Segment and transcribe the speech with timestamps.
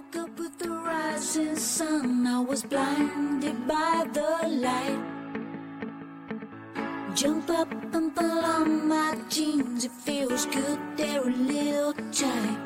[0.00, 2.26] woke up with the rising sun.
[2.26, 5.00] I was blinded by the light.
[7.14, 9.84] Jump up and pull on my jeans.
[9.84, 12.60] It feels good, they're a little tight.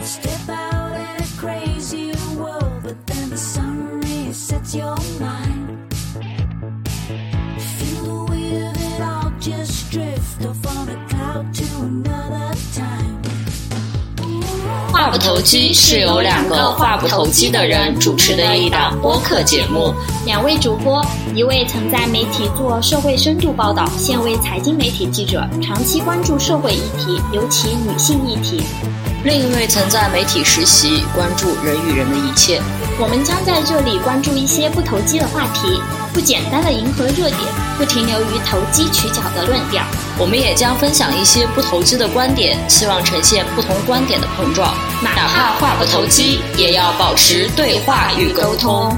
[0.00, 5.94] Step out in a crazy world, but then the sun resets your mind.
[7.78, 11.54] Feel the weight of it all just drift off on a cloud
[15.16, 19.94] 不投机是由两个话不投机的人主持的一档播客节目。
[20.26, 21.02] 两位主播，
[21.34, 28.62] 一位曾在媒体做社会深度报道，现为财经媒体记者，长期关注社会议题，尤其女性议题。
[29.24, 32.60] 另一位曾在媒体实习，关注人与人的一切。
[33.00, 35.80] 我们将在这里关注一些不投机的话题，
[36.16, 37.40] 不简单的迎合热点，
[37.76, 39.84] 不停留于投机取巧的论调。
[40.18, 44.74] 我们也将分享一些不投机的观点，希望呈现不同观点的碰撞。
[45.02, 48.96] 哪怕话不投机，也要保持对话与沟通。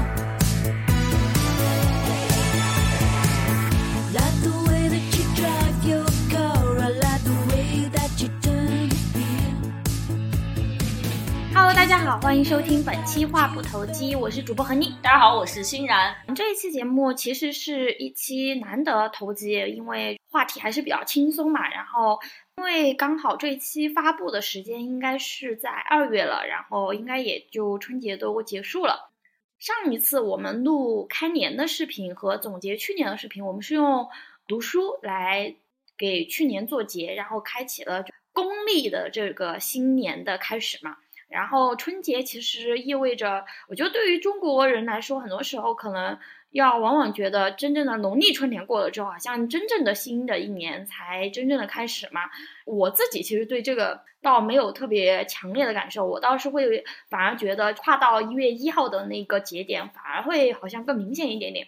[12.09, 14.95] 好，欢迎收听本期话不投机，我是主播何妮。
[14.99, 16.15] 大家好，我是欣然。
[16.35, 21.69] 这一期节目其实是一期难得投机，因为话题还是比较轻松嘛。
[21.69, 22.17] 然后，
[22.57, 29.11] 因为刚好这一期发布的时间应该是在二月了，然后应该也就春节都结束了。
[29.59, 34.07] 上一次我们录开年的视频和总结去年的视频，我们是用
[34.47, 35.53] 读书来
[35.95, 40.97] 给去年做结，然后开启了公历的这个新年的开始嘛。
[41.29, 46.17] 然后春节其实意味着，我觉得对于中国人来说，很多时候可能
[46.49, 52.21] 要往往觉得真正的农历春年过了之后，好像真正的新的一年才真正的开始嘛。
[52.65, 61.67] 我自己其实对这个倒没有特别强烈的感受，我倒是会反而觉得跨到一月一号的那个节点，反而会好像更明显一点点。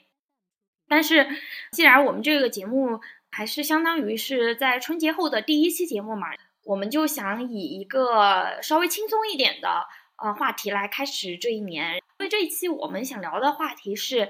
[0.88, 1.28] 但是
[1.72, 3.00] 既然我们这个节目
[3.30, 6.30] 还是相当于是在春节后的第一期节目嘛。
[6.64, 9.86] 我们就想以一个稍微轻松一点的
[10.18, 11.96] 呃话题来开始这一年。
[11.96, 14.30] 因为这一期我们想聊的话题是，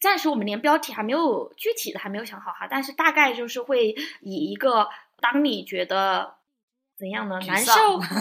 [0.00, 4.88] 暂时我们连标题还没有具体的还没有想好哈，但是大概就是会以一个
[5.20, 6.36] 当你觉得
[6.96, 7.40] 怎样呢？
[7.46, 7.72] 难受、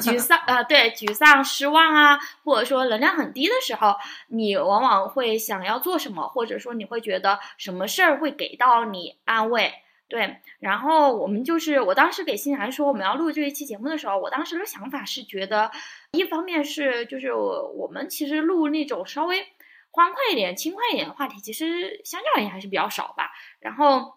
[0.02, 3.96] 沮丧呃，对，沮丧、失望啊，或者说能量很低的时候，
[4.30, 9.72] 你往往会想要做什么，或者说你会觉得什么事儿会给到你安慰。
[10.08, 15.72] 对，然后我们就是我当时给欣然说我们要录这一期节目的时候，我当时的想法是觉得，
[16.12, 19.48] 一方面是就是我们其实录那种稍微
[19.90, 23.32] 欢快一点、轻快一点的话题，其实相较而言还是比较少吧。
[23.60, 24.14] 然后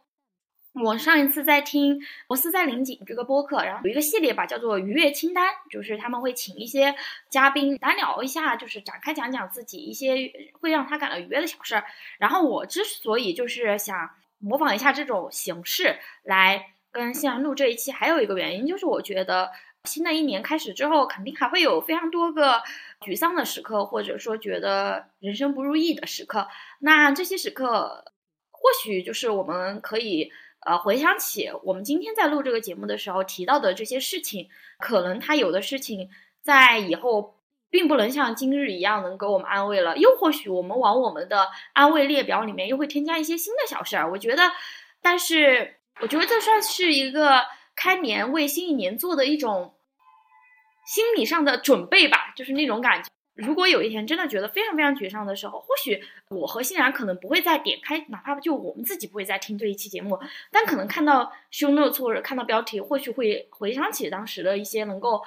[0.75, 6.95] 我上一次在听博斯在林景这个播客，然后有一个系列吧，叫做愉悦清单，就是他们会请一些
[7.31, 11.85] 嘉宾单聊一下，就是展开讲讲自己一些会让他感到愉悦的小事儿。
[12.19, 14.11] 然后我之所以就是想。
[14.39, 19.51] 模仿一下这种形式来跟欣然录这一期，还有一个原因就是，我觉得
[19.85, 22.63] 新的一年开始之后，肯定还会有非常多个
[23.01, 26.49] 沮丧的时刻，或者说觉得人生不如意的时刻。
[26.81, 28.05] 那这些时刻，
[28.51, 30.31] 或许就是我们可以
[30.67, 34.49] 呃回想起我们今天在录这个节目的时候提到的这些事情，
[34.79, 36.11] 可能他有的事情
[36.43, 37.38] 在以后。
[37.71, 44.11] 并不能像今日一样能给我们安慰了，又或许我们往我们的安慰列表里面又会添加一些新的小事儿。
[44.11, 44.51] 我觉得，
[45.03, 47.45] 但是我觉得这算是一个
[47.77, 49.75] 开年为新一年做的一种
[50.87, 53.11] 心理上的准备吧，就是那种感觉。
[53.35, 60.19] 如果有一天真的觉得非常非常沮丧的时候，或许我和欣然可能不会再点开，哪怕就我们自己不会再听这一期节目，
[60.51, 65.21] 但可能看到 show notes 或者看到标题，或许会回想起当时的一些能够。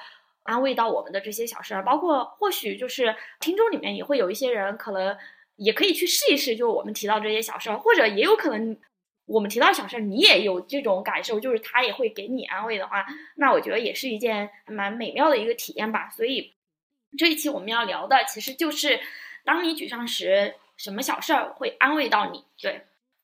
[0.44, 5.18] 安慰到我们的这些小事儿，包括或许就是听众里面也会有一些人，可能
[5.56, 8.78] 也可以去试一试，就是我们提到这些小事儿，或者也有可能
[9.26, 16.10] 我们提到小事儿，你也有这种感受，就是他也会给你安慰的话，那我觉得也是一件蛮美妙的一个体验吧。
[16.10, 16.54] 所以
[17.18, 19.00] 这一期我们要聊的，其实就是
[19.46, 22.44] 当你沮丧时，什么小事儿会安慰到你？
[22.60, 22.82] 对。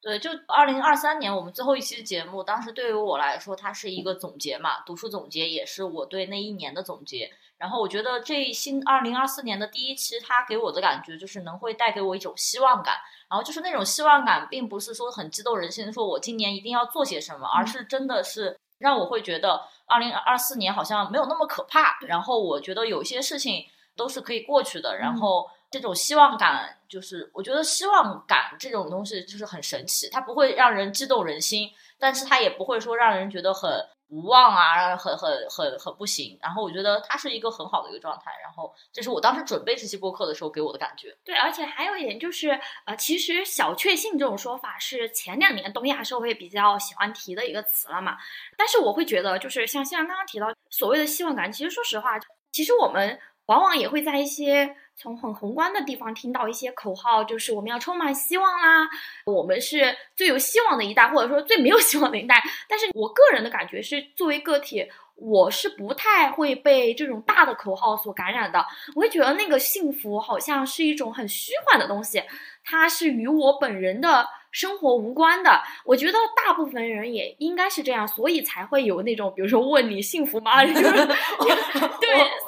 [0.08, 7.30] 对，就二零二三年我们最后一期节目，当时对于我来说，它是一个总结嘛，读书总结，也是我对那一年的总结。
[7.58, 12.96] 然后我觉得这新二零二四年的第一期，它给我的感觉就是能会带给我一种希望感。
[13.30, 22.00] 然后就是那种希望感，并不是说很激动人心，说我今年一定要做些什么，而是真的是让我会觉得二零二四年好像没有那么可怕。
[22.08, 23.66] 然后我觉得有些事情
[23.98, 24.96] 都是可以过去的。
[24.98, 25.50] 然后。
[25.70, 31.70] 这种希望感，就是我觉得希望感这种东西就是很神奇，它不会让人激动人心，
[32.00, 33.70] 但是它也不会说让人觉得很
[34.10, 36.40] 无望啊，让人很很很很不行。
[36.42, 38.32] 然后我觉得它是一个很好的一个状态。
[38.42, 41.14] 然后这是我当时准备这期播客的时候给我的感觉。
[41.26, 48.18] 对，而且还有一点就是，呃，其实小确幸这种说法是前两年东亚社会比较喜欢提的一个词了嘛。
[48.56, 52.18] 但是我会觉得，就是像像刚刚提到所谓的希望感，其实说实话，
[52.54, 58.90] 其实我们往往也会在一些从很宏观的地方听到一些口号，就是我们要充满希望啦，
[59.26, 62.44] 我们是最有希望的一代，或者说最没有希望的一代。
[62.68, 68.66] 但是我个人的感觉是，作为个体，我是不太会被这种大的口号所感染的。
[68.96, 72.24] 我会觉得那个幸福好像是一种很虚幻的东西，
[72.64, 75.62] 它是与我本人的生活无关的。
[75.86, 80.64] 我觉得大部分人也应该是这样，所以才会有那种，比如说问你幸福吗？
[80.66, 80.88] 就是对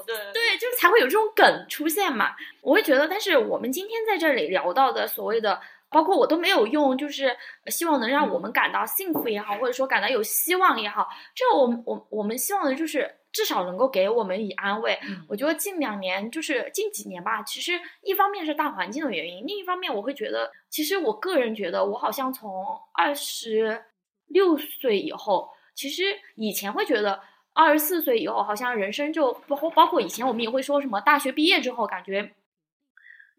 [0.05, 2.31] 对对，就是才会有这种梗出现嘛。
[2.61, 7.35] 我会觉得，但是我们今天在这里聊到的所谓的，包括我都没有用，就是
[7.67, 14.97] 希望能让我们感到幸福也好，或者说感到有希望也好，这我们我我们希望的就是至少能够给我们以安慰。
[15.07, 23.83] 嗯我觉得近两年就是近几年吧，其实一方面是大环境的原因，另一方面我会觉得，其实我个人觉得，我好像从二十
[24.27, 26.03] 六岁以后，其实
[26.35, 27.19] 以前会觉得。
[27.51, 32.31] 二十四岁以后，好像人生就包括包括以前我们也会说什么大学毕业之后，感觉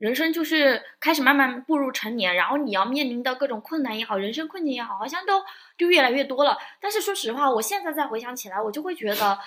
[0.00, 5.42] 人生就是开始慢慢步入成年，然后你要面临的各种困难也好，人生困境也好，好像都
[5.76, 6.56] 就越来越多了。
[6.80, 9.38] 但是说实话，我现在再回想起来，我就会觉得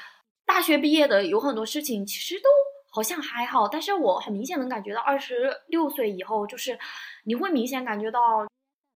[0.45, 2.47] 大学毕业的有很多事情其实都
[2.91, 6.77] 好像还好，但是我很明显能感觉到二十六岁以后，就是
[7.23, 8.47] 你会明显感觉到。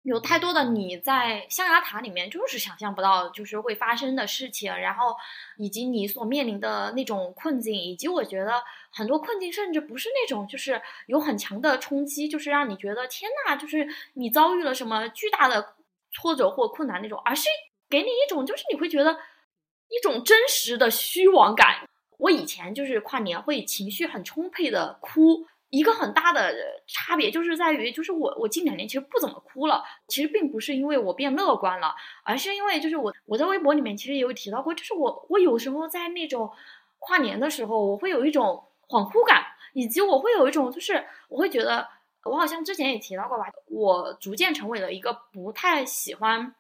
[0.07, 5.17] 有太多的你在象牙塔里面就是想象不到，就是会发生的事情，然后
[5.57, 8.63] 以及你所面临的那种困境，以及我觉得
[8.93, 15.75] 很多困境甚至不是那种就是有很强的冲击，就是让你觉得天呐，就是你遭遇了什么巨大的
[16.13, 17.49] 挫折或困难那种，而是
[17.91, 19.13] 给你一种就是你会觉得
[19.89, 21.89] 一种真实的虚妄感。
[22.19, 25.49] 我以前就是跨年会情绪很充沛的哭。
[25.77, 26.55] 一个很大的
[26.87, 31.95] 差别就是在于，就是我我近两年其实不怎么哭了，其实并不是因为我变乐观了，
[32.25, 36.51] 而是因为就是我我在微博里面其实也有提到过，就是我我有时候在那种
[36.99, 39.45] 跨年的时候，我会有一种恍惚感，
[39.75, 41.87] 以及我会有一种就是我会觉得
[42.25, 46.55] 我好像之前也提到过吧，我逐渐成为了一个不太喜欢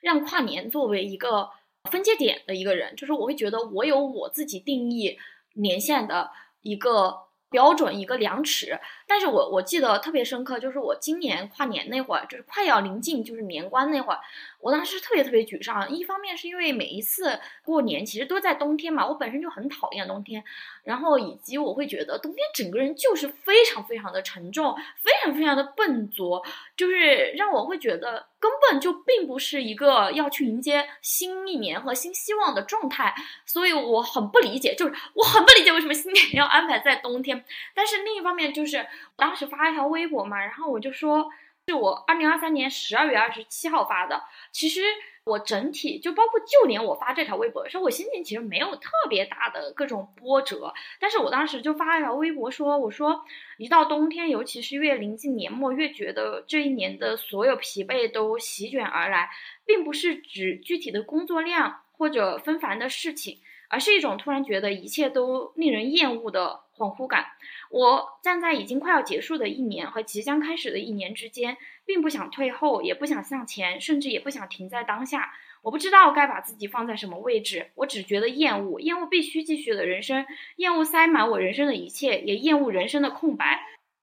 [0.00, 1.50] 让跨年作为一个
[1.90, 5.18] 分界点的一个人，就是我会觉得我有我自己定义
[5.54, 6.30] 年限的
[6.62, 7.30] 一个。
[7.52, 8.80] 标准一个量尺，
[9.12, 14.18] 但是我我记得特别深刻，就是我今年跨年那会儿，就是快要临近就是年关那会儿，
[14.58, 15.90] 我当时特别特别沮丧。
[15.90, 20.42] 一方面是因为每一次过年其实都在冬天嘛，我本身就很讨厌冬天，
[20.84, 26.42] 然后以及我会觉得冬天整个人就是非常非常的沉重，非常非常的笨拙，
[26.74, 33.14] 就是让我会觉得根本就并不是一个要去迎接新一年和新希望的状态，
[33.44, 37.44] 所以我很不理解，就是我很不理解为什么新年要安排在冬天。
[37.74, 38.86] 但是另一方面，就是
[39.16, 41.30] 当时发了一条微博嘛，然后我就说，
[41.66, 44.22] 是我二零二三年十二月二十七号发的。
[44.50, 44.82] 其实
[45.24, 50.74] 我整体就包括就连我发这条微博的时候，我心情其实没有特别大的各种波折。
[50.98, 53.24] 但是我当时就发了一条微博说，我说
[53.58, 59.30] 一到冬天，尤其是越临近年末，越觉得这一年的所有疲惫都席卷而来，
[59.64, 63.38] 并不是指具体的工作量或者纷繁的事情。
[63.72, 67.24] 而是一种突然觉得一切都令人厌恶的恍惚感。
[67.70, 75.32] 我站在已经快要结束的一年和即将开始的一年之间，并不想退后，也不想向前，甚至也不想停在当下。
[75.62, 80.26] 我不知道该把自己放在什么位置，我只觉得厌恶，厌恶必须继续的人生，
[80.56, 83.62] 厌恶塞满我人生的一切，也厌恶人生的空白。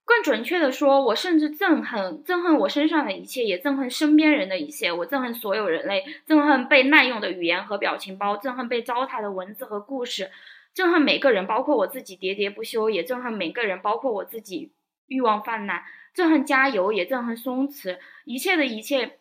[0.10, 4.92] 更准确的说，我甚至憎恨憎恨我身上的一切，也憎恨身边人的一切。
[4.92, 10.32] 我憎恨所有人类，憎恨被滥用的语言和表情包，憎恨被糟蹋的文字和故事，
[10.76, 14.72] 憎恨每个人，包括我自己喋喋不休，也憎恨每个人，包括我自己
[15.06, 15.84] 欲望泛滥，
[16.16, 19.19] 憎恨加油，也憎恨松弛，一切的一切。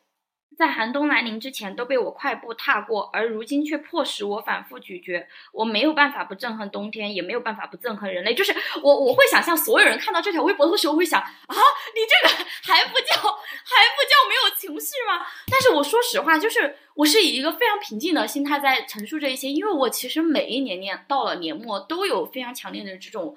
[0.57, 5.25] 在寒冬来临之前都被我快步踏过，而如今却迫使我反复咀嚼。
[5.53, 8.35] 我没有办法不憎恨冬天，也没有办法不憎恨人类。
[8.35, 8.53] 就是
[8.83, 15.25] 我，我会想象所有人看到这条微博的时候会想啊，你这个还不叫还不叫没有情绪吗？
[15.49, 23.37] 但是我说实话，就是我是以一个非常平静的心态在陈述这一些，因为我其实每一年年到了年末都有非常强烈的这种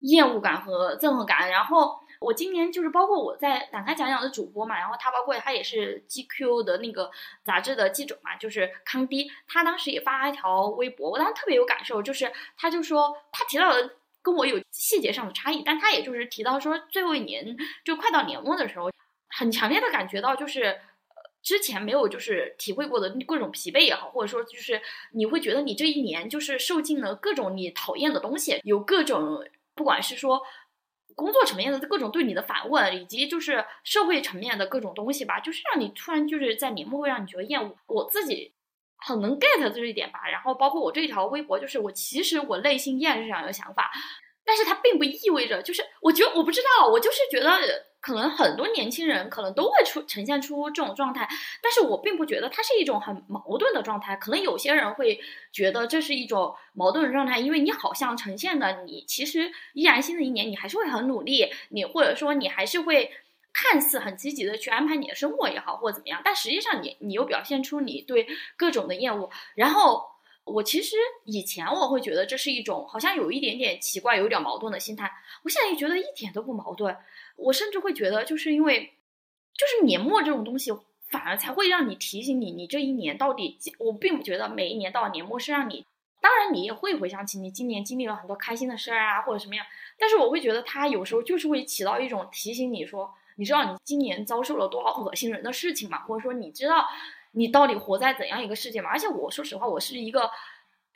[0.00, 1.99] 厌恶感和憎恨感，然后。
[2.20, 7.10] 我今年就是包括我在展开讲讲的主播嘛，然后他包括他也是 GQ 的那个
[7.44, 13.90] 杂志的记者嘛，就是康迪，他当时也发了一条微博，我当时特别有感受，就是他就说他提到的
[14.22, 18.90] 跟我有细节上的差异，但他也就是提到说最后一年就快到年末的时候，
[19.28, 20.62] 很强烈的感觉到就是。
[20.62, 20.80] 呃
[21.42, 24.78] 之前没有就是体会过的各种疲惫也好，或者说就是
[25.12, 29.42] 你会觉得你这一年就是受尽了各种你讨厌的东西，有各种
[29.74, 30.42] 不管是说
[31.14, 37.76] 工作层面的各种对你的反问，以及就是社会层面的各种东西吧，就是让你突然就是在年末会让你觉得厌恶。
[37.86, 38.54] 我自己
[38.98, 43.90] 很能 get 这一点吧，然后包括我这一条微博，就是我其实我内心依然是这样一个想法，
[44.50, 47.86] 但是它并不意味着就是我觉得我不知道，我就是觉得。
[48.02, 51.28] 可能很多年轻人可能都会出呈现出这种状态，
[51.62, 54.16] 但是我并不觉得它是一种很矛盾的状态。
[54.16, 55.20] 可能有些人会
[55.52, 63.10] 觉得这是一种矛盾的状态，因为你好像呈现的你其实依然新的一年你还是会很努力，你或者说你还是会
[63.52, 68.26] 看似很积极的去安排你的生活也好，或者怎么样，但实际上你你又表现出你对
[68.56, 69.28] 各种的厌恶。
[69.54, 70.02] 然后
[70.44, 75.10] 我其实以前我会觉得这是一种好像有一点点奇怪、有点矛盾的心态，
[75.44, 76.96] 我现在也觉得一点都不矛盾。
[77.36, 78.92] 我甚至会觉得，就是因为，
[79.54, 80.72] 就是年末这种东西，
[81.08, 83.58] 反而才会让你提醒你，你这一年到底。
[83.78, 85.86] 我并不觉得每一年到年末是让你，
[86.20, 89.64] 当然你也会回想起你今年经历了很多开心的事儿啊，或者什么样。
[89.98, 96.00] 但是我会觉得，它有时候就是会起到一种提醒你说，你知道你今年遭受了多少恶心人的事情吗？
[96.00, 96.86] 或者说你知道
[97.32, 98.90] 你到底活在怎样一个世界吗？
[98.90, 100.30] 而且我说实话，我是一个。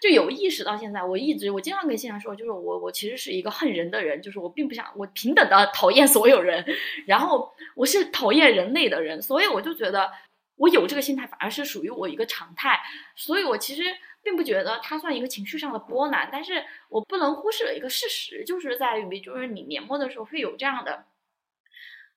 [0.01, 6.63] 就有意识到现在，我一直我经常跟现场说，就是我我其实是一个恨人的人，就是我并不想我平等的讨厌所有人，
[7.07, 10.11] 然后我是讨厌人类的人，所以我就觉得
[10.57, 12.79] 我有这个心态反而是属于我一个常态，
[13.15, 13.83] 所以我其实
[14.23, 21.07] 并不觉得它算一个情绪上的波澜，但是我不能忽视了一个事实就是在于，就是你年末的时候会有这样的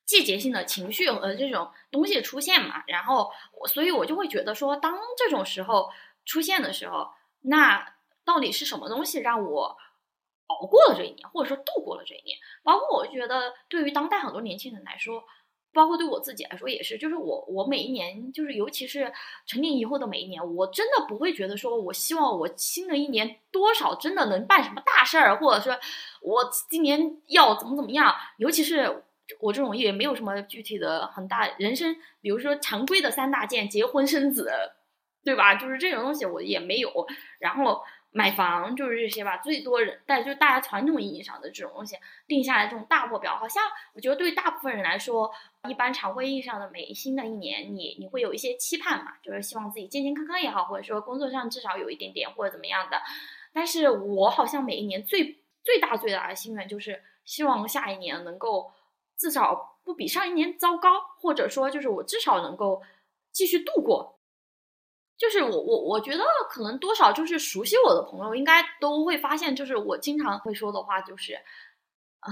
[0.07, 5.91] 季节性的情绪和这种东西出现嘛，然后我所以我就会觉得说，当这种时候
[6.25, 7.09] 出现的时候。
[7.41, 7.93] 那
[8.25, 9.77] 到底是什么东西让我
[10.47, 12.37] 熬过了这一年，或者说度过了这一年？
[12.61, 15.23] 包括我觉得，对于当代很多年轻人来说，
[15.71, 19.13] 包括对我自己来说也是，就是我我每一年，就是尤其是
[19.45, 25.79] 成年以后的每一年，我真的不会觉得说我希望我新的一年多少真的能办什么大事儿，或者说
[26.21, 28.13] 我今年要怎么怎么样。
[28.37, 29.05] 尤其是
[29.39, 34.51] 我这种也没有什么具体的很大人生，比如说常规的三大件：结婚生子。
[35.25, 35.55] 对吧？
[35.55, 36.89] 就是这种东西我也没有，
[37.39, 39.35] 然后买房就是这些吧。
[39.39, 41.97] 最多人，但就大家传统意义上的这种东西
[42.29, 43.61] 定下来这种大目标，好像
[43.93, 45.29] 我觉得对大部分人来说，
[45.67, 53.01] 一般常规意义上的每新的一年，你你会有一些期盼嘛，就是希望自己健健康康也好，或者说工作上至少有一点点或者怎么样的。
[53.51, 58.71] 但是我好像每一年最最大最大的心愿就是希望下一年能够
[59.17, 62.81] 至少不比上一年糟糕，或者说就是我至少能够
[63.31, 64.19] 继续度过。
[65.17, 71.33] 就是我我我觉得可能多少就是熟悉我的朋友应该都会发现，就是我经常会说的话就是，
[72.19, 72.29] 啊，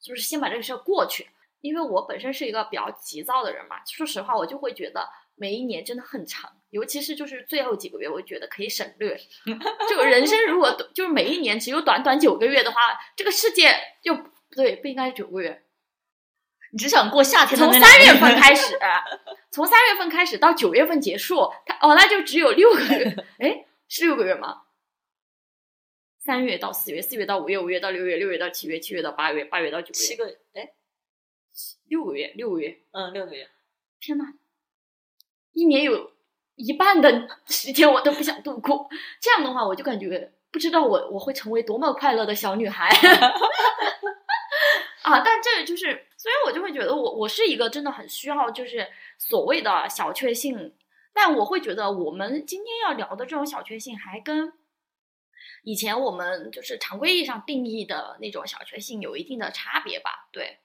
[0.00, 1.28] 就是先把这个事儿过去。
[1.60, 9.14] 因为我本身是一个比较急躁的人嘛，说实话，我就会觉得每一年真的很长，尤其是就是最后几个月，我觉得可以省略。
[9.90, 12.80] 就人生如果就是每一年只有短短九个月的话，
[13.14, 15.66] 这个世界就不对不应该是九个月。
[16.72, 17.58] 你只想过夏天？
[17.58, 18.78] 从三月份开始，
[19.50, 23.16] 从三月份开始到九月份结束，它哦，那就只有六个月。
[23.38, 24.62] 哎，是六个月吗？
[26.20, 30.72] 三月到四月，四月到五月，五月到六月，六月到七月，七月到八月，八月到九月，七个哎，
[31.88, 33.48] 六个月，六个月，嗯，六个月。
[33.98, 34.24] 天呐，
[35.52, 36.12] 一年有
[36.54, 38.88] 一半的时间我都不想度过。
[39.20, 42.88] 这样的话，我就感觉不知道我我会成为多么快乐的小女孩。
[45.02, 48.86] 啊，但这就是，所以我就会觉得我我是一个真的很需要就是
[49.16, 50.74] 所谓的小确幸，
[51.14, 54.52] 但我会觉得我们今天要聊的这种小确幸，还跟
[55.62, 60.58] 以前我们就是常规意义上定义的那种小确幸有一定的差别吧，对。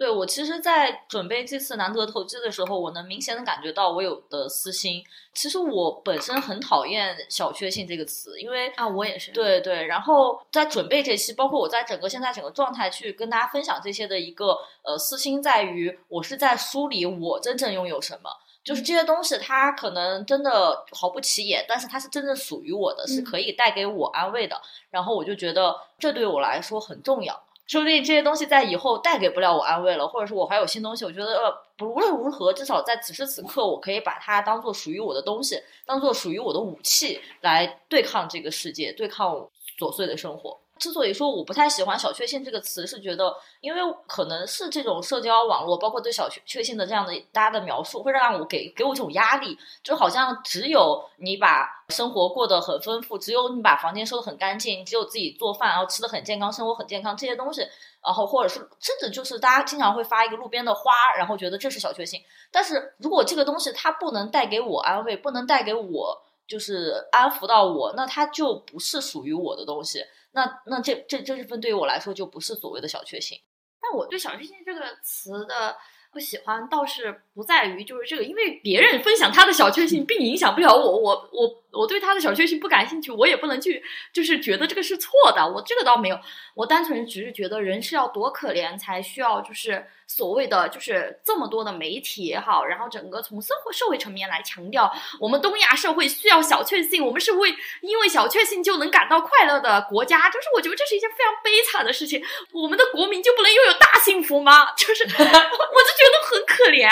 [0.00, 5.04] 对我其实，在准备这次难得投机的时候，我能明显的感觉到我有的私心。
[5.34, 9.30] 其实我本身很讨厌“小确幸”这个词，因为啊，我也是。
[9.32, 18.30] 对对，然后在准备这期，包括我在整个现在整个状态去跟大家分享这些的一个呃私心，在于我是在梳理我真正拥有什么，
[18.64, 24.58] 就是这些东西它可能真的毫不起眼，但是它是真正属于我的，是可以带给我安慰的。
[24.88, 27.38] 然后我就觉得这对我来说很重要。
[27.70, 39.48] 说不定这些东西在以后带给不了我安慰了，或者是我还有新东西，我觉得呃，不论如何，至少在此时此刻，我可以把它当做属于我的东西，当做属于我的武器来对抗这个世界，对抗
[39.78, 40.58] 琐碎的生活。
[40.80, 57.60] 之所以说我不太喜欢“小确幸”这个词，是觉得因为可能是这种社交网络，包括对小确确幸的这样的大家的描述，会让我给给我一种压力，就好像只有你把生活过得很丰富，只有你把房间收得很干净，只有自己做饭，然后吃的很健康，生活很健康这些东西，
[58.02, 62.18] 然后或者是甚至就是大家经常会发一个路边的花，然后觉得这是小确幸。
[62.50, 70.04] 但是如果这个东西它不能带给我安慰，不能带给我就是安抚到我，那它就不是属于我的东西。
[70.32, 73.38] 那那这这这份对于我来说就不是所谓的小确幸。
[73.80, 75.76] 但我对“小确幸”这个词的
[76.12, 86.18] 不喜欢，倒是不在于就是这个，因为别人分享他的小确幸，并影响不了我，我我我对他的小确幸不感兴趣，我也不能去就是觉得这个是错的，我这个倒没有，
[86.54, 102.22] 我单纯只是觉得人是要多可怜才需要就是所谓的就是这么多的媒体也好，然后整个从社会社会层面来强调我们东亚社会需要小确幸，我们是为因为小确幸就能感到快乐的国家，就是我觉得这是一件非常悲惨的事情，
[102.52, 104.72] 我们的国民就不能拥有大幸福吗？
[104.76, 106.88] 就是 我就觉得很可怜。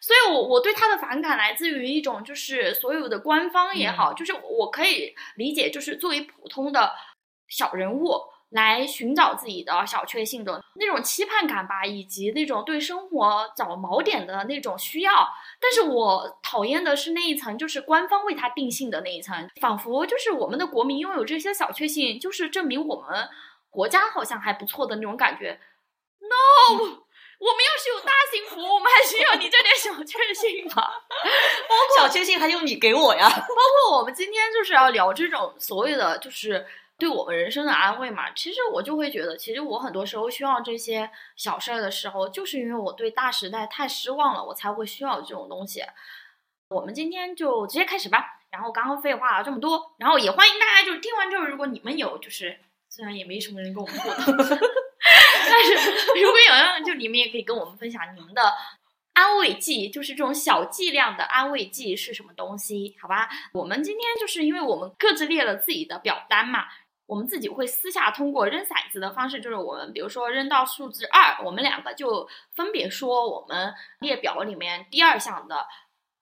[0.00, 6.92] 所以我，我对他的反感来自于一种，就是所有的官方也好，就是我可以理解，就是作为普通的
[7.48, 8.14] 小人物
[8.50, 15.28] 来寻找自己的小确幸的那种期盼感吧，以及那种对生活找锚点的那种需要。
[15.60, 23.28] 但是我讨厌的是那一层，就是官方为他定性的那一层，仿佛就是我们的国民拥有这些小确幸，就是证明我们
[23.68, 25.60] 国家好像还不错的那种感觉。
[26.20, 27.02] No。
[27.38, 30.90] 我们要是有大幸福，我们还需要你这点小确幸吗？
[31.96, 33.28] 小确幸还用你给我呀？
[33.28, 33.54] 包
[33.88, 36.66] 括我们今天就是要聊这种所谓的，就是
[36.98, 38.30] 对我们人生的安慰嘛。
[38.32, 45.84] 其实我就会觉得，其实我很多时候需要这些小事儿的时候，就是因为我对大时代太失望了，我才会需要这种东西。
[46.70, 48.34] 我们今天就直接开始吧。
[48.50, 54.58] 然后刚刚废话了这么多，然后也欢迎大家就是听完之后，如果你们有就是虽然也没什么人跟我们互动。
[55.48, 55.74] 但是
[56.20, 58.42] 如果有人，就你们也可以跟我们分享你们的
[59.14, 62.96] 安慰剂，就是这种小剂量的安慰剂是什么东西？
[63.00, 66.66] 好吧，我们今天就是因为我们各自列了自己的表单嘛，
[67.06, 75.66] 我们自己会私下通过扔骰子的方式，就是我们比如说扔到数字二，我们两个就分别说我们列表里面第二项的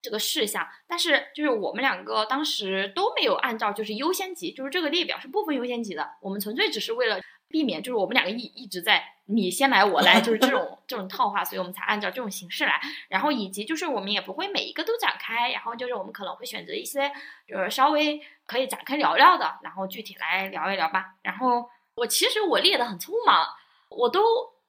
[0.00, 7.20] 这个事项，但是就是我们两个当时都没有按照就是优先级，就是这个列表是不分优先级的，我们纯粹只是为了。
[7.56, 12.78] 避免就是我们两个一一直在你先来我来，就是这种 这种套话，所以我们才按照这种形式来。
[13.08, 17.10] 然后以及就是我们也不会每一个都展开，然后就是我们可能会选择一些
[17.48, 21.14] 就是稍微可以展开聊聊的，然后具体来聊一聊吧。
[21.22, 23.46] 然后我其实我列的很匆忙，
[23.88, 24.20] 我都。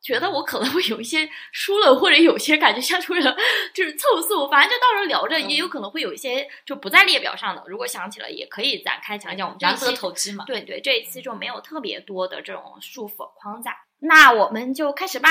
[0.07, 3.35] 觉得我可能会有一些输了，或者有些感觉像是为了
[3.73, 7.61] 就是凑数，反正就到时候聊着，也有可能会有一些就不在列表上的。
[7.67, 9.45] 如果想起了，也可以展开讲讲。
[9.45, 13.75] 我们这一期投机嘛，对对，这一期就没有特别多的这种束缚框架。
[13.99, 15.29] 那我们就开始吧。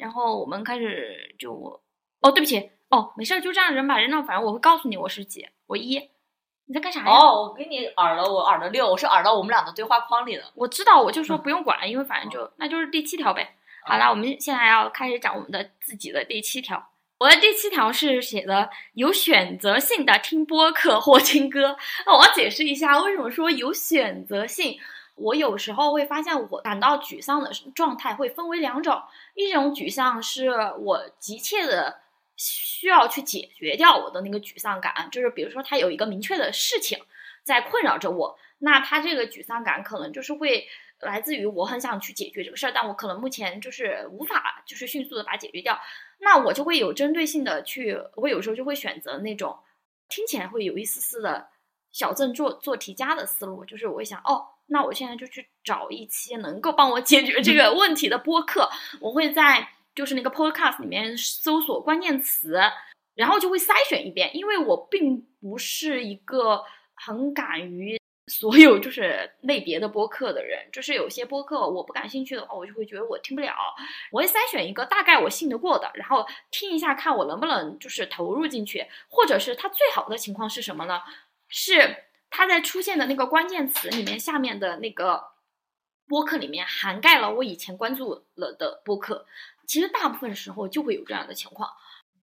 [0.00, 1.80] 然后我们开始就
[2.20, 6.02] 哦，对不起哦，没事，就这样扔吧扔到，反正我会告诉你我是几，我一。
[6.68, 7.12] 你在干啥呀？
[7.12, 10.42] 哦，我给你耳了，我耳了六，我是耳到我们俩的对话框里的。
[10.56, 13.55] 我知道，我就说不用管，因为反正就那就是第七条呗。
[13.88, 16.90] 好了，我们现在要开始讲我们的自己的第七条。
[17.18, 21.76] 我的第七条是写的有选择性的听播客或听歌。
[22.04, 24.76] 那我要解释一下，为什么说有选择性？
[25.14, 29.00] 我有时候会发现，我感到沮丧的状态会分为两种：
[29.34, 32.00] 一种沮丧是我急切的
[32.36, 36.98] 需要去解决掉我的那个沮丧感，就是比如说他有一个明确的事情
[37.44, 40.66] 在困扰着我，那他这个沮丧感可能就是会。
[41.00, 45.78] 来自于我很想去解决这个事儿，但我可能目前就是无法，就是迅速的把它解决掉。
[46.18, 49.58] 那我就会有针对性的去，我有时候就会选择那种
[50.08, 51.48] 听起来会有一丝丝的
[51.92, 58.70] 小镇做做题家的思路，就是我会想，哦，那我现在就去找一期能够帮我解决这个问题的播客。
[59.00, 62.58] 我会在就是那个 Podcast 里面搜索关键词，
[63.14, 68.00] 然后就会筛选一遍，因为我并不是一个很敢于。
[68.28, 73.54] 所有就是类别的播客的人，就是有些播客我不感兴趣的话，我就会觉得我听不了。
[74.10, 78.84] 我会筛选一个大概我信得过的，然后听一下，看我能不能就是投入进去。
[79.08, 81.00] 或者是它最好的情况是什么呢？
[81.48, 85.22] 是它在出现的那个关键词里面，下面的那个
[86.08, 89.24] 播客里面涵盖了我以前关注了的播客。
[89.66, 91.70] 其实大部分时候就会有这样的情况。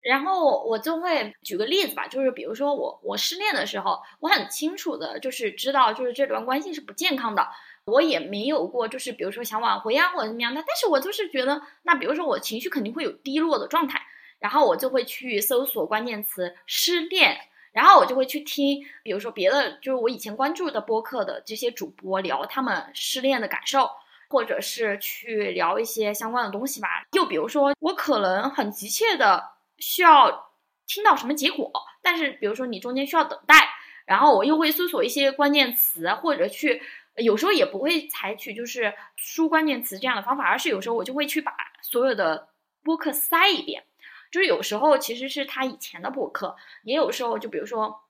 [0.08, 7.46] 然后我就会举个例子吧，就是比如说我我失恋的时候，我很清楚的就是知道就是这段关系是不健康的，
[7.86, 14.02] 我也没有过就是比如说想挽回啊或者怎么样的，但是我就是觉得那比如说我情绪肯定会有低落的状态，
[14.40, 17.38] 然后我就会去搜索关键词失恋，
[17.74, 23.90] 然后我就会去听比如说别的就是我以前关注的播客的这些主播聊他们失恋的感受。
[24.30, 26.90] 或者是去聊一些相关的东西吧。
[27.14, 29.42] 又比如说，我可能很急切的
[29.78, 30.52] 需要
[30.86, 33.70] 听到什么结果，但是比如说你中间需要等待，
[34.06, 36.82] 然后我又会搜索一些关键词，或者去
[37.16, 42.50] 有时候也不会采取就是输关键词这样的方法，而是有时候我就会去把所有的
[42.84, 43.84] 播客塞一遍。
[44.32, 48.04] 就是有时候其实是他以前的播客，也有时候就比如说。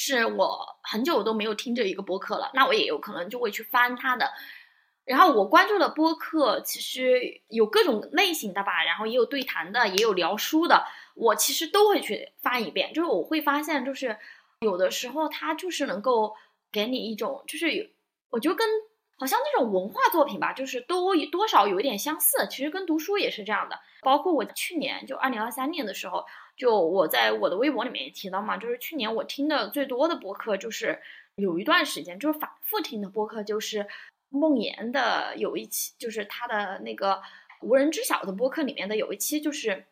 [0.00, 4.30] 是我很久都没有听这一个播客了，那我也有可能就会去翻他的。
[5.08, 12.92] 然后我关注的播客其实有各种类型的吧，然后也有对谈的，也有聊书的，我其实都会去翻一遍。
[12.92, 14.16] 就是我会发现，就是
[14.60, 16.36] 有的时候它就是能够
[16.70, 17.86] 给你一种，就是有，
[18.28, 18.68] 我觉得跟
[19.16, 22.46] 好像那种文化作品吧，就是都多少有一点相似。
[22.50, 23.80] 其实跟读书也是这样的。
[24.02, 26.24] 包括我去年就二零二三年的时候，
[26.56, 31.00] 就我在我的微博里面也提到嘛，就是去年我听的最多的播客，就是
[31.34, 33.86] 有一段时间就是反复听的播客，就是
[34.30, 37.20] 梦妍的有一期，就是他的那个
[37.62, 39.86] 无人知晓的播客里面的有一期，就是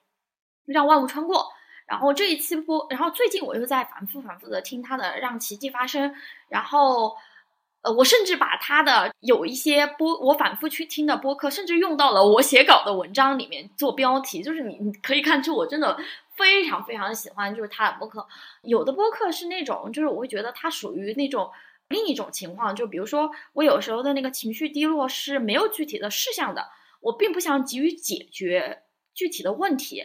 [0.64, 1.46] 让万物穿过。
[1.86, 6.14] 然后这一期播，然后最近我又在反复反复的听他的让奇迹发生，
[6.48, 7.16] 然后。
[7.82, 14.42] 呃，我甚至把他的有一些播，我反复去听的播客，甚至用到了我写稿的文章里面做标题。
[14.42, 15.96] 就是你，你可以看出我真的
[16.34, 18.26] 非常非常喜欢，就是他的播客。
[18.62, 21.48] 有的播客是那种，就是我会觉得它属于那种
[21.88, 22.74] 另一种情况。
[22.74, 26.66] 就比如说，我有时候的那个情绪低落是没有具体的事项的，
[27.00, 28.82] 我并不想急于解决
[29.14, 30.04] 具体的问题，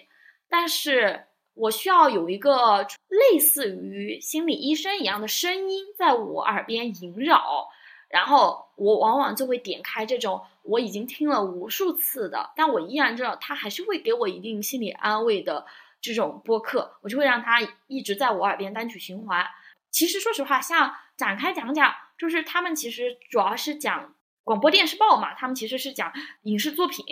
[0.50, 1.28] 但是。
[1.54, 7.68] 我需要有一个类似于心理医生一样的声音在我耳边萦绕，
[8.08, 15.66] 然后我往往就会点开这种我已经听了无数次的，但我依然知道它还是会给我一定心理安慰的
[16.00, 19.46] 这种播客，我就会让它一直在我耳边单曲循环。
[19.92, 27.06] 其实说实话，像展开讲讲，就是他们其实主要是讲广播电视报嘛，他们其实是讲影视作品。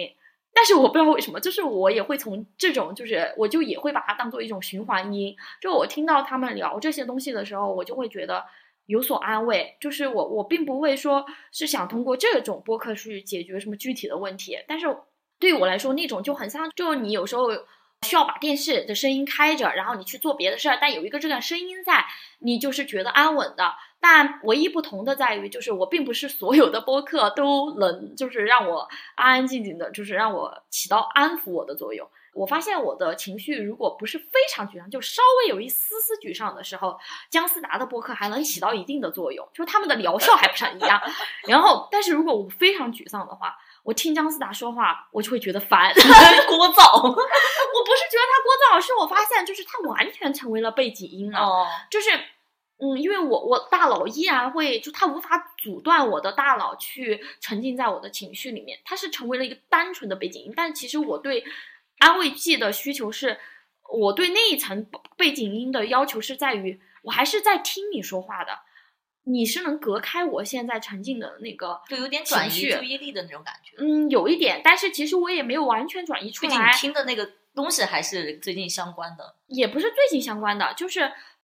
[0.52, 5.36] 但是我不知道为什么，就是我也会从这种，就是我就也会把它当做一种循环音。
[5.62, 8.44] 就我听到他们聊这些东西的时候，我就会觉得
[8.88, 9.78] 有所安慰。
[9.80, 14.88] 就是我我并不会说是想通过这种播客去解决什么具体的问题，但是
[15.40, 17.50] 对我来说，那种就很像，就你有时候。
[18.08, 22.06] 需要把电视的声音开着，然后你去做别的事儿，但有一个这个声音在，
[22.40, 23.74] 你就是觉得安稳的。
[24.02, 32.08] 但唯一不同的在于，就是我并不是所有的播客都能，就是让我安安静静的，就是让我起到安抚我的作用。
[32.32, 36.98] 我发现我的情绪如果不是非常沮丧，就稍微有一丝丝沮丧的时候，
[37.30, 41.02] 姜思达的播客还能起到一定的作用，就是他们的疗效还不是很一样。
[41.48, 47.08] 然后，但是如果我非常沮丧的话，我听姜思达说话，我就会觉得烦、 聒噪。
[47.08, 51.40] 我不是觉得他聒噪，是我发现就是他完全成为了背景音了。
[51.40, 52.12] 哦，就是
[52.82, 60.54] 嗯，因为我我大脑依然会，就它无法阻断我的大脑去沉浸在我的情绪里面，它是成为了一个单纯的背景音。
[60.56, 61.44] 但其实我对
[61.98, 63.38] 安慰剂的需求是，
[63.92, 64.88] 我对那一层
[65.18, 68.60] 背景音的要求是在于，我还是在听你说话的。
[69.26, 73.76] 你是能隔开我现在沉浸的那个，就有点转移注意力的那种感觉。
[73.78, 76.50] 嗯，有一点，但是其实我也没有完全转移出来。
[76.50, 81.12] 毕竟你听的那个东西还是最近相关的，也不是最近相关的，就是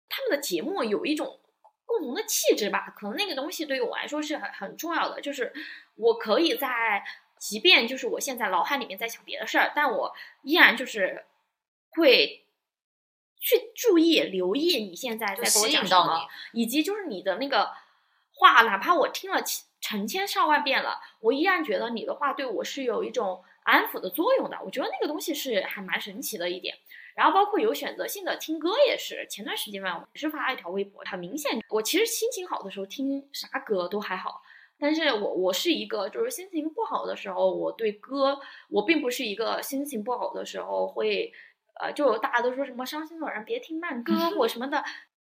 [0.10, 1.39] 他们的节目有一种
[1.86, 2.93] 共同的气质吧。
[2.98, 5.54] 可能那个东西对于我来说是很很重要的，就是
[5.96, 7.04] 我可以在，
[7.38, 11.26] 即便就是我现在脑海里面在想别的事儿，但我依然就是
[11.91, 12.43] 会。
[13.39, 17.72] 去注意、留意你现在在给我讲什么，以及就是你的那个
[18.34, 19.43] 话，哪怕我听了
[19.80, 24.58] 成千上万遍了，我依然觉得你的话对我是有一种安抚的作用的。
[24.65, 26.76] 我觉得那个东西是还蛮神奇的一点。
[27.17, 34.41] 然后包括有选择性的听歌也是，前段时间嘛，也是发了一条微博，很明显，我其实心情好的时候听啥歌都还好，
[34.80, 41.34] 但是我我是一个就是心情不好的时候，我对歌我并不是一个心情不好的时候会。
[41.80, 44.84] 呃，就大家都说什么伤心的人别听慢歌 或什么的，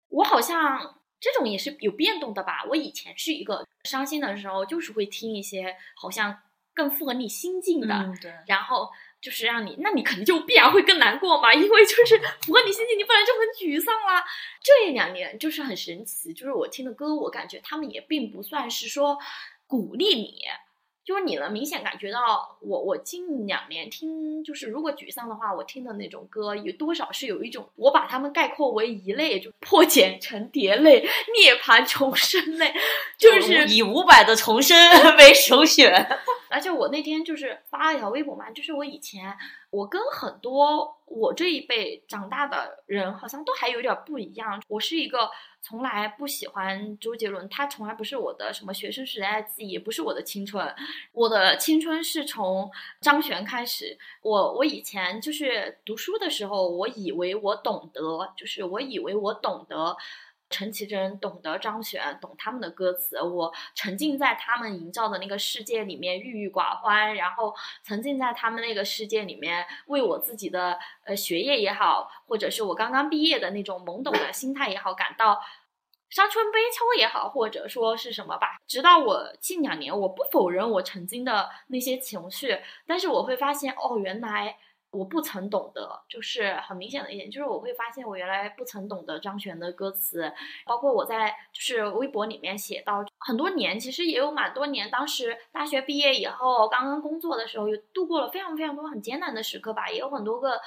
[0.09, 2.63] 我好像这种也是有变动的吧。
[2.69, 6.43] 我以前是一个伤心的时候，就是会听一些好像
[6.75, 8.91] 更符合你心境的，对，然后
[9.23, 14.23] 就是让你，那你肯定就必然会更难过嘛，因为就是符合你心情，你本来就很沮丧啦。
[14.61, 19.17] 这两年就是很神奇，就是我听的歌，我感觉他们也并不算是说
[19.65, 20.41] 鼓励你。
[21.03, 32.73] 就是你能明显感觉到，我我近两年听，就是如果沮丧的话，我听的那种歌，有多少是有一种，我把它们概括为一类，就破茧成蝶类、涅槃重生类，
[33.17, 34.77] 就是以伍佰的重生
[35.17, 35.93] 为首选。
[36.49, 39.35] 而且我那天就是发了一条微博嘛，就是我以前
[39.71, 45.29] 我跟很多我这一辈长大的人好像都还有点不一样，我是一个
[45.63, 50.75] 从来不喜欢周杰伦，他从来不是我的什么学生时代记忆，也不是我的青春。
[51.13, 53.97] 我的青春是从张悬开始。
[54.21, 58.01] 我我以前就是读书的时候，我以为我懂得，
[58.35, 59.95] 就是我以为我懂得。
[60.49, 75.41] 陈绮贞懂得张悬，懂他们的歌词，我沉浸在他们营造的那个世界里面，郁郁寡欢，然后沉浸在他们那个世界里面，为我自己的呃学业也好，或者是我刚刚毕业的那种懵懂的心态也好，感到
[76.09, 78.57] 伤春悲秋也好，或者说是什么吧。
[78.67, 84.57] 直到我近两年，我不否认我曾经的那些情绪，但是我会发现，哦，原来。
[84.93, 90.31] 我不曾懂得，就是很明显的一点，就是我会发现我原来不曾懂得张悬的歌词，
[90.65, 94.91] 包括我在就是微博里面写到很多年，其实也有蛮多年。
[94.91, 100.61] 当时大学毕业以后，刚刚工作的时候，有度过了非常非常多很艰难的时刻吧，也有很多个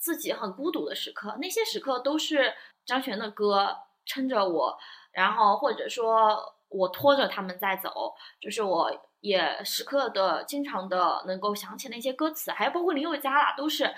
[0.00, 1.36] 自己很孤独的时刻。
[1.38, 2.54] 那些时刻都是
[2.86, 4.78] 张悬的歌撑着我，
[5.12, 8.90] 然后或者说我拖着他们在走，就是我。
[9.20, 13.94] 也时刻的、经常的能够想起那些歌词，还有包括林宥嘉啦，都是。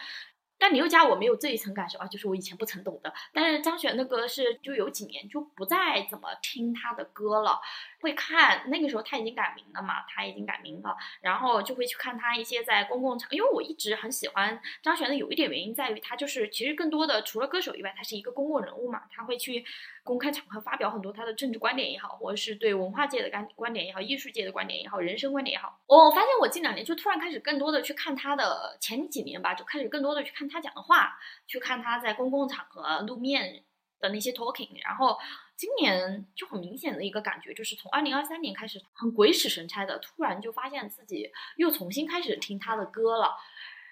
[0.61, 3.13] 但林宥嘉我没有这一层感受啊，就是我以前不曾懂的。
[3.33, 7.61] 但是张悬的歌是就有几年就不再怎么听他的歌了，
[8.01, 19.65] 会看那个时候他已经改名了嘛，他已经改名了，然后就会去看他一些在公共场，因为我一直很喜欢张悬的，有一点原因在于他就是其实更多的除了歌手以外，他是一个公共人物嘛，他会去
[20.03, 25.81] 公开场合发表很多他的政治观点也好，或者是对文化界的观观点也好，艺术界的观点也好，人生观点也好。
[25.87, 30.49] 我发现我近两年就突然开始更多的去看他的前几年吧，就开始更多的去看。
[30.49, 33.65] 他讲的话，去看他在公共场合露面
[34.01, 35.19] 的那些 talking，然后
[35.59, 43.35] 今年就很明显的一个感觉，就是从二零二三年开始，很鬼使神差的，突然就发现自己又重新开始听他的歌了，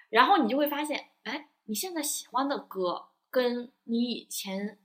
[0.09, 4.79] 然后你就会发现，哎，你现在喜欢的歌，跟你以前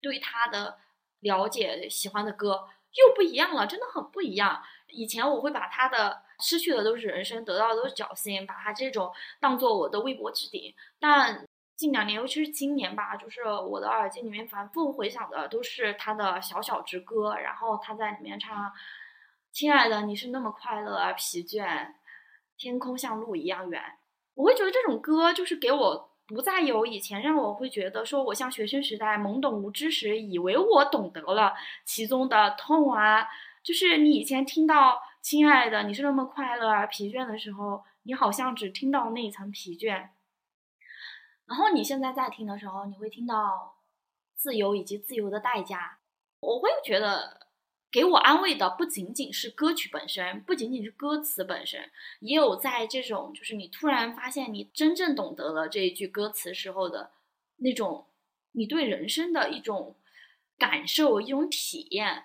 [0.00, 0.78] 对他的
[1.18, 4.62] 了解、喜欢的歌又不一样了，真的很不一样。
[4.86, 6.22] 以前我会把他的。
[6.44, 10.74] 失去的都是人生，得到的都是侥幸，把他这种当做我的微薄之顶。
[10.98, 11.46] 但
[11.82, 18.72] 近两年，尤其是今年吧，就是我的耳机里面反复回响的都是他的小小之歌，然后他在里面唱
[19.50, 21.88] ：“亲爱的，你是那么快乐而疲倦，
[22.56, 23.82] 天空像路一样远。”
[24.34, 31.52] 我会觉得这种歌就是给我不再有以前让我会觉得说我像学生时代懵懂无知时，以为我懂得了
[31.84, 33.26] 其中的痛啊，
[33.62, 35.02] 就是你以前听到。
[35.22, 40.08] 亲爱的，你是那么快乐而疲倦的时候，你好像只听到那一层疲倦。
[41.52, 43.76] 然后你现在在听的时候，你会听到
[44.34, 45.98] 自由以及自由的代价。
[46.40, 47.48] 我会觉得
[47.90, 57.10] 给我安慰的不仅仅是歌曲本身，不仅仅是歌词本身，也有在这种就是你突然发现你真正懂得了这一句歌词时候的
[57.58, 58.06] 那种
[58.52, 59.96] 你对人生的一种
[60.56, 62.24] 感受、一种体验。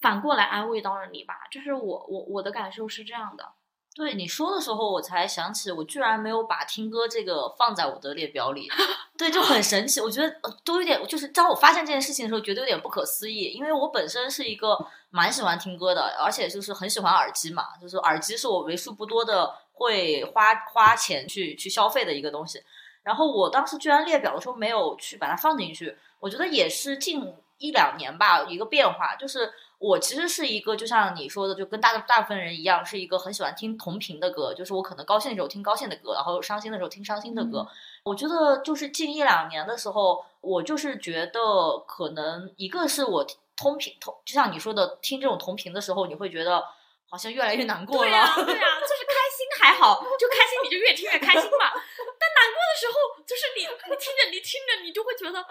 [0.00, 3.52] 反过来安慰到了你吧，就是我我我的感受是这样的。
[3.94, 8.66] 对你说的时候，我才想起我居然没有把听歌这个放在我的列表里。
[9.18, 10.00] 对，就很神奇。
[10.00, 13.52] 我觉得都有点，就是当我发现这件事情的时候，觉得有点不可思议。
[13.52, 14.78] 因为我本身是一个
[15.10, 22.62] 蛮喜欢听歌的，而且就是很喜欢耳机嘛，就是耳机是我为数不多的会花花钱去去消费的一个东西。
[23.02, 29.52] 然后我当时居然列表的时候没有去把它放进去，我觉得也是近一两年吧一个变化，就是。
[29.82, 34.54] 我其实是一个，就像你说的，就跟大大部分人一样，是一个很喜欢听同频的歌。
[34.54, 37.66] 就是我可能高兴的时候听高兴的歌，然后伤心的时候听伤心的歌。
[38.04, 46.64] 我觉得就是近一两年的时候，我就是觉得可能一个是我通频同，就像你说的，听这种同频的时候，你会觉得
[47.10, 48.02] 好像越来越难过了。
[48.02, 51.66] 对呀， 对呀，就是开心还好，就开心你就越听越开心嘛。
[51.74, 55.44] 但难过的时候，就是你你听着你听着你就会觉得。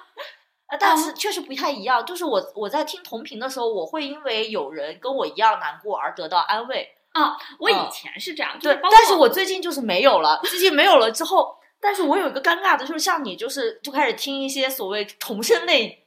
[0.79, 7.35] 但是确实不太一样，就是我我在听同频的时候，我会因为有人跟我一样难过而得到安慰啊。
[7.59, 10.39] 我以前是这样，对，但是我最近就是没有了。
[10.43, 16.00] 最近没有了之后，但是我有一个尴尬的，就是像你，就是就开始听一些所谓重生类。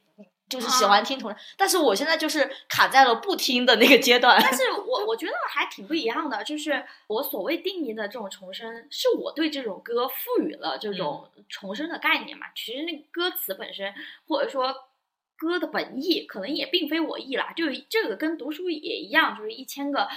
[0.47, 4.39] 就是喜欢听重生，但是我现在就是卡在了不听的那个阶段。
[4.39, 12.45] 但 是我我觉得还挺不一样的，就是我所谓定义的这种重生，是我对这种歌赋予了这种重生的概念嘛。
[12.55, 13.93] 其实那歌词本身，
[14.27, 14.73] 或者说
[15.35, 17.51] 歌的本意，可能也并非我意啦。
[17.55, 20.07] 就这个跟读书也一样，就是一千个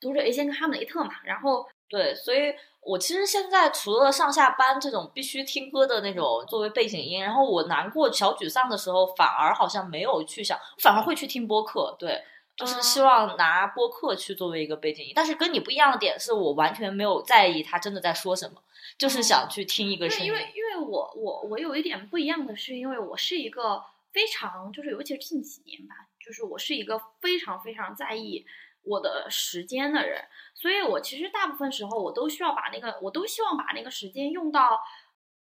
[0.00, 1.14] 读者一千个哈姆雷特嘛。
[1.24, 2.52] 然后对，所以。
[2.88, 11.94] 我其实现在除了上下班这种必须听歌的那种作为背景音，然后我难过、小沮丧的时候，反而好像没有去想，反而会去听播客。
[11.98, 12.24] 对，
[12.56, 15.12] 就是希望拿播客去作为一个背景音。
[15.14, 18.62] 但是跟你不一样的点是我完全没有在意他真的在说什么，
[18.96, 20.26] 就是想去听一个声音。
[20.26, 28.46] 因为因为我我我有一点不一样的是，因为我是一个非常就是尤其是近几年吧，就是我是一个非常非常在意
[28.88, 30.24] 我的时间的人，
[30.54, 34.80] 所以我其实大部分时候我都需要把那个，我都希望把那个时间用到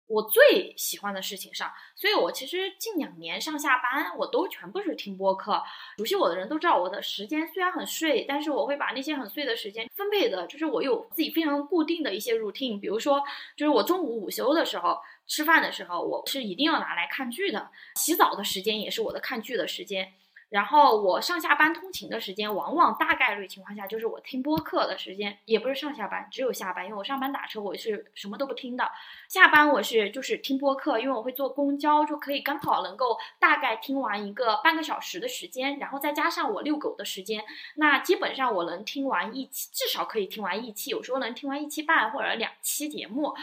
[0.06, 1.72] 我最喜欢的事情上。
[1.96, 5.62] 所以我其实近两年上下班我都全部是听播客。
[5.98, 13.22] 熟悉我的人都知道，我的时间虽然很碎，但是我会把那些很碎的时间分配的，就是我有自己非常固定的一些 routine，比如说
[13.56, 14.98] 就是我中午午休的时候。
[15.24, 17.70] 吃饭的时候，我是一定要拿来看剧的。
[17.94, 20.12] 洗澡的时间也是我的看剧的时间。
[20.52, 28.86] 然后我上下班通勤的时间，往往大概率情况下就是我听播客的时间，也不是上下班，只有下班，因为我上班打车我是什么都不听的。
[29.28, 37.42] 下班我是就是听播客，因为我会坐公交，就可以刚好能够大概听完一个半个小时的时间，然后再加上我遛狗的时间，
[37.76, 43.34] 那基本上我能听完一期，至少可以听完一期，有时候能听完一期半或者两期节目。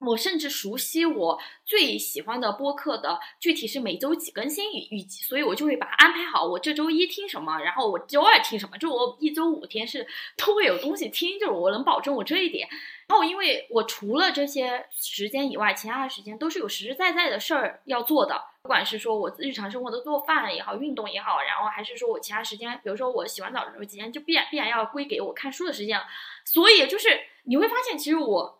[0.00, 6.44] 我甚至熟悉我最喜欢的播客的具体是每周几更新预预计，所以我就会把它安排好。
[6.44, 10.06] 我这周一听什么，然后我周二听什么，就我一周五天是
[10.38, 12.66] 都会有东西听，就是我能保证我这一点。
[13.08, 26.04] 然后，因为我除了这些时间以外，其他的时间都是有实实在在的事儿要做的，不管是说我日常生活的做饭也好，运动也好，然后还是说我其他时间，比如说我洗完澡的时候，时间就必然必然要归给我看书的时间了。
[26.46, 27.08] 所以就是
[27.42, 28.56] 你会发现，其实我。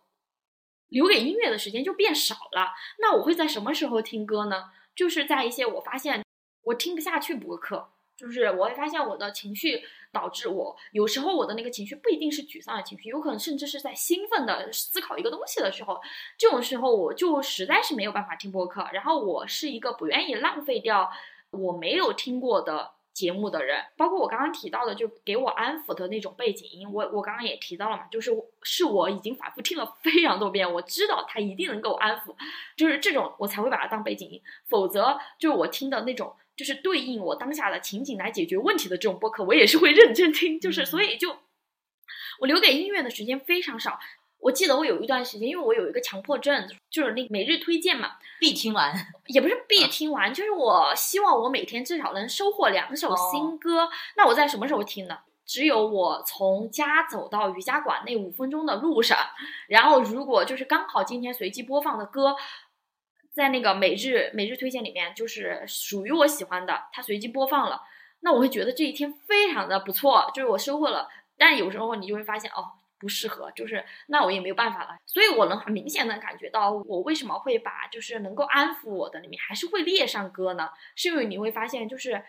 [0.91, 2.69] 留给音乐的时间就变少了。
[2.99, 4.71] 那我会在什么时候听歌呢？
[4.95, 6.23] 就是在一些我发现
[6.63, 15.99] 我听不下去播客，就是我会发现我的情绪导致我有时候我的那个情绪不一定是沮丧的情绪，有可能甚至是在兴奋的思考一个东西的时候，
[16.37, 18.87] 这种时候我就实在是没有办法听播客。
[18.93, 21.11] 然后我是一个不愿意浪费掉
[21.51, 22.93] 我没有听过的。
[23.13, 28.31] 节目的人，包括我刚刚提到的，就给我安抚的那种背景音，我我刚刚也提到了嘛，就是
[28.63, 32.35] 是我已经反复听了非常多遍，我知道它一定能够安抚，
[32.77, 41.37] 就是这种我才会把它当背景音，否则就是我听的那种，就是对应我当下的情景来解决问题的这种播客，我也是会认真听，就是所以就
[42.41, 43.99] 我留给音乐的时间非常少。
[44.41, 48.93] 我记得我有一段时间，因为我有一个强迫症，就是那每日推荐嘛，必听完，
[49.29, 53.91] 也不是必听完，就是我希望我每天至少能收获两首新歌。
[54.17, 55.19] 那我在什么时候听呢？
[55.45, 59.19] 只有我从家走到瑜伽馆那五分钟的路上，
[59.67, 62.37] 然后如果就是刚好今天随机播放的歌，
[63.33, 67.83] 在那个每日每日推荐里面就是属于我喜欢的，它随机播放了，
[68.21, 71.09] 那我会觉得这一天非常的不错，就是我收获了。
[71.37, 72.80] 但有时候你就会发现哦。
[73.01, 80.71] 不适合，就是那我也没有办法了，所以我能很明显的感觉到，我为什么会把就是能够安抚我的里面还是会列上歌呢？
[80.95, 82.23] 是因为你会发现，就是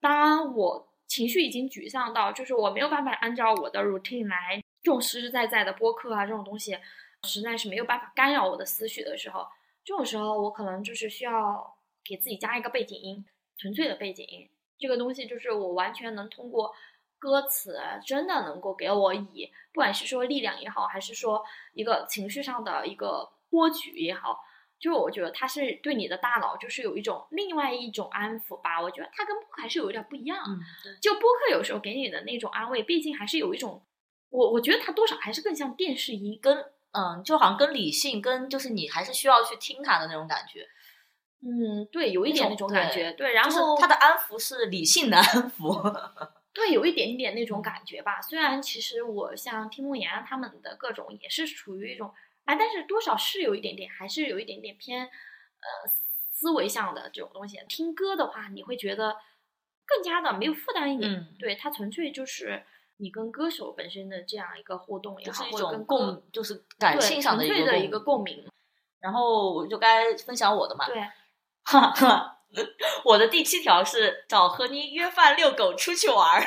[0.00, 6.78] 当我情绪已经沮丧到，就是我没有办法按照我的 routine 来，这种实实在在的播客啊这种东西，
[7.24, 9.46] 实在是没有办法干扰我的思绪的时候，
[9.84, 13.22] 这种时候我可能就是需要给自己加一个背景音，
[13.58, 14.48] 纯粹的背景音，
[14.78, 16.74] 这个东西就是我完全能通过。
[17.18, 24.40] 歌词真的能够给我以，不管是说力量也好，还是说一个情绪上的一个托举也好，
[24.78, 28.80] 就我觉得它是对你的大脑就是有一种另外一种安抚吧。
[28.80, 30.38] 我觉得它跟播客还是有一点不一样。
[30.46, 30.60] 嗯，
[31.00, 33.82] 就播客有时候给你的那种安慰，毕竟还是有一种，
[34.28, 40.66] 我我觉得它多少还是更像电视音，跟嗯，就好像跟理性，跟就是你还是需要去听它的那种感觉。
[41.42, 43.12] 嗯，对，有一点那种感觉。
[43.12, 45.82] 对，然后它的安抚是理性的安抚。
[46.56, 48.18] 对，有一点点那种感觉吧。
[48.22, 52.10] 虽然其实我像听梦妍他们的各种也是处于一种
[52.46, 55.68] 哎，但是多少是有一点点，还是有一点点偏呃
[56.30, 57.58] 思维上的这种东西。
[57.68, 59.18] 听歌的话，你会觉得
[59.84, 61.12] 更加的没有负担一点。
[61.12, 62.64] 嗯，对，它纯粹就是
[62.96, 68.50] 你跟歌手本身的这样一个互动也好，一或者跟共，就是感性上的一个共鸣。
[68.98, 70.86] 然后我就该分享我的嘛。
[70.86, 71.06] 对，
[71.64, 72.35] 哈哈。
[73.04, 76.42] 我的第七条是找何妮约饭遛狗出去玩儿，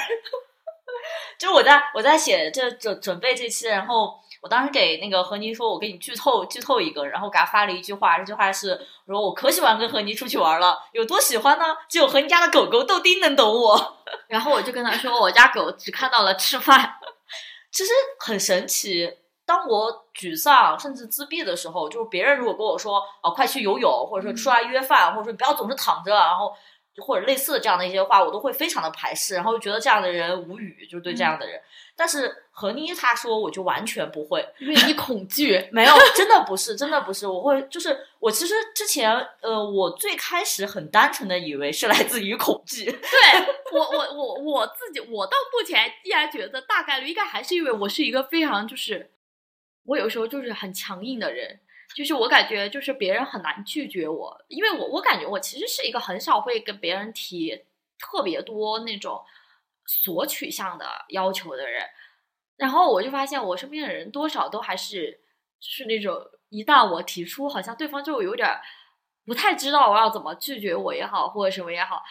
[1.38, 8.72] 就我在我在写这准准备这期，然后我当时给那个何妮说，我给你剧透剧透一个，然后给他发了一句话，这句话是
[9.06, 11.66] 我说我可喜欢跟何妮出去玩了，有多喜欢呢？
[11.90, 13.98] 只有何妮家的狗狗豆丁能懂我。
[14.28, 16.96] 然后我就跟他说，我家狗只看到了吃饭，
[17.72, 19.18] 其实很神奇。
[19.50, 26.54] 当我沮丧甚至自闭的时候，就是别人如果跟我说“啊，快去游泳”，或者说出来约饭，或者说你不要总是躺着，然后
[27.00, 31.60] 或者类似的这样的一些话，我都会非常的排斥，然后觉得这样的人无语，就是对这样的人。
[31.96, 35.68] 但是何妮她说，我就完全不会，因为你恐惧。
[35.72, 37.26] 没有，真的不是，真的不是。
[37.26, 42.86] 我会就是我其实之前呃，我最开始很单纯的以为是来自于恐惧。
[42.86, 43.00] 对
[43.72, 49.10] 我我我我自己，我到目前依然觉得大概率应该还是因为我是一个非常就是。
[49.90, 51.60] 我有时候就是很强硬的人，
[51.96, 57.66] 就是我感觉就是别人很难拒绝我，因为我我感觉我其实是一个很少会跟别人提
[57.98, 59.20] 特别多那种
[59.88, 61.84] 索取向的要求的人，
[62.56, 65.20] 然后我就发现我身边的人多少都还是
[65.60, 66.16] 就是那种
[66.50, 68.48] 一旦我提出，好像对方就有点
[69.26, 72.04] 不太知道我要怎么拒绝我也好，或者什么也好。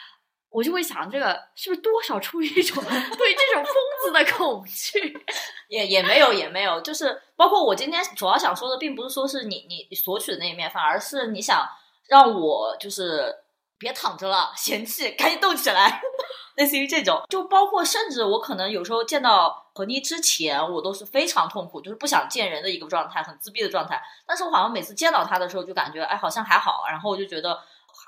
[0.50, 5.26] 我就会想，这个是不是多少出于一种对这种疯子的恐惧？
[5.68, 11.68] 也也没有也没有，就是包括我今天主要想说的，并不是说是你你索取的那一面，反而是你想
[12.08, 13.36] 让我就是
[13.78, 16.00] 别躺着了，嫌弃，赶紧动起来，
[16.56, 17.22] 类似于这种。
[17.28, 24.02] 就包括甚至我可能有时候见到何妮之前，我都是非常痛苦，就是不想见人的一个状态，很自闭的状态。
[24.26, 27.60] 但是我好像每次见到他的时候，就感觉哎好像还好，然后我就觉得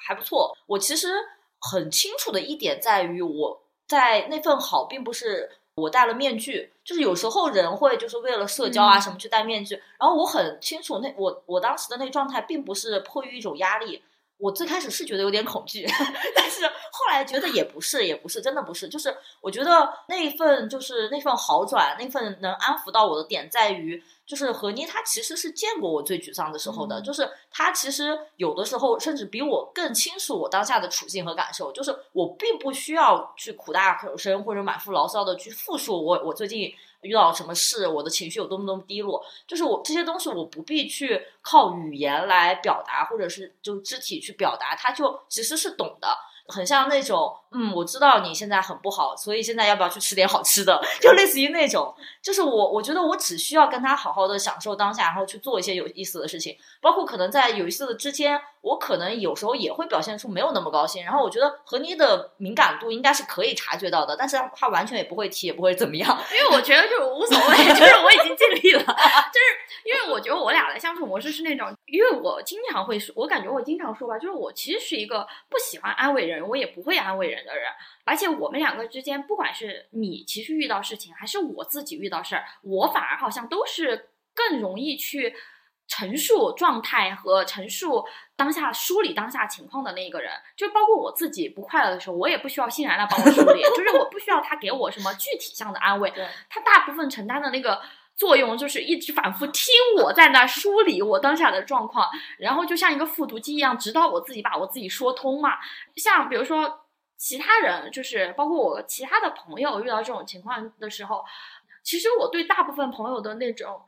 [0.06, 0.56] 还不错。
[0.64, 1.12] 我其实。
[1.60, 9.74] 很清楚的一点在于，我在那份好，并不是我戴了面具，就是有时候人会就是为了社交啊什么去戴面具。
[9.98, 14.02] 然后我很清楚，那我我当时的那状态，并不是迫于一种压力。
[14.40, 15.86] 我最开始是觉得有点恐惧，
[16.34, 18.88] 但是后来觉得也不是，也不是，真的不是。
[18.88, 24.02] 就是我觉得那份就是那份好转，那份能安抚到我的点在于。
[24.26, 27.00] 就是何妮，她其实是见过我最沮丧的时候的。
[27.00, 31.72] 就是她其实有的时候甚至比我更清楚我当下的处境和感受。
[31.72, 36.72] 就是我并不需要去苦大仇深或者满腹牢骚的去复述我我最近
[37.02, 39.24] 遇到什么事，我的情绪有多么多么低落。
[39.46, 46.08] 就是我这些东西我不必去靠语言来表达，或者是就肢体去表达，他就其实是懂的。
[46.48, 50.82] 很像那种，嗯，我知道你现在很不好，所以现在要不要去吃点好吃的？
[51.00, 58.40] 就类似于那种，就是我，我觉得我只需要跟他好好的享受当下，然后去做一些有意思的事情，包括可能在有意思的之间。
[58.62, 77.64] 我可能有时候也会表现出没有那么高兴，然后我觉得何妮的敏感度应该是可以察觉到的，但是他完全也不会提，也不会怎么样，因为我觉得就是无所谓， 就是我已经尽力了， 就是因为我觉得我俩的相处模式是那种，因为我经常会说，我感觉我经常说吧，就是我其实是一个不喜欢安慰人，我也不会安慰人的人，
[78.04, 85.34] 而且我们两个之间，不管是你其实遇到事情，还是我自己遇到事儿，我反而好像都是更容易去。
[85.92, 88.04] 陈述状态和陈述
[88.40, 96.10] 当下梳理当下情况的那一个人，就包括我自己不快乐的时候，我也不需要欣然来帮我梳理， 就是我不需要他给我什么具体项的安慰，
[96.48, 97.78] 他大部分承担的那个
[98.16, 105.58] 作用就是一直反复听我在那梳理我当下的状况，然后就像一个复读机一样，直到我自己把我自己说通嘛。
[105.96, 106.86] 像比如说
[107.18, 111.22] 其他人，就是包括我其他的朋友遇到这种情况的时候，
[111.82, 113.82] 其实我对大部分朋友的那种。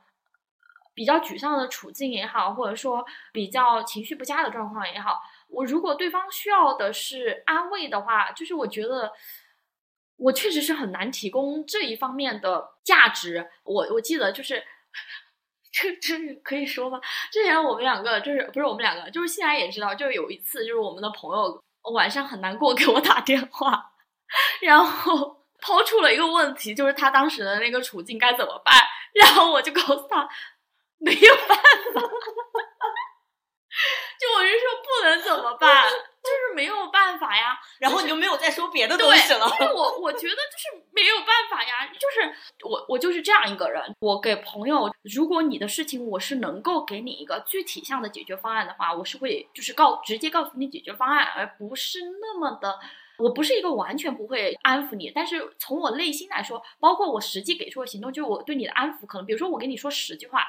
[0.93, 9.11] 比较沮丧的处境也好，或者说比较情绪不佳的状况也好，我如果对方需要的是安慰的话，就是我觉得
[10.17, 13.49] 我确实是很难提供这一方面的价值。
[13.63, 14.63] 我我记得就是
[15.73, 17.01] 这这可以说吗？
[17.31, 21.59] 之前我们两个就是不是我们两个，就是现在也知道，就是有一次就是我们的朋友
[21.93, 23.91] 晚上很难过给我打电话，
[24.61, 28.75] 然后抛出了一个问题，就是他当时的那个处境该怎么办，
[29.15, 30.29] 然后我就告诉他。
[31.03, 31.57] 没有办
[31.93, 32.01] 法，
[34.19, 37.59] 就我是说不能怎么办，就是没有办法呀。
[37.79, 39.45] 然后你就没有再说别的东西了。
[39.59, 42.33] 因为我我觉得就是没有办法呀，就是
[42.63, 43.93] 我我就是这样一个人。
[43.99, 52.79] 我给朋友，如果你的事情我是能够给你一个具体项的解决方案的话，我是会就是告直接告诉你解决方案，而不是那么的。
[53.17, 60.43] 我不是一个完全不会安抚你，但是从我内心来说，包括我实际给出的行动，就是我对你的安抚，可能比如说我跟你说十句话，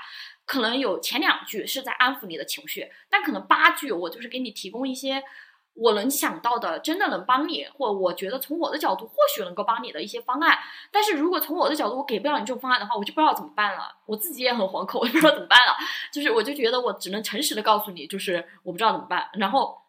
[0.47, 5.23] 可能有前两句是在安抚你的情绪，但可能八句我就是给你提供一些
[5.75, 10.59] 我能想到的，真的能帮你，或我觉得从我的角度或许能够帮你的一些方案。
[10.91, 13.95] 但是如果从我的角度我给不了你这种方案的话，我就不知道怎么办了。
[14.07, 15.75] 我自己也很惶恐，我不知道怎么办了。
[16.11, 19.84] 就是我就觉得我只能诚实的告诉你，就是我不知道怎么办，然后。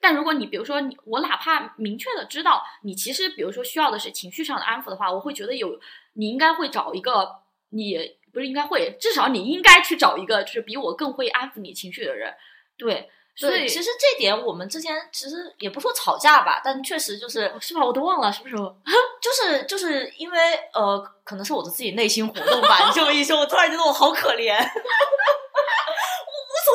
[0.00, 5.78] 但如果你比如说你我哪怕明确的知道你其实比如说需要的是情绪上的安抚的话，我会觉得有
[6.14, 7.36] 你应该会找一个
[7.70, 7.98] 你
[8.32, 12.34] 不是应该会至少你应该去找一个就是比我更会安抚你情绪的人，
[12.76, 17.84] 对，所以其实这点我们之前其实也不说吵架吧，但确实就是是吧？
[17.84, 18.76] 我都忘了什么时候，
[19.20, 20.38] 就是就是因为
[20.74, 24.56] 呃可能是我的自己内心活动吧，你这么一说，我突然觉得我好可怜。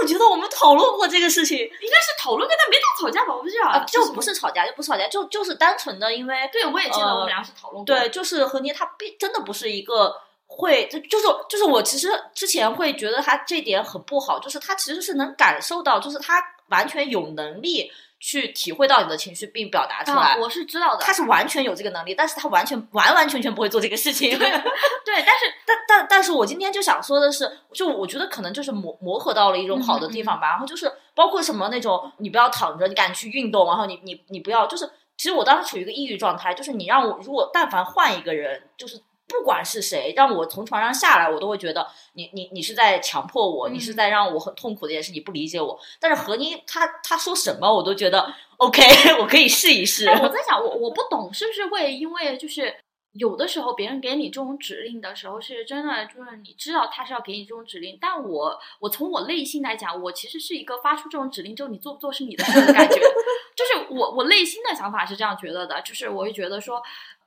[0.04, 3.34] 我觉得我们讨论过这个事情，应该是讨论过，但没到吵架吧？
[3.34, 7.86] 我不知道，就不是吵架，就不是吵架，就就是单纯的，因为对我也记得我们俩是讨论过。
[7.86, 10.14] 对，就是何妮，她并真的不是一个
[10.46, 17.90] 会就就是就是我其实之前会觉得他这点很不好，就是他其实是能感受到，就是他完全有能力
[18.26, 20.32] 去体会到你的情绪并表达出来。
[20.32, 24.40] 啊，我是知道的，他是完全有这个能力，但是他完全完完全全不会做这个事情。
[24.40, 30.52] 对，但是 但但但是我今天就想说的是，就我觉得可能就是磨磨合到了一种好的地方吧。
[30.52, 38.98] 然后就是包括什么那种，你不要躺着，你赶紧去运动，然后你你你不要就是，其实我当时处于一个抑郁状态，就是你让我如果但凡换一个人，就是
[39.28, 45.80] 不管是谁，让我从床上下来，我都会觉得你你你是在强迫我，你是在让我很痛苦的也是，你不理解我。
[46.00, 48.82] 但是何妮他他说什么我都觉得 OK，
[49.20, 50.08] 我可以试一试。
[50.08, 52.76] 哎，我在想，我我不懂是不是会因为就是
[53.14, 62.96] 有的时候别人给你这种指令的时候，是真的就是你知道他是要给你这种指令，但我我从我内心来讲，我其实是一个发出这种指令之后你做不做是你的事的感觉，
[63.56, 66.82] 就是我我内心的想法是这样觉得的，就是我会觉得说，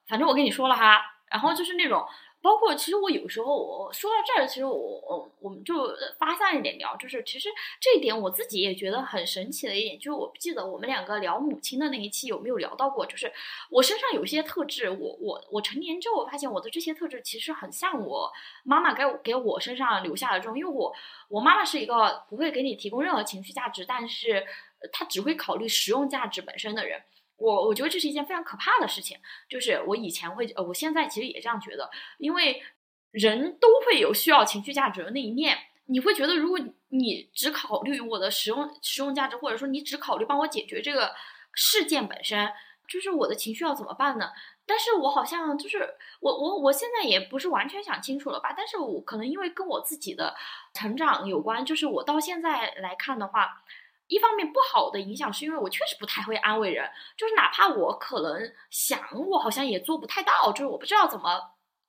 [0.07, 1.01] 反正我跟你说了哈，
[1.31, 2.07] 然后就是那种。
[2.43, 7.49] 包括其实我有时候我说到这儿，其实我我我们就发散一点聊，就是其实
[7.81, 13.33] 这一点我自己也觉得很神奇的一点，就是我不记得我们两个聊母亲的那一期有没有聊到过，就是
[13.69, 18.31] 我身上有些特质，我我我成年之后我发现我的这些特质其实很像我
[18.63, 20.95] 妈妈给给我身上留下的这种，因为我
[21.29, 24.47] 我妈妈是一个不会给你提供任何情绪价值，但是
[24.93, 27.03] 她只会考虑实用价值本身的人。
[27.37, 29.19] 我我觉得这是一件非常可怕的事情，
[29.49, 32.63] 就是我以前会，呃，我现在其实也这样觉得，因为
[33.11, 35.57] 人都会有需要情绪价值的那一面。
[35.89, 36.59] 你会觉得，如果
[36.89, 41.15] 你只考虑我的实用实用价值，或者说你只考虑帮我解决这个
[41.53, 42.51] 事件本身，
[42.89, 44.31] 就是我的情绪要怎么办呢？
[44.67, 50.35] 但是我好像就是我我我现在也不是完全想清楚了吧，但是我可能因为跟我自己的
[50.73, 53.63] 成长有关，就是我到现在来看的话。
[54.09, 61.41] 一方面不好的影响是因为我确实不太会安慰人，就是哪怕我可能想，我好像也做不太到，就是我不知道怎么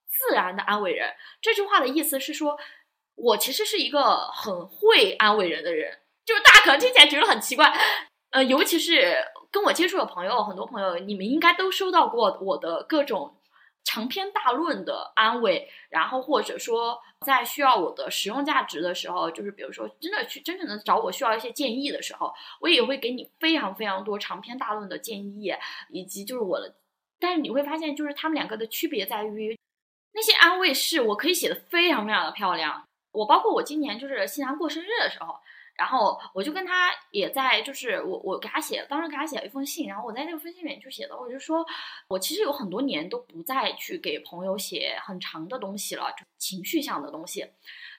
[0.06, 1.14] 自然的安慰人。
[1.40, 2.58] 这句话的意思是说，
[3.14, 7.72] 我其实是一个很会安慰人的人，就是大家可能听起来觉得很奇怪，
[8.30, 9.16] 呃，尤其是
[9.50, 13.34] 跟我接触的朋友，很多朋友你们应该都收到过我的各种。
[13.88, 22.30] 长篇大论的安慰，然后或者说在需要我的实用价值的时候，就是比如说真的去真正的找我需要一些建议的时候，
[22.60, 25.50] 我也会给你非常非常多长篇大论的建议，
[25.88, 26.74] 以及就是我的，
[27.18, 29.58] 但是你会发现，就是他们两个的区别在于，
[30.12, 35.34] 那些安慰是我可以写的非常非常的漂亮，我包括我今年就是新娘过生日的时候。
[35.78, 41.64] 然后我就跟他也在，就是我我给他写，当时给他写了一封信，然后我在那个封信里面就写的，我就说，
[42.08, 47.46] 我其实有很多年都不再去给朋友写很长的东西了，就情绪向的东西，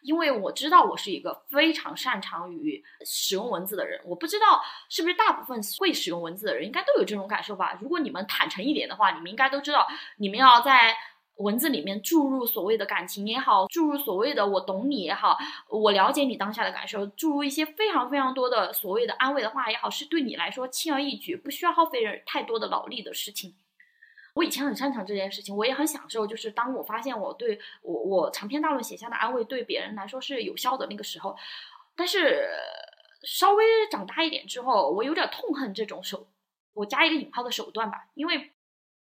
[0.01, 7.79] 因为我知道我是一个非常擅长于使用文字的人，我不知道是不是大部分会使用文字的人应该都有这种感受吧？
[7.81, 10.95] 如果你们坦诚一点的话，你们应该都知道，你们要在。
[11.39, 15.37] 文字里面注入所谓的感情也好，注入所谓的我懂你也好，
[15.69, 23.55] 我了解你当下的感受，注入一些非常非常多的所谓的安慰的话也好，是对你来说轻而易举，不需要耗费太多的脑力的事情。
[24.33, 31.37] 我以前很擅长这件事情，我也很享受，就是当我发现我对我我长篇大论写下的安慰对别人来说是有效的那个时候，
[31.95, 32.49] 但是
[33.23, 36.27] 稍微长大一点之后，我有点痛恨这种手，
[36.73, 38.51] 我加一个引号的手段吧，因为。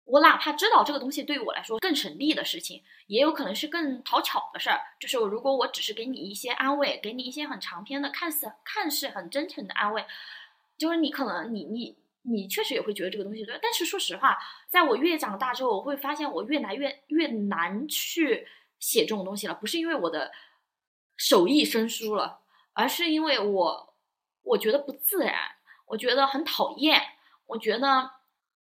[0.05, 4.79] 我哪怕知道这个东西对于我来说更省力的事情，也有可能是更讨巧的事儿。
[4.99, 10.05] 就是如果我只是给你一些安慰，给你一些很长篇的、看似看似很真诚的安慰，
[10.77, 13.59] 就是你可能你你你确实也会觉得这个东西对。
[13.59, 14.37] 但是说实话，
[14.69, 18.47] 在我越长大之后，我会发现我越来越越难去
[18.77, 19.55] 写这种东西了。
[19.55, 20.31] 不是因为我的
[21.17, 22.41] 手艺生疏了，
[22.73, 23.95] 而是因为我
[24.43, 25.33] 我觉得不自然，
[25.87, 27.01] 我觉得很讨厌，
[27.47, 28.11] 我觉得。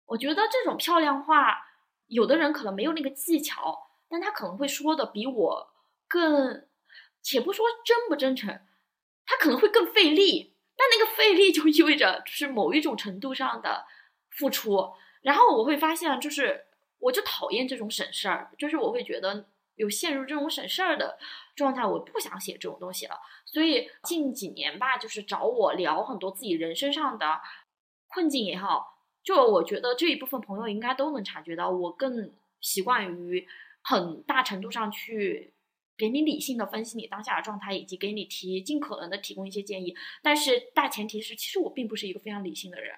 [0.07, 1.66] 我觉得这种漂亮话，
[2.07, 5.70] 有的人可能没有那个技巧，但他可能会说的比我
[6.09, 6.66] 更，
[7.22, 8.61] 且不说真不真诚，
[9.24, 10.55] 他可能会更费力。
[10.76, 13.86] 但那个费力就意味着就是某一种程度上的
[14.30, 14.94] 付出。
[15.20, 16.64] 然后我会发现，就是
[16.98, 19.46] 我就讨厌这种省事儿，就是我会觉得
[19.76, 21.18] 有陷入这种省事儿的
[21.55, 23.20] 状态，我不想写这种东西了。
[23.44, 27.40] 所以近几年吧，就是找我聊很多自己人生上的
[28.09, 28.91] 困境也好。
[29.23, 33.47] 就我觉得这一部分朋友应该都能察觉到，我更习惯于
[33.83, 35.55] 很大程度上去
[35.97, 39.95] 给你理性的分析你当下的状态，以及给你提尽可能的提供一些建议。
[40.23, 42.95] 但是大前提是，其实我并不是一个非常理性的人，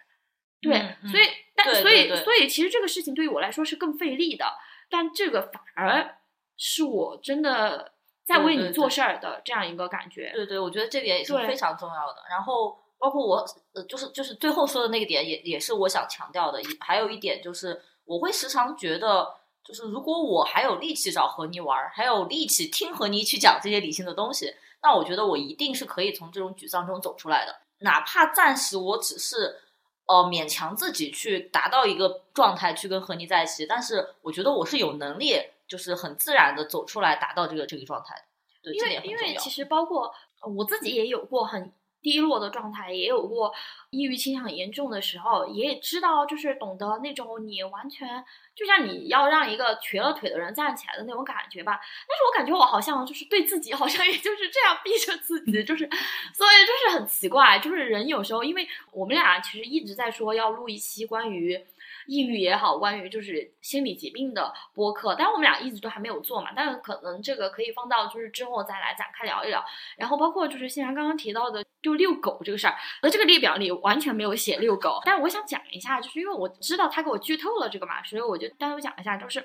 [0.63, 4.47] 对，所以但所以所以其实这个事情对于我来说是更费力的，
[4.89, 6.17] 但这个反而
[6.57, 7.93] 是我真的
[8.25, 10.33] 在为你做事儿的这样一个感觉。
[10.35, 12.23] 对对，我觉得这点也是非常重要的。
[12.31, 12.79] 然后。
[13.05, 13.45] 包括我，
[13.75, 16.59] 呃，就是就是最后说的那个点，也也是我想强调的。
[16.81, 19.31] 还有一点就是，我会时常觉得，
[19.63, 27.55] 就是如果我还有力气找和妮玩儿，还有力气听和妮去讲这些理性的东西，那我觉得我一定是可以从这种沮丧中走出来的。
[27.81, 29.61] 哪怕暂时我只是
[30.07, 35.35] 呃勉强自己去达到一个状态去跟和妮在一起，但是我觉得我是有能力，
[35.69, 38.23] 就是很自然的走出来，达到这个这个状态的。
[38.63, 39.37] 对，因这为因为。
[39.37, 41.71] 其实包括呃我自己也有过很
[42.05, 43.53] 低落的状态，也有过
[43.89, 48.23] 抑郁倾向严重的时候，也知道就是懂得那种你完全
[48.55, 51.81] 就像你要让一个瘸了腿的人站起来的那种感觉吧。
[52.07, 55.89] 但是我感觉我好像就是对自己好像也就是这样逼着自己，就是
[56.35, 61.59] 所以就是很奇怪，就是人有时候因为我们俩其实一直在说要录一期关于。
[62.07, 69.65] 抑郁也好，关于就是心理疾病的播客，但是我们俩一直都还没有做嘛，但是可能这个可以放到就是之后再来展开聊一聊。
[69.97, 79.45] 然后包括就是欣然刚刚提到的，就遛狗这个事儿，我这个列表里完全没有写遛狗，但是我想讲一下，就是因为我知道他给我剧透了这个嘛，所以我就单独讲一下，就是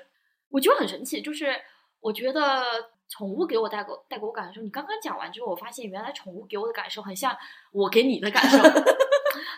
[0.50, 1.54] 我觉得很神奇，就是
[2.00, 2.62] 我觉得
[3.08, 7.36] 宠物给我带给带给我感受，你刚刚讲完之后，我发现原来宠物给我的感受很像
[7.72, 8.58] 我给你的感受。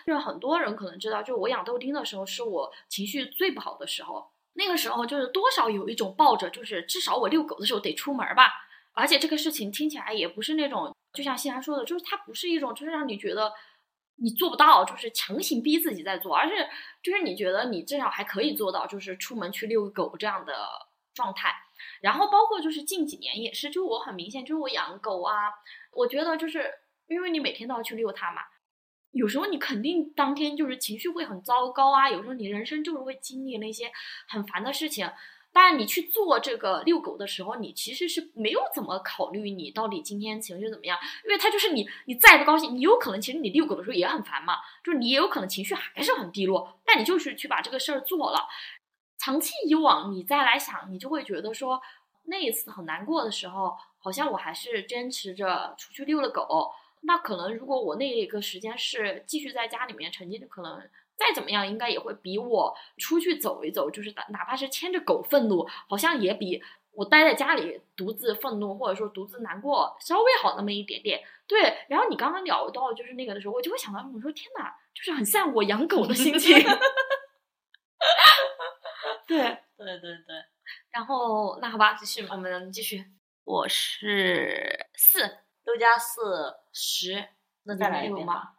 [0.05, 4.31] 就是很多人可能知道，就我养豆丁的时候，是我情绪最不好的时候。
[4.55, 8.51] 那个时候就是多少有一种抱着，就是至少我遛狗的时候得出门吧。
[8.93, 13.51] 而且这个事情听起来也不是那种，就像欣然说的，就是它不是一种，就是让你觉得
[14.17, 16.53] 你做不到，就是强行逼自己在做，而是
[17.01, 20.53] 就是你觉得你至少还可以做到，就是出门去遛狗这样的
[21.15, 21.51] 状态。
[22.01, 25.49] 然后包括就是近几年也是，就我很明显，就是我养狗啊，
[25.91, 26.71] 我觉得就是
[27.07, 28.43] 因为你每天都要去遛它嘛，
[29.13, 33.91] 有时候你肯定当天就是情绪会很糟糕啊，有时候你人生就是会经历那些
[34.27, 35.09] 很烦的事情。
[35.55, 48.47] 但你去做这个遛狗的时候，你其实是没有怎么考虑你到底今天情绪怎么样，因为它就是你，你再不高兴，你有可能其实你遛狗的时候也很烦嘛，就是你也有可能情绪还是很低落，但你就是去把这个事儿做了。
[49.19, 51.79] 长期以往，你再来想，你就会觉得说，
[52.25, 56.71] 那一次很难过的时候，好像我还是坚持着出去遛了狗。
[57.05, 60.81] 那可能如果我那个时间是继续在家里面沉浸，可能
[61.15, 71.23] 再怎么样，应该也会比我出去走一走，就是哪哪怕是牵着狗愤怒，好像也比我待在家里独自愤怒或者说独自难过稍微好那么一点点。
[71.47, 76.57] 对，然后你刚刚聊到就是那个的时候，我就会想到，我说天哪，就是很像我养狗的心情。
[79.27, 79.37] 对，
[79.77, 80.35] 对对对，
[80.91, 83.05] 然后那好吧，继续，我们继续。
[83.45, 87.29] 我是四六加四，十，
[87.63, 88.55] 那再来一遍吧？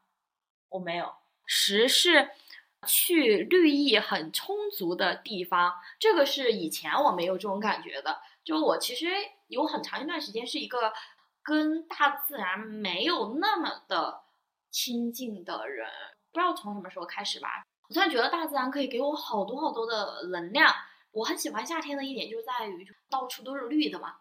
[0.68, 1.12] 我没有。
[1.46, 2.30] 十是
[2.86, 8.20] 去绿意很充足的地方，这个是以前我没有这种感觉的。
[8.42, 9.06] 就我其实
[9.48, 10.92] 有很长一段时间是一个
[11.42, 14.22] 跟大自然没有那么的
[14.70, 15.86] 亲近的人，
[16.32, 17.64] 不知道从什么时候开始吧。
[17.88, 20.74] 我突然觉得大自然可以给我好多好多的能量。
[21.12, 24.16] 我很喜欢夏天的一点就在于，到处都是绿的嘛。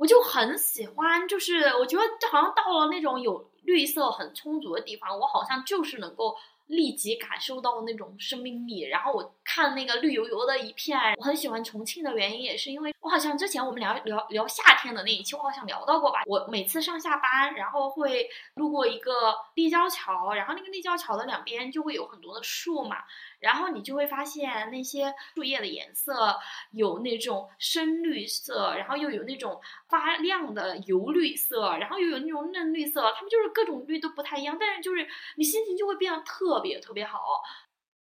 [0.00, 6.34] 我就很喜欢，就是我觉得这好像到了那种有绿色很充足的地方，我好像就是能够
[6.68, 8.80] 立即感受到那种生命力。
[8.88, 16.22] 然后我看那个绿油油的一片，我很喜欢重庆的原因也是因为我好像之前我们聊聊聊夏天的那一期，我好像聊到过吧。
[16.24, 22.96] 我每次上下班，然后会路过一个立交桥，然后那个立交桥的两边就会有很多的树嘛。
[23.40, 26.38] 然后你就会发现那些树叶的颜色
[26.72, 37.20] 有那种深绿色，然后又有那种发亮的油绿色，然后又有那种嫩绿色，它们就是各种绿都不太一样，但是就是你心情就会变得特别特别好。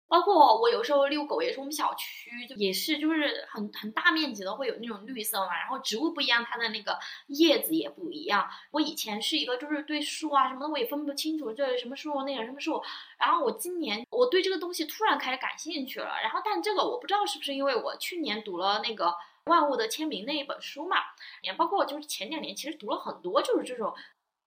[0.06, 6.98] 包括我有时候遛狗也是我们小区，就也是就是很很大面积的会有那种绿色嘛，然后植物不一样，它的那个
[7.28, 8.48] 叶子也不一样。
[8.70, 12.82] 我以前是一个就是对树啊什么的我也分不清楚，这是什么树那个什么树，
[13.18, 19.06] 然后我今年我对这个东西突然开始感兴趣了，然后但这个我不知道是不是因为我去年读了那个
[19.50, 20.96] 《万物的签名》那一本书嘛，
[21.42, 23.94] 也包括就是前两年其实读了很多就是这种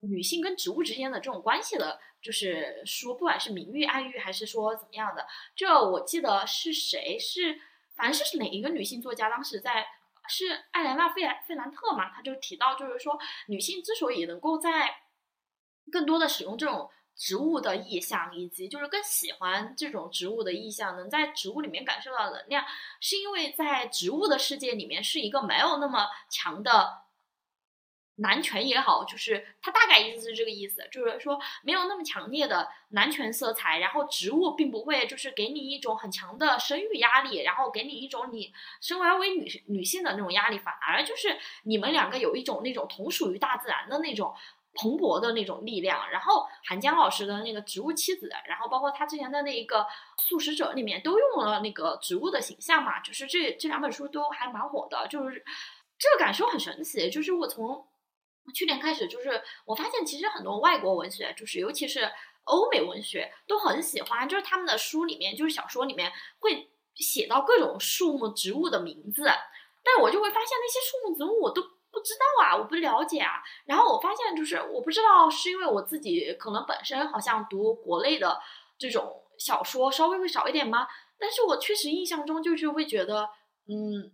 [0.10, 7.60] 女性跟植物之间的这种关系的，就是书，不管是明喻暗喻还是说怎么样的，这我记得是谁是，
[7.96, 9.88] 反正是哪一个女性作家当时在。
[10.30, 12.10] 是艾莲娜·费兰费兰特嘛？
[12.10, 14.94] 她就提到，就是说女性之所以能够在
[15.90, 22.66] 更多的使用这种植物的意象，以及就是更喜欢这种植物的意象，能在植物里面感受到能量，
[23.00, 27.04] 是因为在植物的世界里面是一个没有那么强的
[28.18, 44.36] 男权也好，就是它大概意思是这个意思，就是说没有那么强烈的男权色彩，然后植物并不会就是给你一种很强的生育压力，然后给你一种你身为为女女性的那种压力，反而就是你们两个有一种那种同属于大自然的那种。
[44.80, 46.08] 蓬勃的那种力量。
[46.12, 49.84] 然后韩江老师的那个植物妻子，然后包括他之前的那一个
[50.18, 55.44] 素食者里面都用了那个植物的形象嘛，就是这这两本书都还蛮火的，就是
[55.98, 57.10] 这个感受很神奇。
[57.10, 57.88] 就是我从
[58.54, 62.10] 去年开始，就是我发现其实很多外国文学，就是尤其是
[62.46, 69.24] 欧美文学都很喜欢，就是他们的书里面，就是小说里面会写到各种树木、植物的名字，
[69.84, 73.44] 但我就会发现那些树木、植物我都不知道啊，我不了解啊。
[73.66, 78.40] 然后我发现就是我不知道是因为我自己可能本身好像读国内的
[78.78, 80.88] 这种小说稍微会少一点吗？
[81.20, 83.30] 但是我确实印象中就是会觉得，
[83.68, 84.12] 嗯，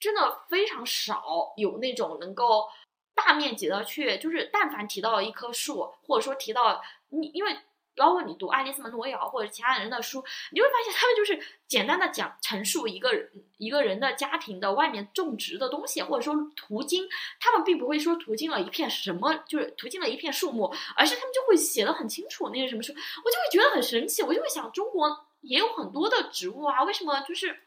[0.00, 2.66] 真的非常少有那种能够。
[3.14, 7.56] 大面积的去，就是但凡提到一棵树，或者说提到你，因为
[7.96, 13.12] 包括你读爱丽丝·门罗瑶或者其他人的书，你会发现他们就是简单的讲陈述一个
[13.56, 17.08] 一个人的家庭的外面种植的东西，或者说途经，
[17.38, 27.62] 他们并不会说途经了一片什么，就是途经了一片树木，而是他们就会写的很清楚那是什么树，我就会觉得很神奇，我就会想中国也有很多的植物啊，为什么就是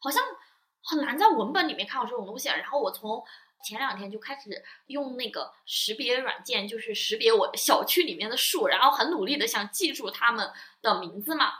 [0.00, 0.22] 好像
[0.82, 3.24] 很难在文本里面看到这种东西，然后我从。
[3.62, 10.52] 前两天就开始用那个识别软件，就是识别我小区里面的树，然后很努力的想记住它们
[10.82, 11.54] 的名字嘛。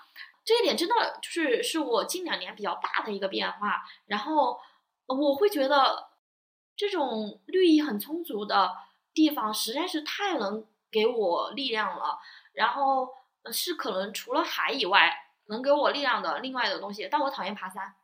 [0.45, 3.83] 这一点真的就是是我近两年比较大的一个变化。
[4.05, 4.61] 然后
[5.07, 6.11] 我会觉得
[6.77, 8.71] 这种绿意很充足的
[9.15, 12.19] 地方实在是太能给我力量了。
[12.53, 13.09] 然后
[13.51, 15.11] 是可能除了海以外
[15.47, 17.09] 能给我力量的另外的东西。
[17.11, 17.95] 但我讨厌爬山，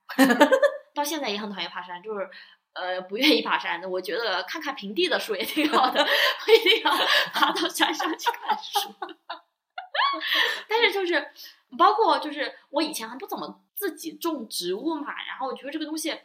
[0.94, 2.30] 到现在也很讨厌爬山，就是。
[2.72, 6.04] 呃，不愿意爬山的，我觉得看看平地的树也挺好的，
[6.44, 6.90] 不一定要
[7.32, 8.94] 爬到山上去看书。
[10.68, 11.30] 但是就是，
[11.76, 16.16] 包括就是我以前还不怎么自己种植物嘛，然后我觉得这个东西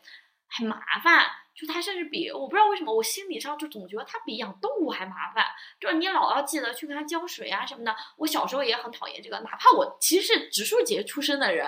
[0.48, 1.26] 很麻烦，
[1.56, 5.46] 就它甚至比我不知道为什么，我心理上就总觉得它比养动物还麻烦，
[5.80, 7.96] 就是你老要记得去给它浇水啊什么的。
[8.18, 11.68] 我小时候也很讨厌这个，哪怕我其实是植树节出生的人。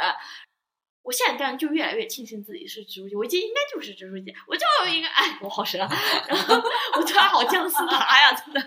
[1.07, 5.87] 我现在当然就越来越庆幸自己是植物姐，我记得应该就是植物姐，我就应该哎，我好神啊！
[6.27, 6.55] 然后
[6.97, 8.61] 我突然好姜思达呀，真的。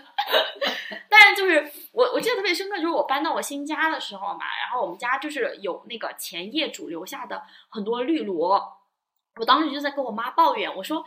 [1.07, 8.59] 但是就是我我记得特别深刻，就是我搬到我新家的时候嘛，然后我们家就是有那个前业主留下的很多绿萝，
[9.35, 11.05] 我当时就在跟我妈抱怨，我说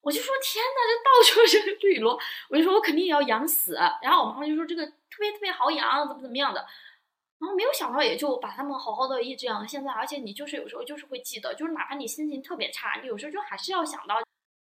[0.00, 2.18] 我就说天呐，这到处是绿萝，
[2.50, 3.78] 我就说我肯定也要养死。
[4.02, 6.66] 然后我妈就说这个特别特别好养，怎么怎么样的。
[7.40, 9.90] 然后没有想到，也就把他们好好的一直养到现在。
[9.90, 14.22] 而且你就是有时候就是会记得，就是哪怕你心情特别差，你有时候就还是要想到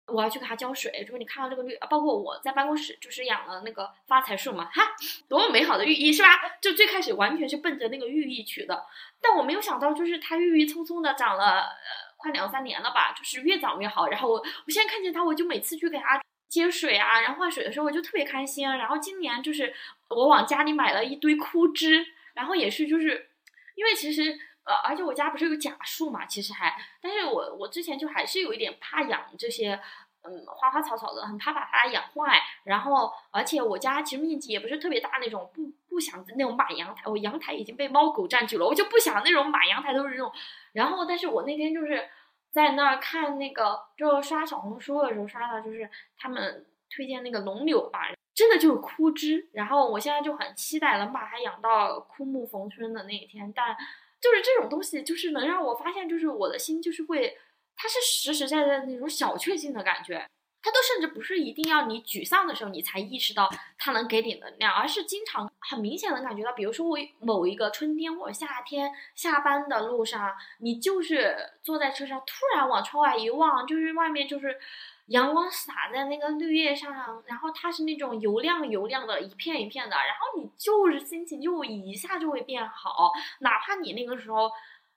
[0.07, 1.03] 我要去给它浇水。
[1.05, 4.81] 如果你看到这个绿，包括我在办公室就是养了那个发财树嘛，哈，
[5.27, 6.29] 多么美好的寓意是吧？
[6.61, 8.85] 就最开始完全是奔着那个寓意去的。
[9.21, 14.07] 但我没有想到，就是它郁郁葱葱的长了呃快两三年了吧，就是越长越好。
[14.07, 18.67] 然后我我现在看见它，我就每次去给它接水啊，然后换水的时候，我就特别开心。
[18.67, 19.73] 然后今年就是
[20.09, 22.05] 我往家里买了一堆枯枝。
[22.33, 23.29] 然后也是，就是
[23.75, 29.79] 因为其实呃，而且我家不是有假树嘛，其实还，但是我我之前就还是有一点怕养这些
[30.23, 32.41] 嗯花花草草的，很怕把它养坏。
[32.63, 40.31] 然后而且我家其实面积也不是特别大那种，不不想那种满阳台，我阳台已经被猫狗占据了，我就不想那种满阳台都是那种。
[40.71, 42.09] 然后，但是我那天就是
[42.49, 48.07] 在那儿看那个，就刷小红书的时候刷到，就是他们推荐那个龙柳吧。
[48.35, 53.53] 真的就是枯枝，然后我现在就很期待能把它养到枯木逢春的那一天。
[53.55, 53.75] 但
[54.19, 57.37] 就是这种东西，就是能让我发现，就是我的心就是会，
[57.75, 60.25] 它是实实在在的那种小确幸的感觉。
[60.63, 74.59] 它都甚至不是一定要你沮丧的时候你才意识到它能给你能量，而是经常很明显的感觉到，比如说我某一个春天或者夏天下班的路上，你就是坐在车上，突然往窗外一望，就是外面就是。
[75.07, 84.49] 阳光洒在那个绿叶上，然后它是那种油亮油亮的，一片一片的，然后你就是心情就一下就会变好，哪怕你那个时候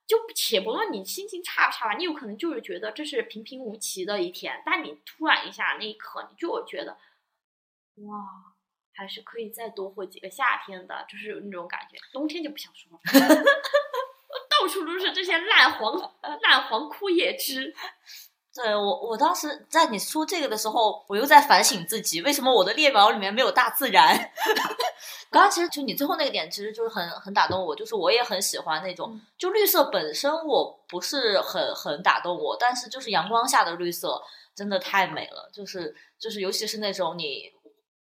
[0.05, 6.97] 就且不论你心情差不差吧，你有可能就是觉得这是平平无奇的一天，但你突然一下那一刻，你就觉得，
[8.05, 8.55] 哇，
[8.93, 11.97] 还是可以再多活几个夏天的，就是那种感觉。
[12.13, 12.99] 冬天就不想说了，
[14.49, 15.99] 到处都是这些烂黄
[16.41, 17.75] 烂黄枯叶枝。
[18.57, 24.31] 对我，我当时在你说这个的时候，我又在反省自己，为什么我的列表里面没有大自然？
[25.29, 34.19] 刚刚其实就你最后那个点，其实就是很很打动我，就是我也很喜欢那种，就绿色本身我不是很很打动我，但是就是阳光下的绿色
[34.55, 37.51] 真的太美了，就是就是尤其是那种你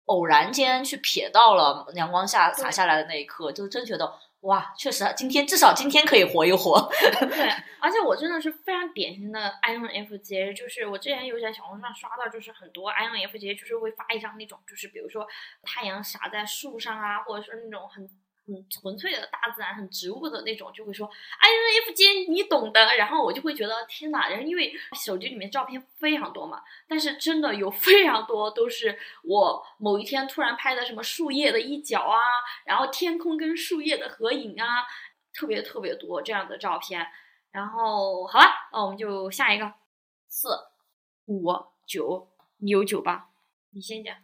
[0.05, 4.11] 偶然间去瞥到了阳光下洒下来的那一刻，就真觉得
[4.41, 6.89] 哇，确实，今天至少今天可以活一活。
[7.19, 15.27] 对，而且我真的是非常典型的 INFJ，就是我之前有在小红书上刷到，就是很多 INFJ 就是会发一张那种，就是比如说
[15.61, 18.09] 太阳洒在树上啊，或者是那种很
[18.45, 22.95] 很纯粹的大自然、很植物的那种，就会说 INFJ 你懂的。
[22.95, 32.17] 然后我就会觉得天哪，然后因为手机里面照片非常多嘛，但是真的有非常多都是我某一天突然拍的什么树叶的一角啊，
[32.65, 34.65] 然后天空跟树叶的合影啊，
[35.33, 37.05] 特别特别多这样的照片。
[37.51, 39.73] 然后好了，那我们就下一个
[40.27, 40.47] 四
[41.25, 41.45] 五
[41.85, 43.29] 九，你有九吧？
[43.71, 44.15] 你先讲。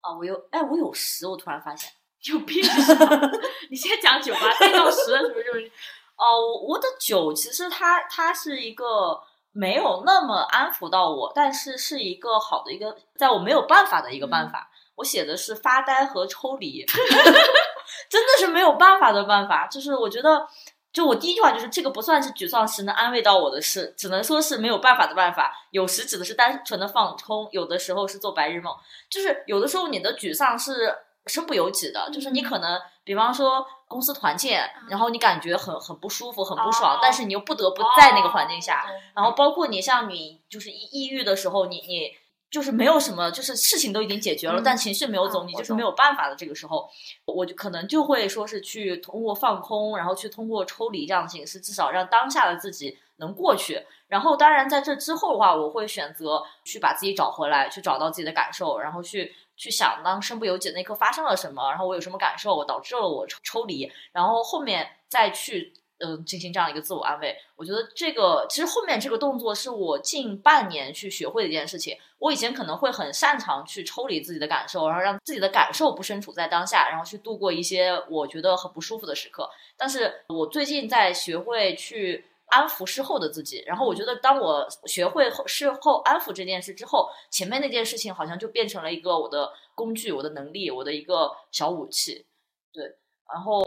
[0.00, 1.92] 啊，我有，哎，我有十，我突然发现。
[2.24, 3.20] 有病是吧？
[3.70, 5.70] 你先讲酒吧，再到十的时候就是
[6.16, 9.20] 哦，我我的酒其实它它是一个
[9.50, 14.70] 没有那么安抚到我，但是是一个好的一个，在我没有办法的一个办法。
[14.94, 16.84] 我写的是发呆和抽离，
[18.08, 19.66] 真的是没有办法的办法。
[19.66, 20.46] 就是我觉得，
[20.92, 25.50] 就我第一句话就是这个不算是沮丧时能安慰到我的事，只能说是没有办法的办法。
[25.70, 28.72] 有时指的是单纯的放空，有的时候是做白日梦。
[29.10, 30.94] 就是有的时候你的沮丧是。
[31.26, 38.84] 身不由己的，就是你可能，比方说公司团建，然后你感觉很很不舒服，很不爽，但是你又不得不在那个环境下。
[39.14, 42.10] 然后包括你像你就是抑抑郁的时候，你你
[42.50, 46.34] 就是没有什么，就是事情都已经解决了，但情绪没有走，你就是没有办法的。
[46.34, 46.90] 这个时候，
[47.24, 53.86] 我就可能就会说是去通过放空，然后去通过抽离这样的形式，至少让当下的自己能过去。
[54.08, 59.32] 然后当然在这之后的话，我会选择去把自己找回来，去找到自己的感受，然后去。
[59.56, 67.36] 去想当身不由己的那一刻发生了什么，然后我有什么感受，导致了我抽离，然后后面再去嗯进行这样一个自我安慰。
[67.56, 71.96] 我觉得这个其实后面这个动作是我近半年去学会的一件事情。
[72.18, 79.50] 我以前可能会很擅长去抽离自己的感受，然后让自己的感受不身处在当下，然后去度过一些我觉得很不舒服的时刻。
[79.76, 82.26] 但是我最近在学会去。
[82.52, 92.26] 安抚事后的自己，然后我觉得，当我学会后事后安抚这件事之后，前面那件事情好像就变成了一个我的工具、我的能力、我的一个小武器。
[92.72, 92.84] 对，
[93.32, 93.60] 然后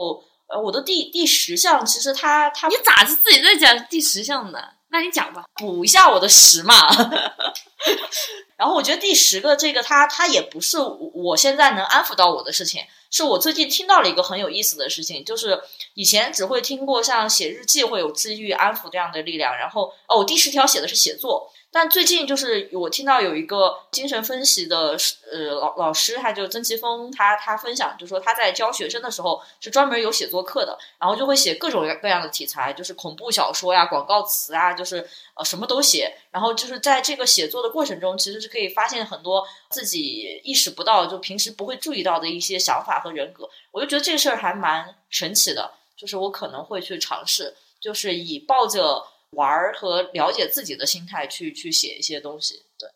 [0.48, 4.58] 呃，我的第第十项其实他他你咋是自己在讲第十项呢？
[4.88, 6.74] 那你讲吧，补一下我的十嘛。
[8.56, 12.82] 然后我觉得第十个这个，它它也不是我现在能安抚到我的事情。
[13.10, 15.60] 是我最近听到了一个很有意思的事情，就是
[15.94, 21.50] 以前只会听过像写日记会有治愈、安抚这样的力量，然后哦，我第十条写的是写作。
[21.72, 24.96] 但最近就是我听到有一个精神分析的
[25.30, 36.16] 呃老老师，他就曾奇峰，他他分享就说他在教学生的时候是专门有写作课的，然后就会写各种各样的题材，就是恐怖小说呀、广告词啊，就是呃什么都写。
[36.30, 43.46] 然后就是在这个写作的过程中，其实是可以发现很多自己意识不到、就平时不会注意到的一些想法和人格。
[43.72, 49.04] 我就觉得这事儿还蛮神奇的，就是我可能会去尝试，就是以抱着。
[49.36, 52.88] 玩儿和了解自己的心态去去写一些东西，对，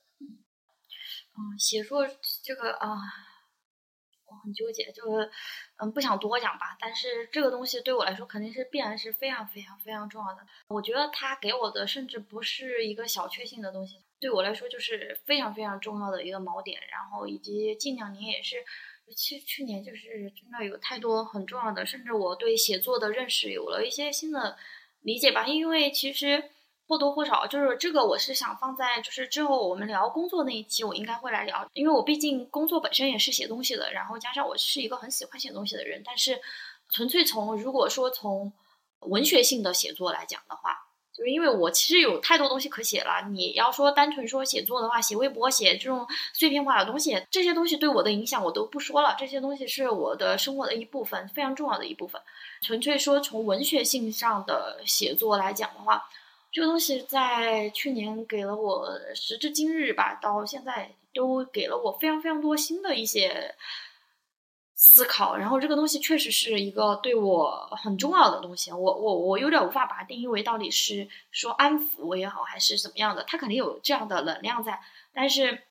[1.36, 2.08] 嗯，写作
[2.42, 2.96] 这个啊，
[4.24, 5.30] 我很纠结，就是
[5.76, 10.40] 嗯不想多讲吧，但是这个东西对我来说肯定是必然是非常非常非常重要的。
[10.68, 16.80] 我觉得它给我的甚至不是一个小确幸的东西，对我来说就是非常非常重要的一个锚点。
[16.90, 18.56] 然后以及近两年也是，
[19.14, 24.56] 去去年就是真的有太多很重要的，甚至我对写作的认识有了一些新的。
[25.02, 26.42] 理解吧，因为其实
[26.86, 36.38] 或多或少就是这个，我是想放在就是之后我们聊工作那一期，我应该会来聊，因为我毕竟工作本身也是写东西的，然后加上我是一个很喜欢写东西的人，但是
[36.88, 38.52] 纯粹从如果说从
[39.00, 40.76] 文学性的写作来讲的话，
[41.16, 52.20] 就是因为我其实有太多东西可写了，你要说单纯说写作的话，写微博写这种碎片化的东西，这些东西对我的影响我都不说了，这些东西是我的生活的一部分，非常重要的一部分。
[52.60, 56.08] 纯粹说从文学性上的写作来讲的话，
[56.52, 63.54] 这个东西在去年给了我时至今日吧，到现在都给了我非常非常多新的一些
[64.74, 65.36] 思考。
[65.36, 68.70] 然后这个东西确实是一个对我很重要的东西。
[68.70, 73.24] 我我我有点无法把它定义为到底是说安抚我也好，还是怎么样的。
[73.24, 74.80] 它肯定有这样的能量在，
[75.14, 75.62] 但是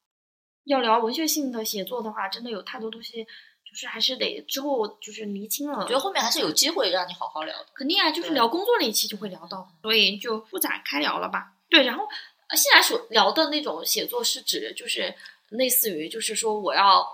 [0.64, 3.28] 要聊文学性的写作的话，真的有太多东西。
[3.72, 7.68] 就是还是得之后就是厘清了，我觉得后面还是有机会让你好好聊的。
[7.76, 11.54] 肯定啊，就是聊工作那一期就会聊到，所以就不展开聊了吧。
[11.70, 12.08] 对，然后
[12.56, 15.14] 现在所聊的那种写作是指就是
[15.50, 17.06] 类似于就是说我要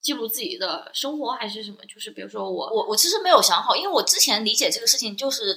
[0.00, 1.78] 记录自己的生活还是什么？
[1.92, 5.56] 就是比如说我我我其实没有想好，因为我之前理解这个事情就是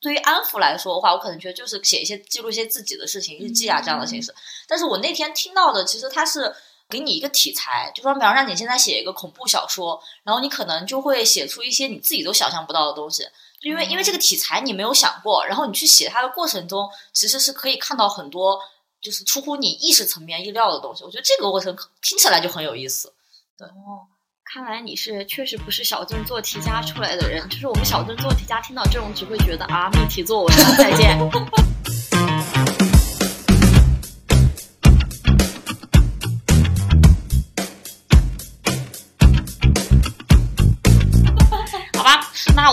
[0.00, 4.32] 对于安抚来说的话，我可能觉得就是写一些记录一些自己的事情日记啊这样的形式。
[4.68, 6.54] 但是我那天听到的其实它是。
[6.88, 13.24] 给你一个题材，就说比方让你现在写一个恐怖小说，然后你可能就会写出一些你自己都想象不到的东西。
[13.60, 18.58] 因为因为这个题材你没有想过，然后你去写它的过程中，其实是可以看到很多
[19.00, 21.04] 就是出乎你意识层面意料的东西。
[21.04, 23.12] 我觉得这个过程听起来就很有意思。
[23.58, 24.06] 对哦，
[24.44, 31.18] 看来你是确实不是小镇做题家出来的人，就是我们小镇做题家听到这种只会觉得啊，命题作文，再见。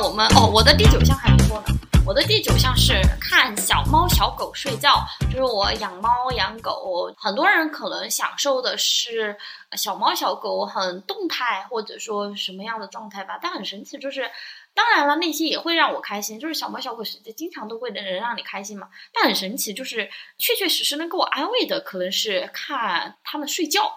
[0.05, 1.65] 我们哦，我的第九项还没说呢。
[2.05, 9.35] 我的第九项是看小猫小狗睡觉，就是我养猫养狗，很多人可能享受的是
[9.75, 13.39] 小猫小狗很动态，或者说什么样的状态吧。
[13.41, 14.29] 但很神奇，就是
[14.75, 18.87] 当然了，那些也会让我开心，就是小猫小狗是经常都会能让你开心嘛。
[19.11, 23.91] 但很神奇，就是确确实实能给我安慰的，可能是看它们睡觉。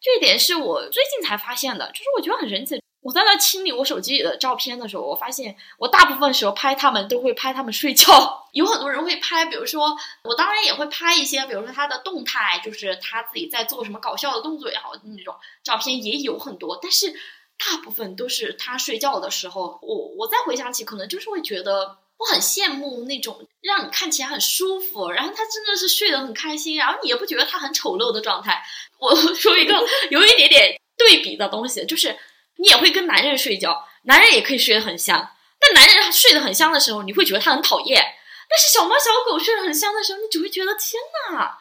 [0.00, 2.81] 这一点是我最近才发现的，就是我觉得很神奇。
[3.02, 8.46] 我在那清理我手机里的照片的时候，我发现我大部分时候拍他们都会拍他们睡觉。
[8.54, 15.34] 有很多人会拍，比如说我当然也会拍一些，比如说他的动态，就是他自己在做什么搞笑的动作也好，那种
[15.64, 16.78] 照片也有很多。
[16.80, 19.80] 但是大部分都是他睡觉的时候。
[19.82, 28.62] 我我再回想起，可能就是会觉得我很羡慕那种让你看起来很舒服，然后他真的是睡得很开心，然后你也不觉得他很丑陋的状态。
[29.00, 32.16] 我 说一个有一点点对比的东西，就是。
[32.56, 35.30] 你也会跟男人睡觉，男人也可以睡得很香。
[35.58, 38.00] 但男人睡得很香的时候，你会觉得他很讨厌；
[38.50, 41.00] 但是小猫小狗睡得很香的时候，你只会觉得天
[41.30, 41.56] 哪，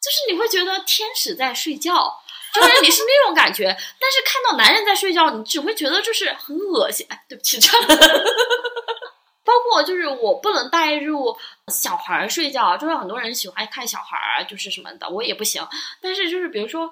[0.00, 2.18] 就是你会觉得天使在睡觉，
[2.54, 3.64] 就是你是那种感觉。
[3.66, 7.06] 但是看到男人在睡觉，你只会觉得就是很恶心。
[7.10, 7.86] 哎，对不起，这样
[9.44, 11.36] 包括就是我不能带入
[11.68, 15.66] 小孩睡觉，就是很多人喜欢看小孩，就是什么的，我也不行。
[16.00, 16.90] 但是就是比如说。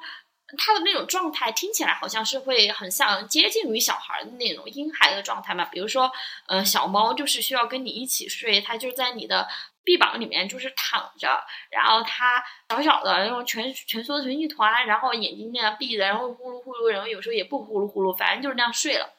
[0.57, 5.65] 他的那种状态听起来好像是会很像接近于小孩的那种婴孩的状态嘛？
[5.67, 6.11] 比如说，
[6.47, 9.49] 呃，小猫就是需要跟你一起睡，它就在你的
[9.83, 19.13] 臂膀里面就是躺着，然后它小小的，然后蜷蜷缩成一团，然后眼睛那样闭着，然后呼噜呼噜，然后有时候也不呼噜呼噜，反正就是那样睡了。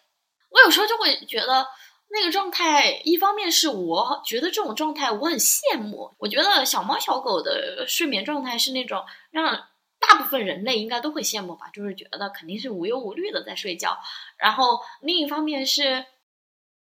[0.49, 1.67] 我有时候就会觉得
[2.09, 9.67] 那个状态，一方面是我觉得这种状态我很羡慕，我觉得小猫小狗的睡眠状态是那种让。
[10.07, 13.97] 大部分人类应该都会羡慕吧，就是觉得肯定是无忧无虑的在睡觉。
[14.37, 16.05] 然后另一方面是，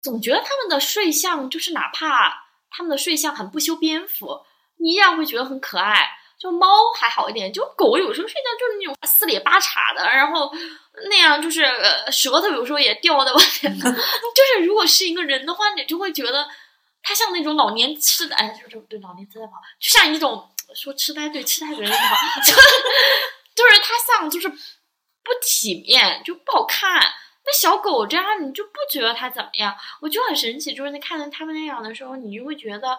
[0.02, 4.42] 总觉得他们的睡相就是哪怕他们的睡相很不修边幅，
[4.78, 6.10] 你依然会觉得很可爱。
[6.40, 6.68] 就猫
[7.00, 10.52] 还好一点，就狗有时候睡觉就是那种四里八叉的，然后
[11.10, 13.80] 那样就是呃舌头有时候也掉在外面。
[13.80, 16.46] 就是如果是一个人的话，你就会觉得
[17.02, 20.50] 他像那种老年痴呆，就是对老年痴呆吧，就像一种。
[20.76, 27.02] 说痴呆对痴呆的人好， 就是他像就是不体面就不好看。
[27.46, 29.76] 那小狗这样你就不觉得它怎么样？
[30.00, 32.98] 我就很神奇，就是你看到他们那样的时候，你就会觉得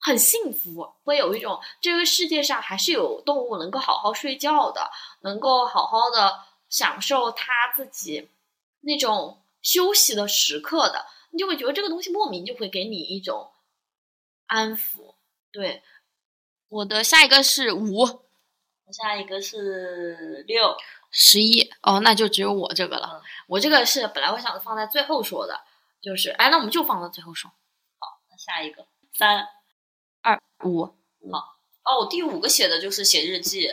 [0.00, 4.90] 很幸福，会有一种这个世界上还是有动物能够好好睡觉的，
[5.20, 8.30] 能够好好的享受它自己
[8.80, 13.52] 那种休息的时刻的，你就会觉得这个东西莫名就会给你一种
[14.46, 15.14] 安抚，
[15.52, 15.82] 对。
[16.68, 18.06] 我的下一个是五，
[18.92, 20.76] 下一个是六
[21.10, 23.22] 十一哦，那就只有我这个了。
[23.46, 25.60] 我这个是本来我想放在最后说的，
[26.02, 27.50] 就是哎，那我们就放到最后说。
[27.98, 29.46] 好，那下一个三
[30.20, 33.70] 二五好哦，我第五个写的就是写日记，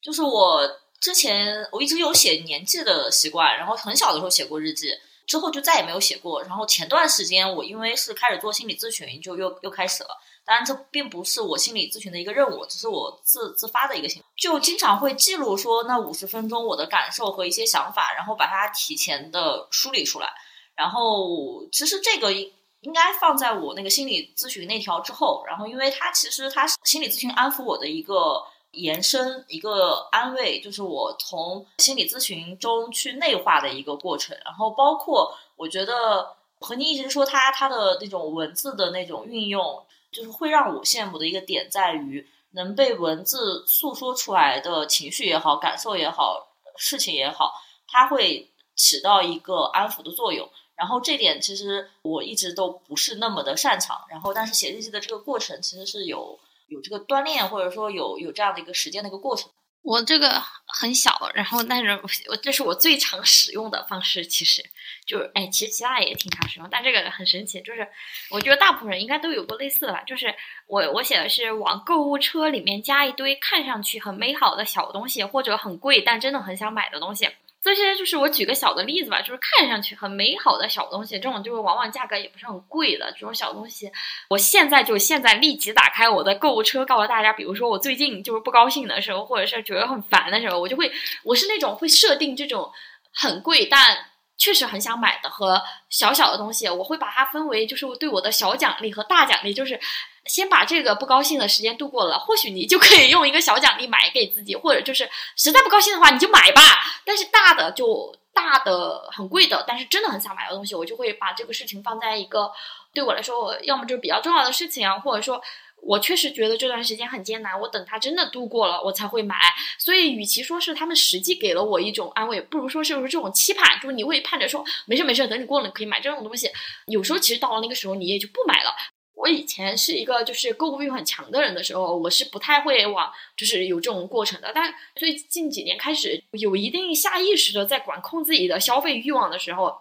[0.00, 6.42] 就是我之前我一直有写年纪的习惯，然后很小的时候写过日记，之后就再也没有写过。
[6.42, 10.18] 然后前段时间我因为是开始做心理咨询，就又又开始了。
[10.50, 14.26] 当然，这并不是我心理咨询的一个任务，只是我自自发的一个行为。
[14.36, 20.28] 就经常会记录说那五十分钟我的感受和一些想法，然后把它提前的梳理出来。
[20.74, 25.44] 然后其实这个应该放在我那个心理咨询那条之后。
[25.46, 28.42] 然后因为它其实它是心理咨询安抚我的一个
[28.72, 34.36] 延伸，一个安慰，就是我从心理咨询中去内化的一个过程。
[34.44, 39.80] 然后包括我觉得和你一直说它它的那种文字的那种运用。
[40.10, 47.52] 就是会让我羡慕的一个点在于，能被文字诉说出来的情绪也好、感受也好、事情也好，
[47.86, 50.50] 它会起到一个安抚的作用。
[50.74, 54.04] 然后这点其实我一直都不是那么的擅长。
[54.08, 59.50] 然后但是写日记的这个过程其实是有有这个锻炼，或者说有有这样的一个实践的一个过程。
[59.82, 61.90] 我这个很小，然后但是
[62.28, 64.62] 我这是我最常使用的方式，其实
[65.06, 67.88] 就是哎，其实其他也挺常使用，但这个很神奇，就是
[68.30, 70.34] 我觉得大部分人应该都有过类似的吧，就是
[70.66, 77.28] 我我写的是往购物车里面加一堆看上去很美好的小东西，或者很贵但真的很想买的东西，
[77.62, 83.90] 这些就是我举个小的例子吧，就是看上去很美好的小东西，这种就是往往价格也不是很贵的这种小东西。
[84.30, 90.90] 我现在就现在立即打开我的购物车，告诉大家，比如说我最近就是不高兴的时候，或者是觉得很烦的时候，我就会，
[91.22, 92.72] 我是那种会设定这种
[93.12, 94.06] 很贵但
[94.40, 99.78] 确实很想买的和小小的东西，我会把它分为就是对我的小奖励和大奖励，就是
[100.24, 106.62] 先把这个不高兴的时间度过了，或许你就可以用一个小奖励买给自己，或者就是实在不高兴的话，你就买吧。
[107.04, 112.50] 但是大的就大的很贵的，但是真的很想买的东西，我就会把这个事情放在一个
[112.94, 115.42] 对我来说，要么就是比较重要的事情啊，或者说。
[115.82, 119.36] 我确实觉得这段时间很艰难，我等它真的度过了，我才会买。
[119.78, 126.50] 所以，与其说是他们实际给了我一种安慰，不如说是这种期盼，就是你会盼着说没事没事，等你过了你可以买这种东西。
[126.86, 128.70] 有时候其实到了那个时候，你也就不买了。
[129.14, 134.50] 我以前是一个就是购物欲很强的人的时候，我是不太会往就是有这种过程的。
[134.54, 139.76] 但最近几年开始有一定下意识的在管控自己的消费欲望的时候，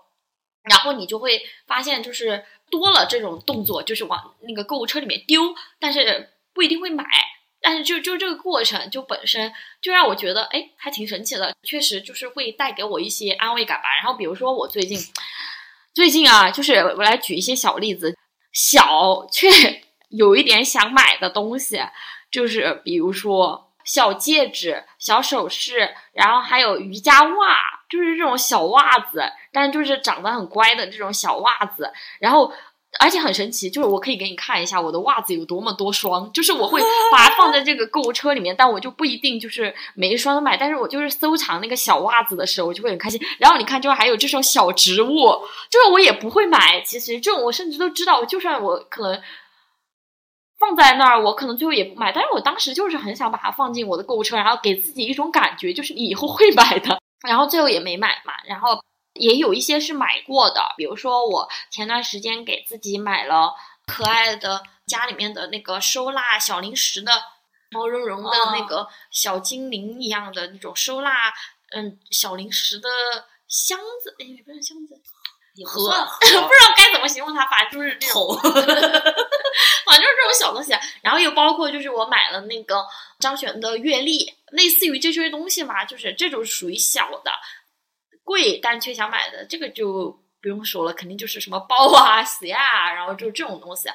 [0.64, 7.06] 然后你就会发现就是多了这种动作，就是往那个购物车里面丢，但是不一定会买。
[7.62, 9.52] 但是就就这个过程就本身
[9.82, 13.84] 就让我觉得哎还挺神奇的，确实就是会带给我一些安慰感吧。
[14.02, 14.98] 然后比如说我最近
[15.94, 18.16] 最近啊，就是我来举一些小例子。
[18.52, 19.48] 小却
[20.10, 21.80] 有一点想买的东西，
[22.32, 27.58] 就是比如说小戒指、小首饰，然后还有瑜伽袜，
[27.90, 29.22] 就是这种小袜子，
[29.52, 32.52] 但就是长得很乖的这种小袜子，然后。
[33.00, 36.82] 而且很神奇，就是我可以给你看一下我的袜子有多么多双，就是我会
[37.14, 43.22] 把它放在这个购物车里面，但我就不一定就是每一双都买，但是我就是收藏那个小袜子的时候，我就会很开心。
[43.38, 45.08] 然后你看，就还有这种小植物，
[45.70, 49.22] 就是我也不会买，其实这种我甚至都知道，就算我可能
[50.58, 58.84] 放在那儿，我可能最后也不买，但是我当时就是很想把它放进我的购物车，然后给自己一种感觉，就是你以后会买的，然后最后也没买嘛，然后。
[59.20, 63.54] 也有一些是买过的，比如说我前段时间给自己买了
[63.86, 67.12] 可爱的家里面的那个收纳小零食的
[67.70, 71.12] 毛茸茸的那个小精灵一样的那种收纳
[71.76, 72.90] 嗯小零食的
[73.48, 74.96] 箱子，哎，不是箱子，
[75.66, 75.90] 盒，
[76.20, 80.72] 不知道该怎么形容它，反正就是这种， 反正就是这种小东西。
[81.02, 82.86] 然后又包括就是我买了那个
[83.20, 87.32] 张悬的月历，类似于这些东西嘛，就是这种属于小的。
[88.30, 93.90] 贵但却想买的这个就不用说了，肯定就是什么包啊、 鞋啊，然后就这种东西。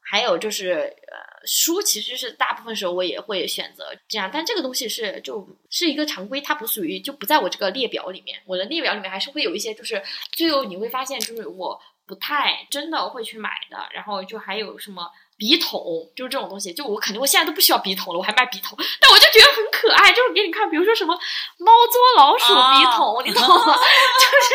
[0.00, 0.70] 还有就是
[1.12, 8.40] 呃，书其实是大部分时候我也会选择这样，但这个东西是就是一个常规，它不属于就不在我这个列表里面。
[8.46, 10.02] 我的列表里面还是会有一些，就是
[10.32, 13.86] 最后你会发现，就是我不太真的会去买的。
[13.92, 15.08] 然后就还有什么。
[15.38, 15.80] 笔筒
[16.16, 21.14] 就是这种东西，就我肯定我现在都不需要笔筒了，我还卖笔筒，但我就觉得很可爱，就是给你看，比如说什么
[21.58, 23.74] 猫捉老鼠笔筒，你懂吗？
[24.18, 24.54] 就是，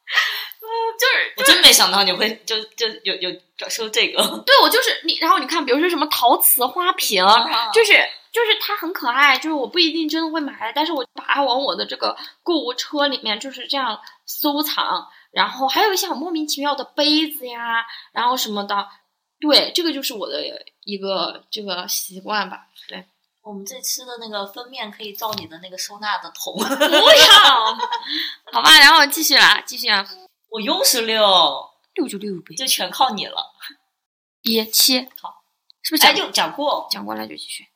[0.98, 3.30] 就是，我真没想到你会就就有有
[3.68, 7.22] 说这个， 对我就是你，然后你看，比如说什么陶瓷花瓶，
[7.74, 7.92] 就是
[8.32, 18.88] 就是它很可爱，就是我不一定真的会买，但是我把它往我的这个购物车里面就是这样收藏，然后还有一些很莫名其妙的杯子呀，然后什么的。
[19.40, 20.42] 对，这个就是我的
[20.84, 22.66] 一个这个习惯吧。
[22.88, 23.06] 对，
[23.40, 26.54] 我们这期的那个封面可以照你的那个收纳的桶。
[26.60, 27.74] 不要，
[28.52, 30.06] 好吧，然后继续啦，继续啊。
[30.50, 31.24] 我又是六，
[31.94, 33.54] 六就六呗，就全靠你了。
[34.42, 35.42] 一七，好，
[35.82, 36.86] 是不是讲就讲过？
[36.90, 37.66] 讲过了就继续。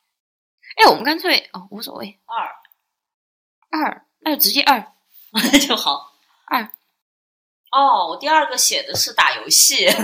[0.76, 2.18] 哎，我们干脆哦，无所谓。
[2.26, 4.92] 二，二，那就直接二
[5.66, 6.12] 就好。
[6.46, 6.64] 二。
[7.70, 9.86] 哦，我第二个写的是打游戏。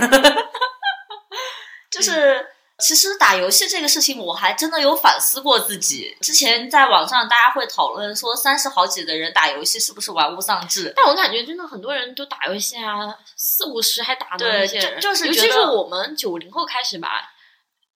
[1.91, 2.47] 就是，
[2.79, 6.17] 其实打游戏这个事情，我还真的有反思过自己。
[6.21, 10.93] 之前在网上大家会讨论说，三十好几的人打游戏是不是玩物丧志？
[10.95, 17.29] 但我感觉真的很多人都打游戏啊，四五十还打的那些人，就是尤其是我们九零后开始吧，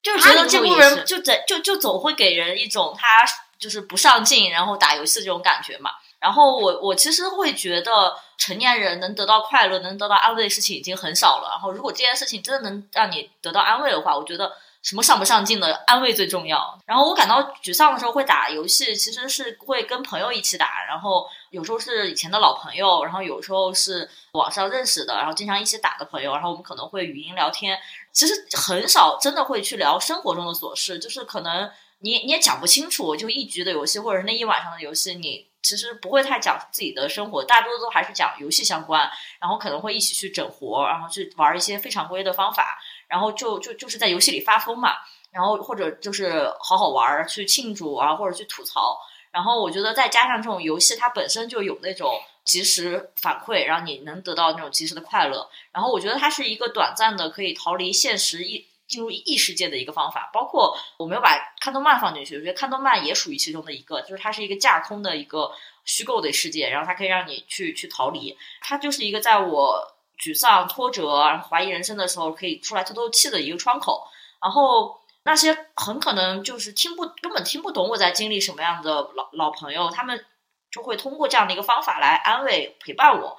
[0.03, 3.25] 就觉得这部人就在就就总会给人一种他
[3.57, 5.91] 就是不上进，然后打游戏这种感觉嘛。
[6.20, 11.49] 然后我我其实会觉得，成年人能得到快乐、能得到安慰的事情已经很少了。
[11.51, 14.51] 然后，如果这件事情真的能让你得到安慰的话，我觉得
[14.82, 16.80] 什么上不上进的，安慰最重要。
[16.88, 20.84] 然后，我感到沮丧的时候会打游戏，其实是会跟朋友一起打。
[20.88, 26.34] 然后有时候是以前的老朋友，然后有时候是网上认识的，然后经常一起打的朋友。
[26.34, 27.78] 然后我们可能会语音聊天，
[28.11, 35.47] 其实很少真的会去聊生活中的琐事，就是可能你你也讲不清楚，就一局的游戏或者是那一晚上的游戏，你。
[35.66, 39.09] 其实不会太讲自己的生活，大多都还是讲游戏相关，
[39.39, 42.78] 然后可能会一起去整活，然后去玩一些非常规的方法，
[43.08, 44.93] 然后就就就是在游戏里发疯嘛，
[45.32, 48.96] 然后或者就是好好玩去庆祝啊，或者去吐槽，
[49.32, 55.50] 然后我觉得再加上这种游戏，它本身就有那种及时反馈，让你能得到那种及时的快乐。
[55.71, 60.30] 然后我觉得它是一个短暂的可以逃离现实一进入异世界的一个方法。
[60.34, 65.51] 包括我没有把看动漫放进去，我觉得看动漫也属于其中的一个，就是它是一个架空的一个
[65.84, 68.38] 虚构的世界，然后它可以让你去去逃离。
[68.62, 74.08] 它就是一个在我沮丧、挫折、怀疑人生的时候可以出来透透气的一个窗口。
[74.42, 75.01] 然后。
[75.28, 80.24] 那些很可能就是听不根本听不懂我在经历什么样的老老朋友，他们
[80.70, 83.36] 就会通过这样的一个方法来安慰陪伴我。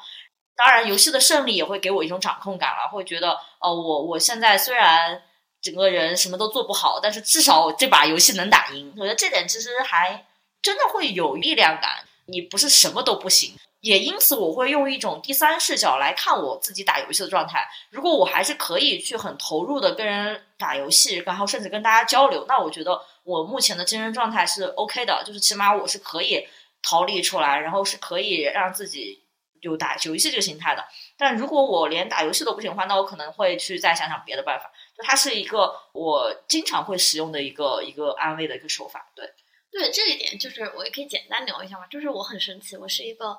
[0.57, 5.23] 当然，游戏的胜利也会给我一种掌控感了，会觉得呃，我我现在虽然
[5.66, 8.94] 整个人什么都做不好，但是至少这把游戏能打赢。
[8.97, 10.24] 我觉得这点其实还
[10.62, 12.05] 真的会有力量感。
[12.28, 13.55] 你不是什么都不行。
[13.80, 17.68] 也因此，我会用一种第三视角来看我自己打游戏的状态。
[17.90, 26.48] 如果我还是可以去很投入的跟人打游戏，然后甚至跟大家交流，那我觉得我目前的精神状态是 OK 的，就是起码我是可以
[26.82, 29.22] 逃离出来，然后是可以让自己
[29.60, 30.84] 有打游戏这个心态的。
[31.16, 34.72] 但如果我连打游戏都不行的话，那我可能会去再想想别的办法。
[34.98, 39.10] 它是一个我经常会使用的一个一个安慰的一个手法。
[39.14, 39.31] 对，
[39.70, 41.86] 对这一点，就是我也可以简单聊一下嘛。
[41.89, 43.36] 就是我很神奇，我是一个。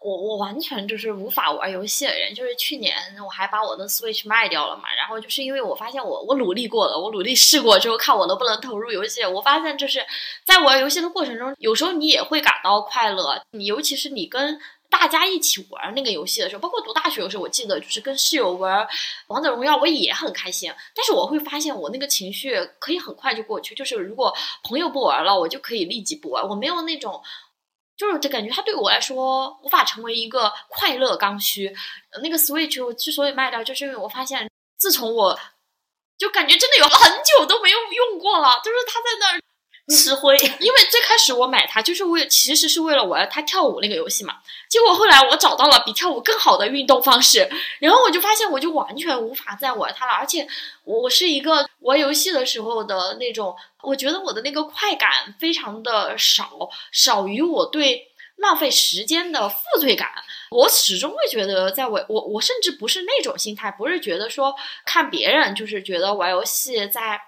[0.00, 10.06] 我我完全就是无法玩游戏的人，就是去年我还把我的 Switch 卖掉了嘛，然后就是因为我发现我我努力过了，我努力试过之后，看我能不能投入游戏，我发现就是
[10.44, 18.86] 在玩游戏的过程中，有时候你也会感到快乐，你尤其是你跟大家一起玩那个游戏的时候，包括读大学的时候，我记得就是跟室友玩
[19.28, 24.34] 王者荣耀，我也很开心，但是我会发现我那个情绪可以很快就过去，就是如果
[24.64, 27.22] 朋友不玩了，我就可以立即不玩，我没有那种。
[27.96, 31.74] 就是这感觉，它对我来说无法成为一个快乐刚需。
[32.22, 34.48] 那个 Switch 我之所以卖掉，就是因为我发现，
[34.78, 35.36] 自从我
[36.16, 39.40] 就感觉真的有很久都没有用过了，就是它在那儿。
[39.96, 44.34] 吃灰，因为最开始我买它就是为，其实是为了玩它跳舞那个游戏嘛。
[44.68, 47.48] 结果后来我找到了比跳舞更好的运动方式，
[47.80, 50.12] 然后我就发现我就完全无法再玩它了。
[50.12, 50.46] 而且
[50.84, 60.10] 我是一个玩游戏的时候的那种，我觉得我的那个快感非常的少，少于我对浪费时间的负罪感。
[60.50, 64.54] 我始终会觉得，在我我我甚至不是那种心态，不是觉得说
[64.84, 67.18] 看别人就是觉得玩游戏在。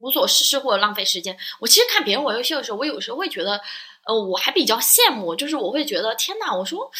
[0.00, 1.36] 无所事事或者浪费时间。
[1.60, 3.60] 我其实看别人玩游戏的时候，我有时候会觉得，
[4.06, 6.90] 呃，我还比较羡慕，就是我会觉得，天呐，我说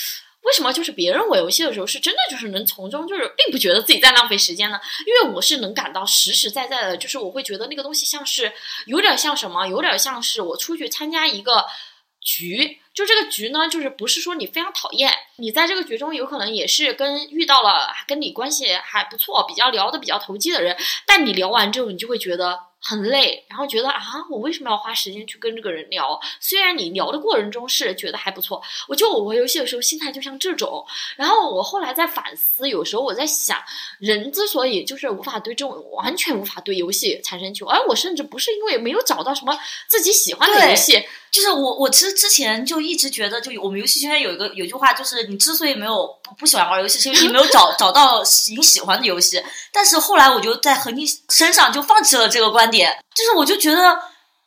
[0.42, 4.80] 为什么就是别人玩游戏的时候是真的就是能从中就是并不觉得自己在浪费时间呢？
[5.06, 8.52] 因为我是能感到实实在在的，就是我会觉得那个东西像是
[8.86, 11.66] 有点像什么，有点像是我出去参加一个
[12.22, 22.69] 局，就这个局呢，就是不是说你非常讨厌，你在这个局中有可能也是跟遇到了跟你关系还不错、比较聊的比较投机的人，但你聊完之后，你就会觉得。
[22.82, 24.00] 很累，然后觉得啊，
[24.30, 26.18] 我为什么要花时间去跟这个人聊？
[26.40, 30.84] 虽然你聊的过程中是觉得还不错，我就我玩游戏的时候心态就像这种。
[31.16, 33.58] 然后我后来在反思，有时候我在想，
[33.98, 41.06] 人之所以就是无法对这种完全无法对游戏产生求，而我甚至不是因为没有找到什么自己喜欢的游戏。
[41.32, 48.20] 就是我，我其实之前就一直觉得，就我们游戏圈有一个有句话，就是你之所以没有不不喜欢玩游戏，是因为你没有找 找到
[48.56, 49.40] 你喜欢的游戏。
[49.72, 53.96] 但是后来我就在和你身上就放弃了这个观点，就是我就觉得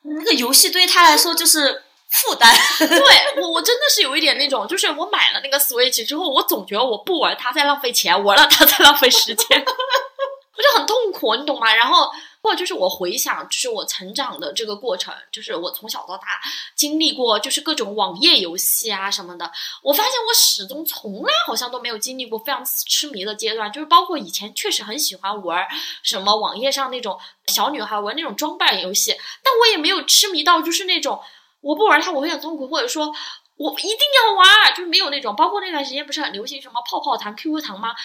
[0.02, 2.54] 那个游戏对于他来说就是负担。
[2.78, 11.74] 对我，我真的是有一点那种，就是我买了那个 Switch 之后，我总觉得我不玩它在浪费钱，玩了它在浪费时间， 我就很痛苦，你懂吗？
[11.74, 12.10] 然后。
[12.44, 16.28] 或者就是我回想，就是我成长的这个过程，就是我从小到大
[16.76, 19.50] 经历过，就是各种网页游戏啊什么的。
[19.82, 25.66] 我发现我始终从来好像都没有经历过非常痴迷的阶段，就是包括以前确实很喜欢玩
[26.04, 27.18] 什么网页上那种
[27.48, 31.22] 小女孩玩那种装扮游戏，但我也没有痴迷到就是那种
[31.62, 33.16] 我不玩它我会很痛苦，或者说
[33.56, 35.34] 我一定要玩，就是没有那种。
[35.34, 37.96] 包括那段时间不是很流行什么泡泡糖、QQ 糖吗？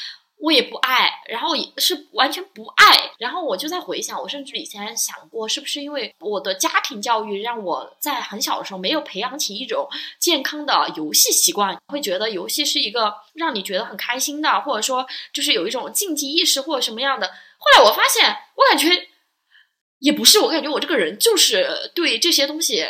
[0.41, 9.89] 我也不爱，然后也是完全不爱，然后我就在回想，我甚至以前想过，是不是因为我的家庭教育让我在很小的时候没有培养起一种
[10.21, 17.27] 健康的游戏习惯，会觉得游戏是一个让你觉得很开心的，或者说就是有一种竞技意识或者什么样的。
[17.27, 19.09] 后来我发现，我感觉
[19.99, 22.87] 也不是，我感觉我这个人就是对这些东西。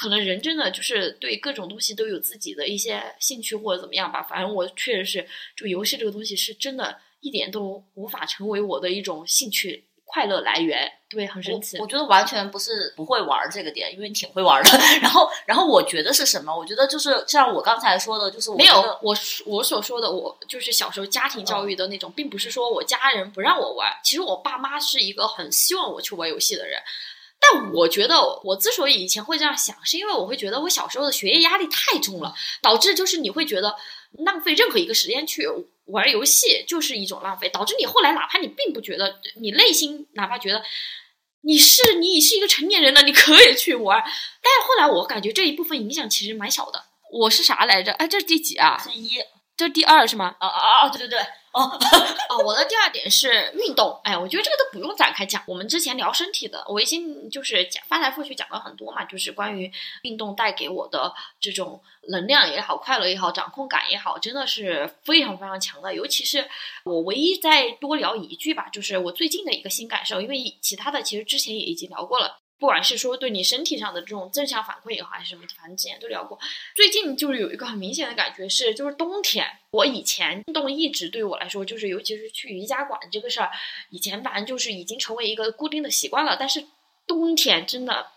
[0.00, 11.76] 可能人真的就是对各种东西都有自己的一些兴趣或者怎么样吧，反正我确实是，就游戏这个东西是真的一点都无法成为我的一种兴趣快乐来源，对，很神奇。
[11.78, 14.70] 我觉得完全不是不会玩这个点，因为你挺会玩的。
[15.02, 16.56] 然后，然后我觉得是什么？
[16.56, 19.14] 我觉得就是像我刚才说的，就是没有我
[19.44, 26.80] 我所说的，我就是小时候家庭教育的那种，并不是说我家人不让我玩，其实我爸妈是一个很希望我去玩游戏的人。
[27.40, 33.74] 但我觉得我之所以以前会这样想，是因为我会觉得我小时候的学业压力太重了，导致就是你会觉得
[34.24, 35.46] 浪费任何一个时间去
[35.86, 40.62] 玩游戏就是一种浪费，导致你后来哪怕你并不觉得，你内心哪怕觉得
[41.42, 46.84] 你是你已是一个成年人了，你可以去玩，但是后来我感觉这一部分影响其实蛮小的。
[47.12, 47.90] 我是啥来着？
[47.92, 48.78] 哎，这是第几啊？
[48.78, 49.18] 是一
[49.60, 50.34] 这是第二是吗？
[50.38, 50.88] 啊啊啊！
[50.88, 51.18] 对对对，
[51.52, 51.68] 哦，
[52.30, 54.00] 哦，我的第二点是运动。
[54.04, 55.42] 哎，我觉得这个都不用展开讲。
[55.46, 59.70] 我们之前聊身体的，我已经就是讲翻来覆去讲了很多嘛，就是关于
[60.04, 65.94] 运动带给我的这种能量也好、快乐也好、掌控感也好，真的是非常非常强的。
[65.94, 66.48] 尤其是
[66.84, 72.39] 我唯一再多聊一句吧，就是我最近的一个新感受，因为其他的其实之前也已经聊过了。
[72.60, 76.38] 不管是说对你身体上的这种正向反馈也好，还是什么，反正之前都聊过。
[76.76, 83.50] 最近就是有一个很明显的感觉是，就是冬天，我以前运动一直对我来说，就是尤其是去瑜伽馆这个事儿，
[83.88, 86.36] 以前反正就是已经成为一个固定的习惯了。
[86.38, 86.66] 但是
[87.06, 88.08] 冬天真的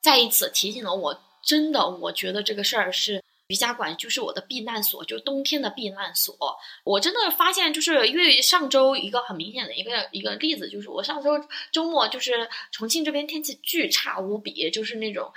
[0.00, 3.22] 再一次提醒了我，真的，我觉得这个事儿是。
[3.50, 6.36] 瑜伽馆就是我的避难所，就冬天的避难所。
[6.84, 11.32] 我真的发现，就是因为上周一个很明显的一个一个例子，就是我上周
[11.72, 15.32] 周末就是重庆这边天气巨差无比，就是那种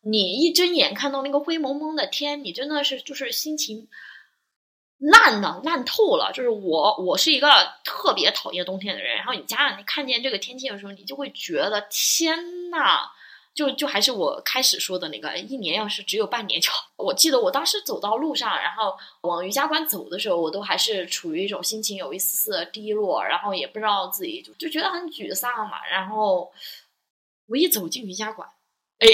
[0.00, 3.88] 你一睁眼看到那个灰蒙蒙的天，你真的是就是心情
[4.98, 6.30] 烂了烂透了。
[6.32, 7.48] 就是我我是一个
[7.84, 13.10] 特别讨厌冬天的人，然后你加上你看见这个天气的时候，你就会觉得天呐！
[13.60, 16.90] 就就还是我开始说的那个，一年要是只有半年就好。
[16.96, 25.84] 我记得我当时走到路上，然后往瑜伽馆走的时候，我都还是处于一种心情有一丝丝的低落，然后也不知道自己就就觉得很沮丧嘛。
[25.90, 26.50] 然后
[27.48, 28.48] 我一走进瑜伽馆，
[29.00, 29.06] 哎，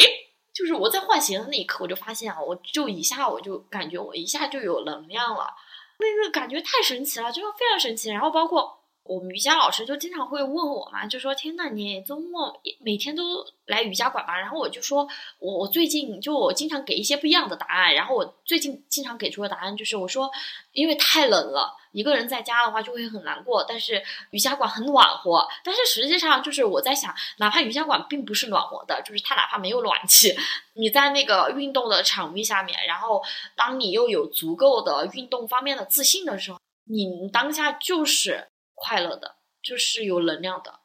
[0.54, 5.52] 就是我在换鞋的那一刻，我就发现啊，我就一下我就感觉我一下就有能量了，
[5.98, 8.10] 那个感觉太神奇了，真的非常神奇。
[8.10, 8.85] 然后包括。
[9.08, 15.06] 我们瑜伽老师就经常会问我嘛，就说：“天呐，你周末每天都来瑜伽馆吗？”然后我就说
[15.38, 17.94] ：“我我最近就我经常给一些不一样的答案。
[17.94, 20.30] 然后我最近经常给出的答案就是我说，
[20.72, 23.64] 因为太冷了，一个人在家的话就会很难过。
[23.68, 25.46] 但是瑜伽馆很暖和。
[25.62, 30.34] 但是实际上就是我在想，哪怕瑜伽馆并不是暖和的，就是它哪怕没有暖气，
[30.74, 33.22] 你在那个运动的场域下面，然后
[33.54, 40.78] 当你又有足够的运动方面的自信的时候，你当下就是。”快乐的，就是有能量的，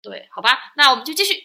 [0.00, 1.42] 对，好吧，那我们就继续。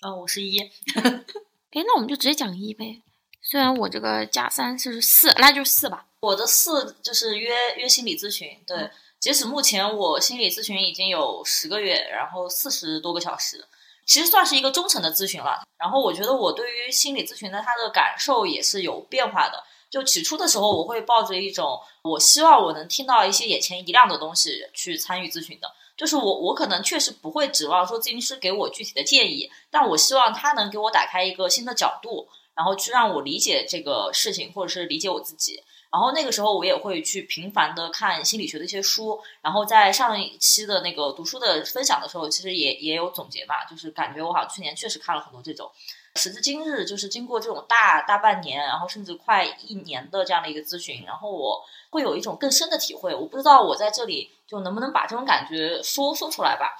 [0.00, 0.58] 嗯，我是一，
[0.98, 3.02] 哎，那我们就直接讲一呗。
[3.42, 6.06] 虽然我这个加三是四，那就四吧。
[6.20, 8.90] 我的四就是约约心理咨询，对，
[9.20, 13.64] 截止目前我心理咨询已经有十个月，然后四十多个小时，
[14.04, 15.62] 其实算是一个忠诚的咨询了。
[15.78, 19.62] 然后我觉得我对于心理咨询的他的感受也是有变化的。
[19.88, 25.70] 就起初的时候，我会抱着一种我希望我能听到一些眼前一亮的东西去参与咨询的。
[25.96, 35.62] 就是我我可能确实不会指望说咨询师给我具体的建议，但我希望他能给我打开一个新的角度，然后去让我理解这个事情，或者是理解我自己。
[35.90, 39.18] 然后那个时候我也会去频繁的看心理学的一些书。
[39.40, 45.70] 然后在上一期的那个读书的分享的时候，其实也也有总结嘛，就是感觉我好像去年确实看了很多这种。
[46.16, 53.14] 时至今日，就是经过这种大大半年，然后甚至快一年的这样的一个咨询，然后我会有一种更深的体会。
[53.14, 56.76] 我不知道我在这里就能不能把这种感觉说说出来吧。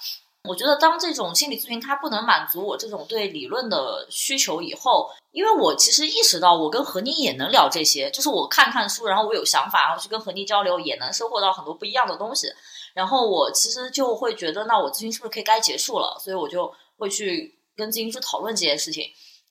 [0.48, 12.46] 我觉得当这种心理咨询它不能满足我这种对理论的需求以后，因为我其实意识到我跟何妮也能聊这些，就是我看看书，然后我有想法，然后去跟何妮交流，也能收获到很多不一样的东西。
[12.94, 16.16] 然后我其实就会觉得，那我咨询是不是可以该结束了？
[16.20, 19.04] 所以我就会去跟咨询师讨论这件事情。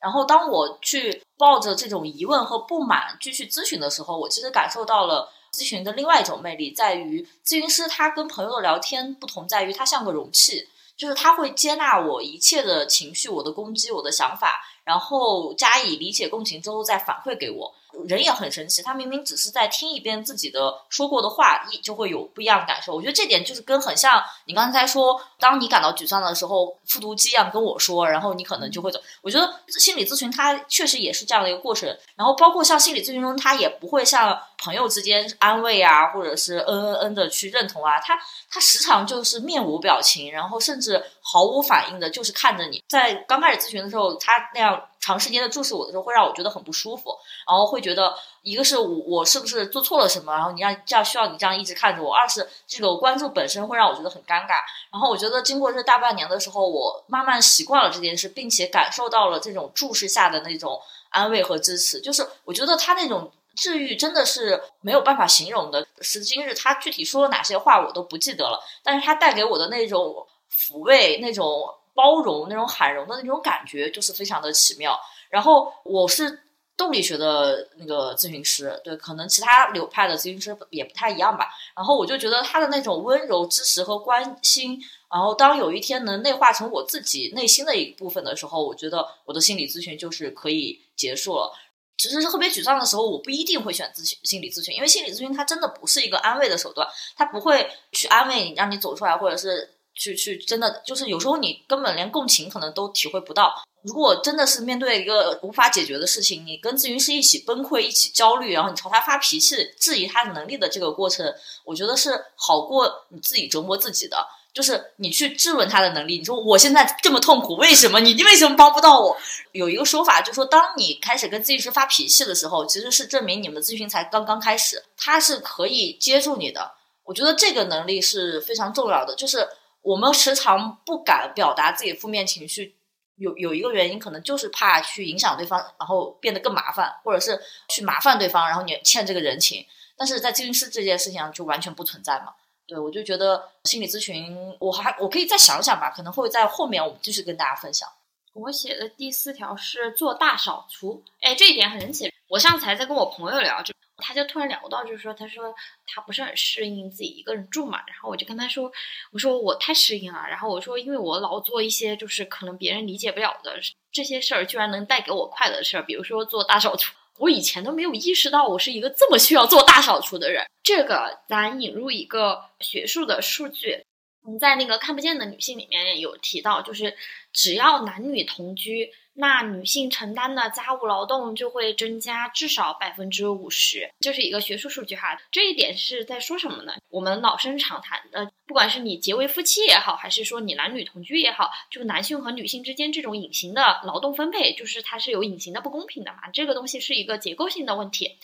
[0.06, 17.73] 然后，当我去抱着这种疑问和不满继续咨询的时候，我其实感受到了咨询的另外一种魅力，在于咨询师他跟朋友的聊天不同，在于他像个容器，就是他会接纳我一切的情绪、我的攻击、我的想法，然后加以理解、共情之后再反馈给我。
[18.08, 22.94] 人也很神奇，他明明只是在听一遍自己的说过的话，一就会有不一样的感受。
[22.94, 29.00] 我觉得这点就是跟很像你刚才说，当你感到沮丧的时候，复读机一样跟我说，然后你可能就会走。
[29.22, 31.88] 我觉得心理咨询它确实也是这样的一个过程。
[32.16, 38.18] 然后包括像心理咨询中，他也不会像朋友之间安慰啊，或者是嗯嗯嗯的去认同啊，他
[38.50, 42.84] 他时常就是面无表情，然后甚至毫无反应的，就是看着你。
[42.90, 44.82] 在刚开始咨询的时候，他那样。
[45.06, 47.12] 长时间的注视我的时候，会让我觉得很不舒服，
[47.48, 48.12] 然后会觉得
[48.42, 54.58] 一个是我我是不是做错了什么，然后你让这样需要你这样一直看着我；二是这个关注本身会让我觉得很尴尬。
[54.92, 60.82] 然后我觉得经过这大半年的时候，我慢慢习惯了这件事，并且感受到了这种注视下的那种
[61.12, 62.02] 安慰和支持。
[62.02, 65.88] 就是我觉得他那种治愈真的是没有办法形容的。
[66.02, 71.68] 时至今日，他具体说了哪些话我都不记得了，但是他带给我的那种抚慰，那种。
[71.98, 74.99] 包容、那种喊容的那种感觉，就是非常的奇妙。
[75.30, 76.41] 然后我是
[76.76, 81.48] 动力学的那个咨询师，对，可能其他流派的咨询师也不太一样吧。
[81.73, 84.77] 然后我就觉得他的那种温柔、支持和关心，
[85.10, 91.53] 然后当有一天能内化成我自己内心的一部分的时候，我觉得我的心理咨询就是可以结束了。
[91.98, 103.54] 其实是特别沮丧的时候，我不一定会选咨询心理咨询，因为心理咨询它真的不是一个安慰的手段，它不会去安慰你，让你走出来，或者是去去真的就是有时候你根本连共情可能都体会不到。
[103.84, 111.32] 如果真的是面对一个无法解决的事情，你跟咨询师一起崩溃、一起焦虑，然后你朝他发脾气、质疑他的能力的这个过程，
[111.64, 114.28] 我觉得是好过你自己折磨自己的。
[114.56, 119.18] 就是你去质问他的能力，你说我现在这么痛苦，为什么你你为什么帮不到我？
[119.52, 126.72] 有一个说法就是说，当你开始跟咨询师发脾气的时候，其实是证明你们咨询才刚刚开始，他是可以接住你的。
[127.03, 129.14] 我觉得这个能力是非常重要的。
[129.15, 129.45] 就是
[129.82, 132.77] 我们时常不敢表达自己负面情绪，
[133.18, 137.38] 有有一个原因，可能就是怕去影响对方，然后变得更麻烦，或者是
[137.68, 139.65] 去麻烦对方，然后你欠这个人情。
[139.98, 142.27] 但是在咨询师这件事情上就完全不存在嘛。
[142.68, 147.88] 对，我就觉得心理咨询，我还我可以再想想吧，可能会在后面我们继续跟大家分享。
[148.34, 152.12] 我写的第四条是做大扫除，哎，这一点很神奇。
[152.28, 155.54] 我上次还在跟我朋友聊，就他就突然聊到，就是说，他说
[155.86, 158.70] 他不是很适应自己一个人住嘛，然后我就跟他说，
[159.12, 163.58] 我说我太适应了，然后我说，因为我老做一些就是可能别人理解不了的
[163.92, 166.96] 这些事儿，居然能带给我快乐的事儿，比如说做大扫除。
[167.18, 170.46] 我以前都没有意识到我是一个这么需要做大扫除的人。
[170.64, 173.86] 这个咱引入一个学术的数据，
[174.24, 176.96] 我们在那个看不见的女性里面有提到，就是
[177.32, 178.92] 只要男女同居。
[179.18, 185.18] 那女性承担的家务劳动就会增加至少百分之五十，这是一个学术数据哈。
[185.32, 186.74] 这一点是在说什么呢？
[186.90, 196.30] 我们老生常谈的，不管是你结为夫妻也好，还是说你男女同居也好，就男性和女性之间这种隐形的劳动分配，就是它是有隐形的不公平的嘛。
[196.34, 198.18] 这个东西是一个结构性的问题。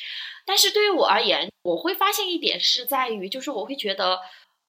[0.45, 4.19] 但是对于我而言，我会发现一点是在于，就是我会觉得。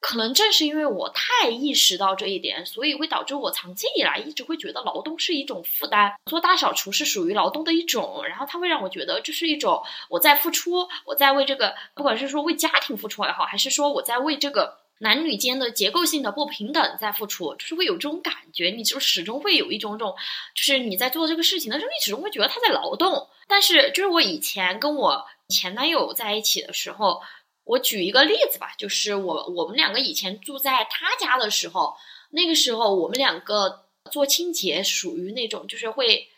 [0.03, 6.13] 可能正是因为我太意识到这一点，所以会导致我长期以来一直会觉得劳动是一种负担。
[6.27, 9.81] 做大扫除是属于劳动的一种，然后它会让我觉得这是一种
[10.11, 18.71] 我在付出，我在为这个，不管是说为家庭付出也好，还是说我在为这个男女间的结构性的不平等在付出，就是会有这种感觉。
[18.71, 20.17] 你就始终会有一种种，
[20.53, 23.29] 就是你在做这个事情的时候，你始终会觉得他在劳动。
[23.47, 27.23] 但是就是我以前跟我前男友在一起的时候。
[27.65, 31.95] 我举一个例子吧，就是我我们两个以前住在他家的时候，
[32.31, 36.29] 那个时候我们两个做清洁属于那种就是会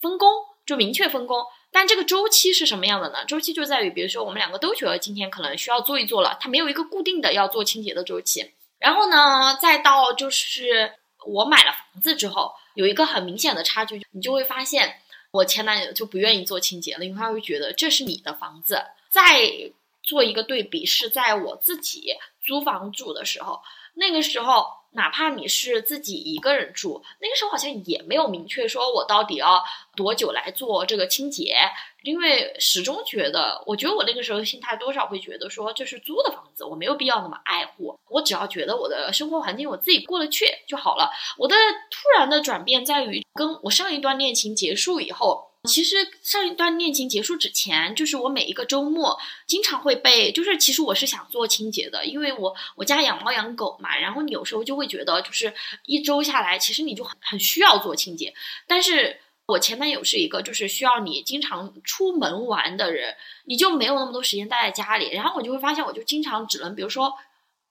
[0.00, 0.28] 分工，
[0.66, 1.42] 就明确分工。
[1.72, 3.24] 但这个周期是什么样的呢？
[3.24, 8.52] 周期就在于，比如说我们两个都觉得今天可能需要做一做了，它没有一个固定的要做清洁的周期。
[8.78, 10.92] 然后呢，再到就是
[11.26, 15.00] 我买了房子之后，有一个很明显的差距，你就会发现
[15.32, 19.72] 我前男友就不愿意做清洁了，因为他会觉得这是你的房子，在。
[20.04, 22.14] 做一个对比，是在我自己
[22.44, 23.60] 租房住的时候，
[23.94, 29.64] 那个时候哪怕你是自己一个人住，那个时候好像也没有明确说我到底要
[29.96, 31.56] 多久来做这个清洁，
[32.02, 41.10] 因为始终觉得，我觉得我那个时候心态多少会觉得说这是租的房子，我没有必要那么爱护，我只要觉得我的生活环境我自己过得去就好了。
[41.38, 41.56] 我的
[41.90, 45.53] 突然的转变在于，跟我上一段恋情结束以后。
[45.64, 55.54] 其实上一段恋情结束之前，就是我每一个周末经常会被，就是其实我是想做清洁的，因为我我家养猫养狗嘛，然后你有时候就会觉得，就是
[55.86, 58.34] 一周下来，其实你就很很需要做清洁。
[58.66, 63.16] 但是我前男友是一个就是需要你经常出门玩的人，
[63.46, 67.10] 你就没有那么多时间待在家里，然后我就会发现，我就经常只能比如说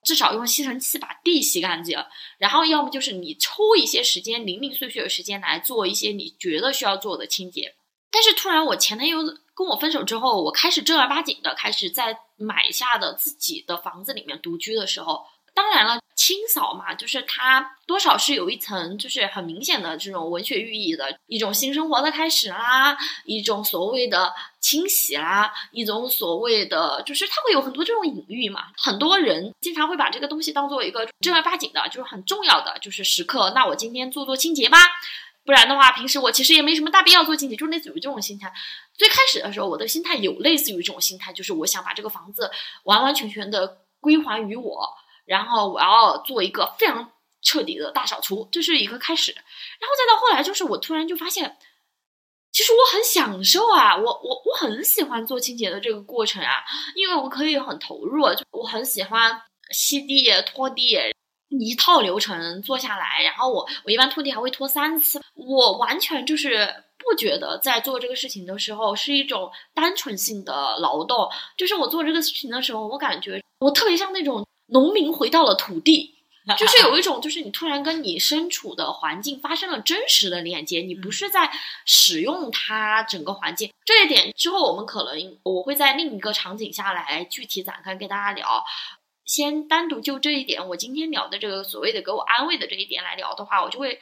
[0.03, 2.03] 至少用吸尘器把地吸干净，
[2.39, 7.75] 然后要么就是你抽一些时间零零碎碎的时间来做一些你觉得需要做的清洁。
[8.13, 9.17] 但是突然，我前男友
[9.55, 15.25] 跟我分手之后，我开始正儿八经的开始在买下的自己的房子里面独居的时候，
[15.55, 22.95] 当然了，清扫嘛，就是它多少是有一层，就是很明显的这种文学寓意的一种新生活的开始啦，
[23.25, 28.65] 一种所谓的清洗啦，一种所谓的就是它会有很多这种隐喻嘛。
[28.77, 33.51] 很多人经常会把这个东西当做一个正儿八经的，就是很重要的就是时刻。
[33.55, 34.77] 那我今天做做清洁吧。
[35.45, 38.51] 不然的话，平时我其实也没什么大必要做清洁，就类似于这种心态。
[38.93, 42.49] 最开始的时候，我的心态有类似于这种心态，就是我想把这个房子
[42.83, 44.87] 完完全全的归还于我，
[45.25, 47.11] 然后我要做一个非常
[47.41, 49.33] 彻底的大扫除，这是一个开始。
[49.33, 51.57] 然后再到后来，就是我突然就发现，
[52.53, 56.63] 其实我很享受啊，我我我很喜欢做清洁的这个过程啊，
[56.95, 59.41] 因为我可以很投入，就我很喜欢
[59.71, 61.12] 吸地拖地。
[61.59, 76.11] 一套流程做下来，然后我我一般拖地还会拖三次，我完全就是不觉得在做这个事情的时候是一种单纯性的劳动，就是我做这个事情的时候，我感觉我特别像那种农民回到了土地。
[76.59, 81.49] 就是有一种，就是你突然跟你身处的环境发生了真实的链接，你不是在
[81.85, 83.71] 使用它整个环境。
[83.85, 88.61] 这一点之后，我们可能我会在另一个场景下来具体展开跟大家聊。
[89.25, 93.99] 先单独就这一点，我今天聊的这个所谓的给我安慰的这一点来聊的话，我就会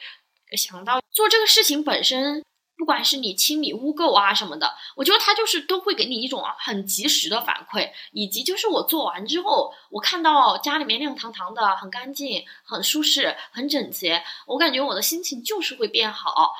[0.56, 2.42] 想到做这个事情本身。
[2.74, 16.54] 不管是你清理污垢啊什么的，我觉得它就是都会给你一种很及时的反馈，以及就是我做完之后，我看到家里面亮堂堂的，很干净、很舒适、很整洁，我感觉我的心情就是会变好。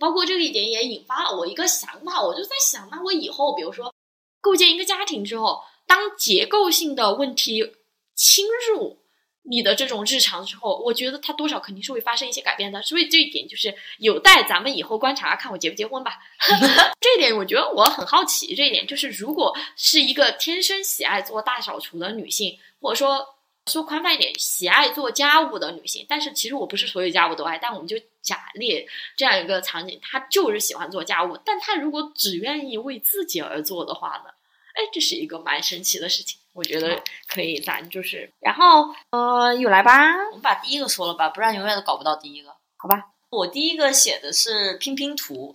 [0.00, 3.94] 包括这个一点也引发了我一个想法，我就在想，那我以后比如说
[4.40, 7.76] 构建一个家庭之后，当结构性的问题
[8.18, 8.98] 侵入。
[9.50, 16.18] 你的这种日常之后，我觉得它多少肯定是会发生一些改变的，所以这一点就是有待咱们以后观察，看我结不结婚吧。
[17.00, 23.26] 这一点我觉得我很好奇，这一点就是如果是一个天生喜爱做大扫除的女性，或者说
[23.68, 28.86] 说宽泛一点，喜爱做家务的女性，但是其实我不是所有家务都爱，但我们就假列
[29.16, 34.30] 这样一个场景，她就是喜欢做家务，但她如果只愿意为自己而做的话呢？
[34.74, 36.38] 哎，这是一个蛮神奇的事情。
[36.58, 43.00] 我觉得可以，咱就是，然后呃，有来吧，我们把第一个说了吧，不然永远都搞不到第一个，好吧？
[43.30, 45.54] 我第一个写的是拼拼图，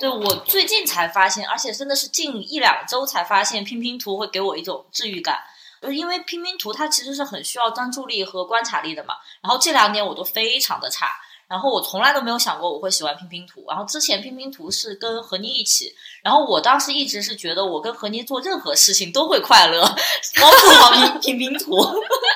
[0.00, 5.38] 对我最近才发现，而且真的是近一两周才发现，拼拼图会给我一种治愈感，
[5.82, 11.08] 就是因为拼拼图它其实是很需要专注力和观察力的嘛，然后这两点我都非常的差。
[11.48, 13.64] 然后我从来都没有想过我会喜欢拼拼图。
[13.68, 19.82] 然后之前拼拼图是跟何妮一起，然后我当时一直是觉得我跟何妮做任何事情都会快乐，
[20.40, 21.76] 包括拼拼拼图。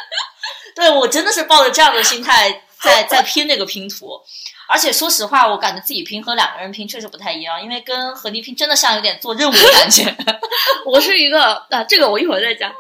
[0.75, 4.21] 对我真的是抱着这样的心态在在拼那个拼图。
[4.69, 10.17] 而且说实话，我感觉自己拼和两个人拼确实不太一样，因为跟何妮拼真的像有点做任务的感觉。
[10.87, 12.73] 我是一个啊，这个我一会儿再讲。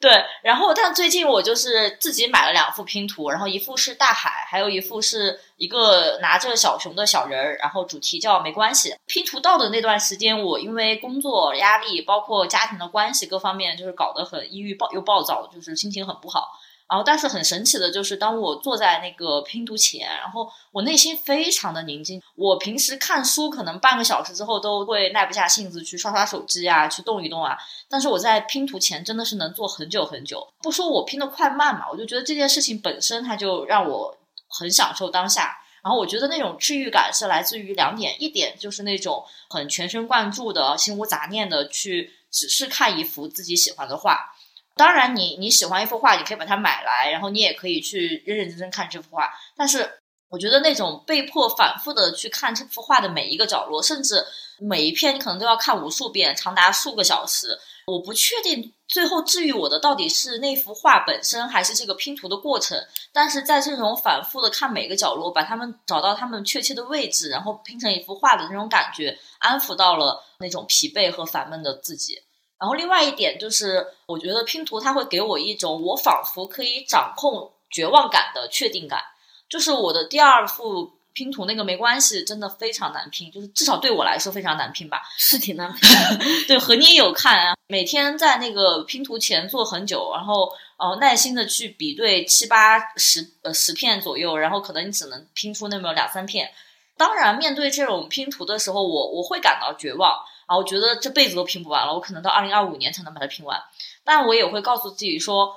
[0.00, 8.94] 对，然后但最近我就是自己买了两副拼图，然后一副是大海，还有一副是一个拿着小熊的小人儿，然后主题叫没关系。
[9.06, 16.60] 拼图到的那段时间，我因为工作压力，包括家庭的关系各方面，就是搞得很抑郁暴又暴躁，就是心情很不好。
[16.88, 22.22] 然后，但是很神奇的就是，当我坐在那个拼图前，然后我内心非常的宁静。
[22.34, 27.58] 我平时看书可能半个小时之后都会耐不下性子去刷刷手机啊，去动一动啊。
[27.90, 30.48] 但是我在拼图前真的是能坐很久很久。
[30.62, 34.16] 不说我拼的快慢嘛，我就觉得这件事情本身它就让我
[34.48, 35.58] 很享受当下。
[35.82, 44.34] 然后我觉得那种治愈感是来自于两点，一点就是那种很全神贯注的、心无杂念的去只是看一幅自己喜欢的画。
[44.78, 49.30] 当然，你你喜欢一幅画，你可以把它买来，然后你也可以去认认真真看这幅画。
[49.54, 49.98] 但是，
[50.30, 54.24] 我觉得那种被迫反复的去看这幅画的每一个角落，甚至
[54.58, 57.58] 每一片，你可能都要看无数遍，长达数个小时。
[57.86, 62.78] 我不确定最后治愈我的到底是那幅画本身，还是这个拼图的过程。
[63.14, 72.22] 但是在这种反复的看每个角落，把它们找到它们确切的位置，然后拼成一幅画的那种感觉，安抚到了那种疲惫和烦闷的自己。
[72.58, 79.00] 然后另外一点就是，我觉得拼图它会给我一种我仿佛可以掌控绝望感的确定感。
[79.48, 85.02] 就是我的第二幅拼图那个没关系，真的非常难拼，就是至少对我来说非常难拼吧。
[85.16, 85.88] 是挺难拼。
[86.46, 96.52] 对，和你也有看啊，每天在那个拼图前坐很久，然后呃耐心的去比对七八十呃十片左右，然后可能你只能拼出那么两三片。
[96.96, 100.18] 当然，面对这种拼图的时候，我我会感到绝望。
[100.48, 103.62] 啊，我觉得这辈子都拼不完了，我可能到二零二五年才能把它拼完。
[104.02, 105.54] 但我也会告诉自己说，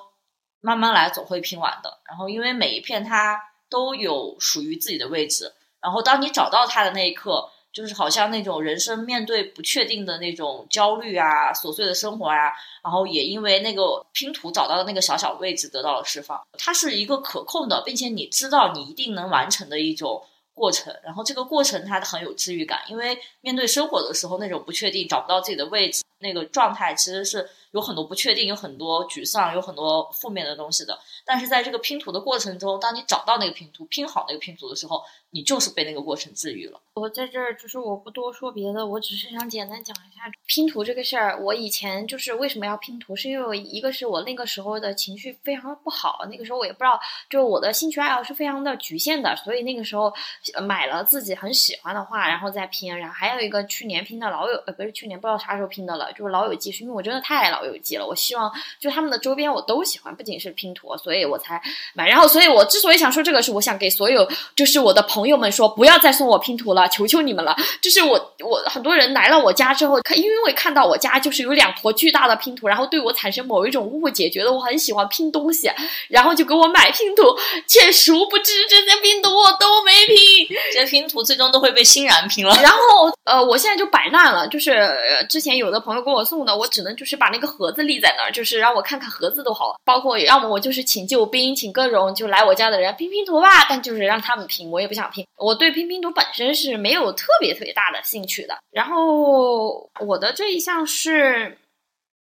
[0.59, 1.99] 慢慢来，总会拼完的。
[2.05, 5.53] 然后，因为每一片它都有属于自己的位置。
[5.81, 12.51] 然后，当你找到它的那一刻，就是好像那种人生面对不确定的那种焦虑啊、琐碎的生活啊，
[12.83, 16.45] 然后也因为那个拼图找到的那个小小位置得到了释放。
[16.57, 20.21] 它是一个可控的，并且你知道你一定能完成的一种。
[20.61, 30.99] 过程，然后这个过程它很有治愈感，因为面对生活的时候那种不确定，找不到自己的位置，那个状态其实是有很多不确定，有很多沮丧，有很多负面的东西的。
[31.25, 36.79] 但是在这个拼图的过程中，当你找到那个拼图，拼好那个拼图的时候，你就是被那个过程治愈了。
[36.93, 41.39] 我在这儿就是我不多说别的，我只是想简单讲一下拼图这个事儿。
[41.41, 46.99] 我以前就是为什么要拼图，是因为一个是我那个时候的情绪非常不好，那个时候我也不知道，
[47.29, 50.13] 就我的兴趣爱好是非常的局限的，所以那个时候
[50.61, 52.97] 买了自己很喜欢的画，然后再拼。
[52.97, 58.05] 然后还有一个去年拼的老有，呃不是去年不知道啥时候拼的了，的，就是《老友记》，是因为我真的太爱《老友记》了。
[58.05, 61.61] 我希望就他们的周边我都喜欢，不仅是拼图，所以我才
[61.93, 62.07] 买。
[62.07, 67.55] 然后，所以我之所以想说这个，是我想给所有就是我的朋友们说，不要再送我拼图了，求求你们了。
[67.81, 75.71] 就是我我很多人来了我家之后，看因为看到我家就是有两坨巨大的拼图，然后对我产生某一种误解，觉得我很喜欢拼东西，
[76.09, 77.23] 然后就给我买拼图，
[77.67, 80.47] 却殊不知这些拼图我都没拼。
[80.73, 82.55] 这些拼图最终都会被欣然拼了。
[82.61, 95.25] 然后呃，我现在就摆烂了，就是、呃之前有的朋友给我送的，我只能就是把那个盒子立在那儿，就是让我看看盒子都好，包括要么我就是请救兵，请各种就来我家的人拼拼图吧，但就是让他们拼，我也不想拼。
[95.37, 98.57] 我对拼拼图本身是没有特别特别大的兴趣的。
[98.71, 101.57] 然后我的这一项是。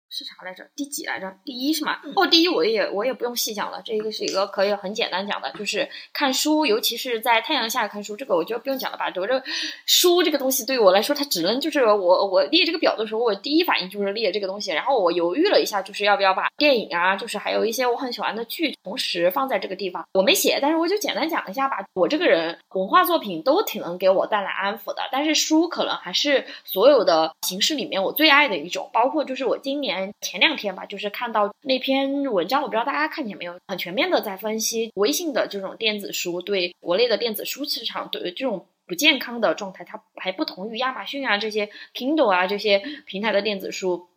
[0.09, 0.65] 是啥来着？
[0.75, 1.33] 第几来着？
[1.43, 1.99] 第一是吗？
[2.15, 9.11] 哦，第一我也我也不用细讲了，这个是一个可以很简单讲的，就是看书，尤其是在太阳下看书，这个我觉得不用讲了吧？
[9.17, 9.43] 我这
[9.85, 20.05] 书这个东西对于我来说，它只能就是我我列这个表的时候，我第一反应就是列这个东西，然后我犹豫了一下，就是要不要把电影啊，就是还有一些我很喜欢的剧，同时放在这个地方。
[20.13, 21.85] 我没写，但是我就简单讲一下吧。
[21.93, 29.97] 我这个人文化作品都挺能给我带来安抚的，但是书可能还是所有的形式里面我最爱的一种，包括就是我今年。
[30.21, 44.07] 前两天吧，就是看到那篇文章，我不知道大家看见没有，很全面的在分析微信的这种电子书对国内的电子书市场对这种不健康的状态，它还不同于亚马逊啊这些 Kindle 啊这些平台的电子书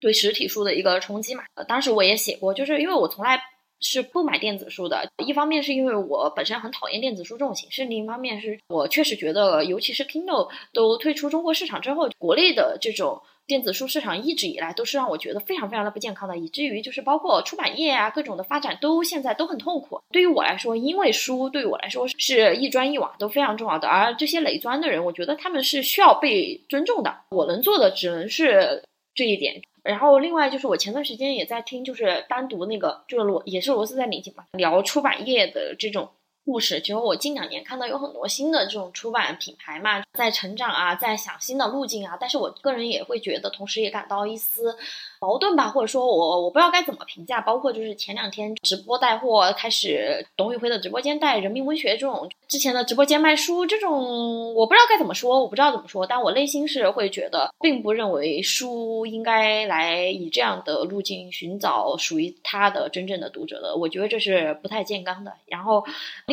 [0.00, 1.44] 对实体书的一个冲击嘛。
[1.54, 3.40] 呃，当时我也写过，就是因为我从来。
[3.80, 20.00] 是不买电子书的，一方面是因为我本身很讨厌电子书这种形式，另一方面是我确实觉得，尤其是 Kindle 都退出中国市场之后，国内的这种电子书市场一直以来都是让我觉得非常非常的不健康的，以至于就是包括出版业啊各种的发展都现在都很痛苦。
[20.10, 27.14] 对于我来说，因为书对于我来说是一砖一瓦都非常重要的，而这些垒砖的人，我觉得他们是需要被尊重的。
[27.30, 28.82] 我能做的只能是
[29.14, 29.62] 这一点。
[29.86, 36.08] 然后另外就是我前段时间也在听，就是单独那个就是罗也是罗斯在领景嘛，聊出版业的这种
[36.46, 36.80] 故事。
[36.80, 42.16] 其实我近两年看到有很多新的这种出版品牌嘛，在成长啊，在想新的路径啊。
[42.18, 44.76] 但是我个人也会觉得，同时也感到一丝
[45.20, 47.40] 矛盾吧，或者说我我不知道该怎么评价。
[47.40, 65.32] 包括就是前两天直播带货开始，董宇辉的直播间带人民文学这种，之前的直播间卖书这种，我不知道该怎么说，我不知道怎么说，但我内心是会觉得，并不认为书应该来以这样的路径寻找属于他的真正的读者的，我觉得这是不太健康的。
[65.46, 65.84] 然后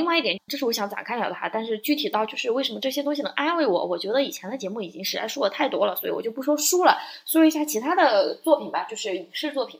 [0.03, 9.79] 另外一点，这是我想展开聊的哈，但是具体到就是为什么这些东西能安慰我，我觉得以前的节目已经实在说的太多了，所以我就不说书了，说一下其他的作品吧，就是影视作品。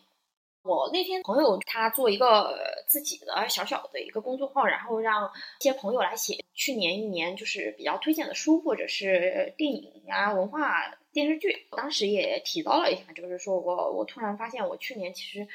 [0.64, 5.30] 我那天朋友他做一个自己的小小的一个公众号，然后让
[5.60, 11.68] 一些朋友来写去年一年就是比较推荐的书或者是电影啊、文化电视剧。
[11.76, 15.46] 当时也提到了一下，就是说我我突然发现我去年其实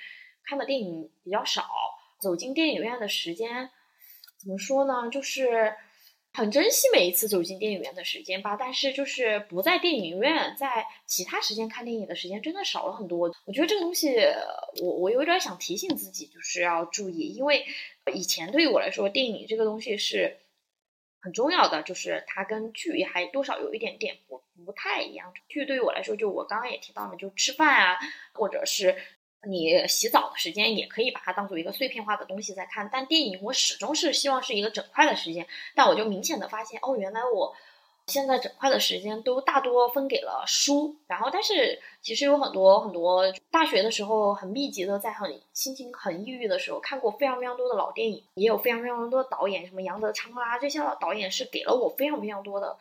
[0.45, 1.65] 看的电影比较少，
[2.21, 3.71] 走进电影院的时间
[4.49, 5.11] 怎么说呢？
[5.11, 5.75] 就是
[6.33, 13.31] 很珍惜每一次走进电影院的时间吧，但是就是不在电影院，在其他时间看电影的时间真的少了很多。
[13.45, 14.17] 我觉得这个东西，
[14.81, 17.67] 我我有点想提醒自己，就是要注意，因为
[18.15, 20.39] 以前对于我来说，电影这个东西是
[21.21, 25.35] 很重要的，就是它跟剧还多少有一点点不不太一样。
[25.49, 27.99] 剧对于我来说，就我刚刚也提到了，就吃饭啊，
[28.33, 28.97] 或者是。
[29.47, 35.47] 你洗澡的时间也可以把它当做一个碎片化的东西在看，但电影我始终是希望是一个整块的时间。
[35.75, 37.55] 但我就明显的发现，哦，原来我
[38.09, 40.97] 现在整块的时间都大多分给了书。
[41.07, 52.77] 然后，但是其实有很多很多大学的时候很密集的，在很心情很抑郁的时候，看过非常非常多的老电影，也有非常非常多的导演，什么杨德昌啊这些老导演是给了我非常非常多的。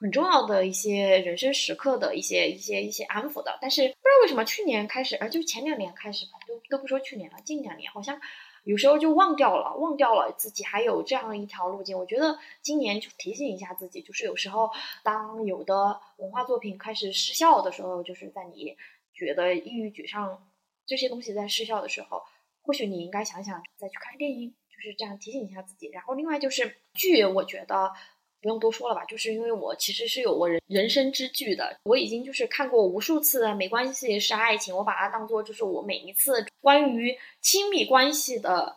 [0.00, 8.20] 很重要的一些人生时刻的一些一些一些安抚的，但是不知道为什么去年开始，啊，就前两年开始吧，都都不说去年了，近两年好像
[8.62, 11.98] 有时候就忘掉了，忘掉了自己还有这样一条路径。
[11.98, 14.70] 我觉得今年就提醒一下自己，就是有时候
[15.02, 18.76] 当有的文化作品开始失效的时候，就是在你
[19.12, 20.48] 觉得抑郁沮丧
[20.86, 22.22] 这些东西在失效的时候，
[22.62, 25.88] 或许你应该想想再去看电影，就是这样提醒一下自己。
[25.88, 27.92] 然后另外就是剧，我觉得。
[28.40, 38.76] 不用多说了吧，就是因为我其实是有我人人生之剧的，我已经就是看过无数次的，没关系是爱情，我把它当做就是我每一次关于亲密关系的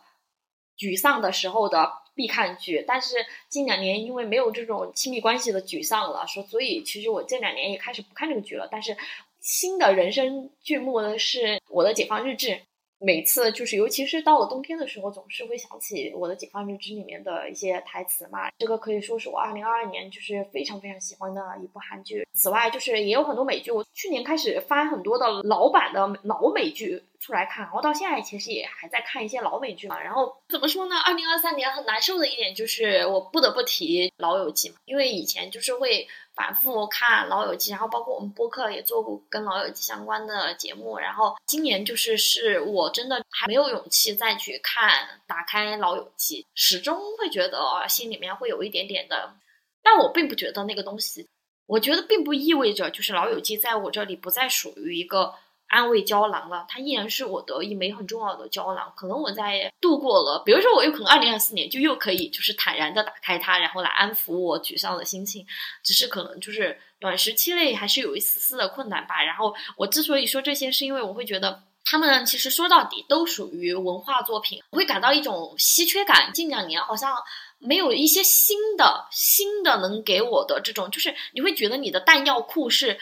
[0.76, 2.84] 沮丧的时候的必看剧。
[2.86, 3.16] 但是
[3.48, 8.68] 近两年因为没有这种亲密关系的沮丧了，说所以其实我这两年也开始不看这个剧了。
[8.70, 8.96] 但是
[9.40, 12.60] 新的人生剧目呢是我的解放日志。
[13.04, 18.50] 每次就是，尤其是到了冬天的时候，总是会想起我的《解放日志》里面的一些台词嘛。
[18.58, 22.26] 这个可以说是我二零二二年就是非常非常喜欢的一部韩剧。
[22.32, 30.00] 此外，就是也有很多美剧，我去年开始翻很多的老版的老美剧出来看，然后到现在其实也还在看一些老美剧嘛。
[30.00, 30.96] 然后怎么说呢？
[30.98, 49.32] 二零二三年很难受的一点就是，我不得不提《老友记》嘛，因为以前就是会反复看《老友记》，然后包括我们播客也做过跟《老友记》相关的节目，然后今年就是是我真的还没有勇气再去看，打开《老友记》，始终会觉得心里面会有一点点的，
[49.80, 51.28] 但我并不觉得那个东西，
[51.66, 55.32] 我觉得并不意味着就是《老友记》在我这里不再属于一个。
[55.72, 58.92] 安慰胶囊了，它依然是我的一枚很重要的胶囊。
[58.94, 65.46] 可能我在度过了，比如说我有可能二零二四年就又可以就是坦然的打开它，然后来安抚我沮丧的心情。
[65.82, 69.22] 只是可能就是短时期内还是有一丝丝的困难吧。
[69.22, 71.62] 然后我之所以说这些，是因为我会觉得。
[71.84, 76.32] 他们其实说到底都属于文化作品，我会感到一种稀缺感。
[76.32, 77.12] 近两年好像
[77.58, 82.98] 没有一些新的、新的能给我的这种，就是你会觉得你的弹药库是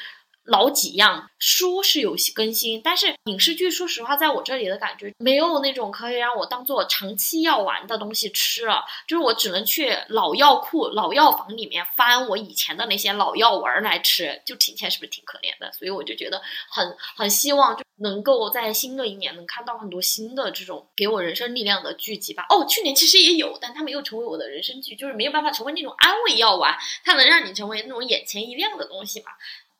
[0.51, 1.31] 老几样。
[1.39, 15.73] 书是有更新，但是影视剧，说实话，在我这里的感觉没有那种可以让我当做长期药丸的东西吃了，就是我只能去老药库、老药房里面翻我以前的那些老药丸来吃，就听起来是不是挺可怜的？
[15.73, 22.45] 所以我就觉得很很希望就能够在新的一年能看到很多新的这种给我人生力量的剧集吧。
[22.51, 29.31] 哦，去年其实也有，但它没有成为我的人生剧，就是没有办法成为那种安慰药丸，它能让你成为那种眼前一亮的东西嘛。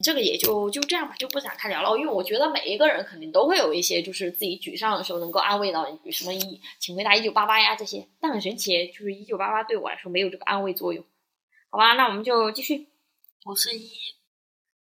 [0.03, 1.97] 这个也就就这样吧，就不展开聊了。
[1.99, 8.09] 因为我觉得每一个人肯定都会有一些，就是自己沮丧的时候能够安慰到你，什么一请回答一九八八呀这些。
[8.21, 11.05] 但很神奇，就是一九八八对我来说没有这个安慰作用。
[11.69, 12.89] 好吧，那我们就继续。
[13.45, 13.91] 我是一，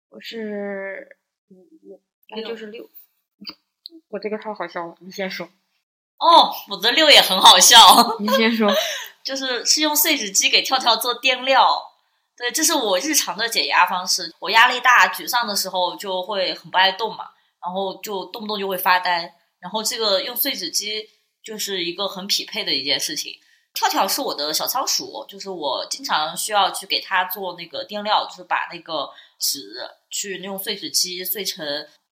[0.10, 1.18] 我是
[1.50, 2.90] 五，那就是六。
[4.10, 5.48] 我这个太好笑了，你先说。
[6.20, 7.78] 哦，我的六也很好笑，
[8.20, 8.72] 你先说。
[9.24, 11.97] 就是是用碎纸机给跳跳做垫料。
[12.38, 14.32] 对，这是我日常的解压方式。
[14.40, 19.34] 我压力大、沮丧的时候就会很不爱动嘛，然后就动不动就会发呆。
[19.60, 21.10] 然后这个用碎纸机
[21.44, 23.34] 就是一个很匹配的一件事情。
[23.74, 29.10] 跳跳是我的小仓鼠，就是我经常需要去给它做那个垫料，就是把那个
[29.40, 29.74] 纸
[30.12, 31.66] 去用碎纸机碎成，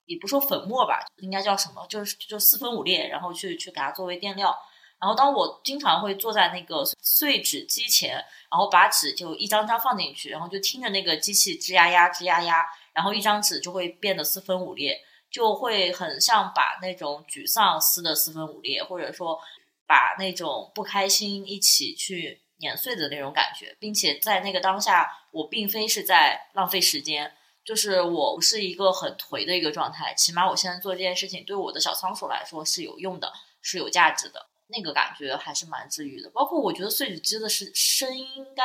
[0.06, 4.56] 也不说粉末吧，应该叫什么，就是就四分五裂，然后去去给它作为垫料。
[4.98, 8.14] 然后当我经常会坐在那个碎纸机前，
[8.50, 14.98] 然后把纸就一张张放进去，然后就听着那个机器吱呀呀吱呀呀，然后一张纸就会变得四分五裂，
[15.30, 19.38] 就会很像把那种沮丧撕的四分五裂，或者说
[19.86, 27.32] 把那种不开心一起去碾碎的那种感觉，并且在那个当下，我并非是在浪费时间。
[27.66, 34.46] 就是我是一个很颓的一个状态，起码我现在做这件事情对我的小仓鼠来说是有用的，是有价值的。
[34.68, 38.62] 那个感觉还是蛮治愈的，包括我觉得碎纸机的是声音应该，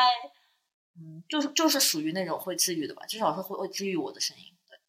[0.97, 4.45] 嗯，就是就是属于那种会治愈的吧，至少是会会治愈我的声音。
[4.67, 4.79] 对，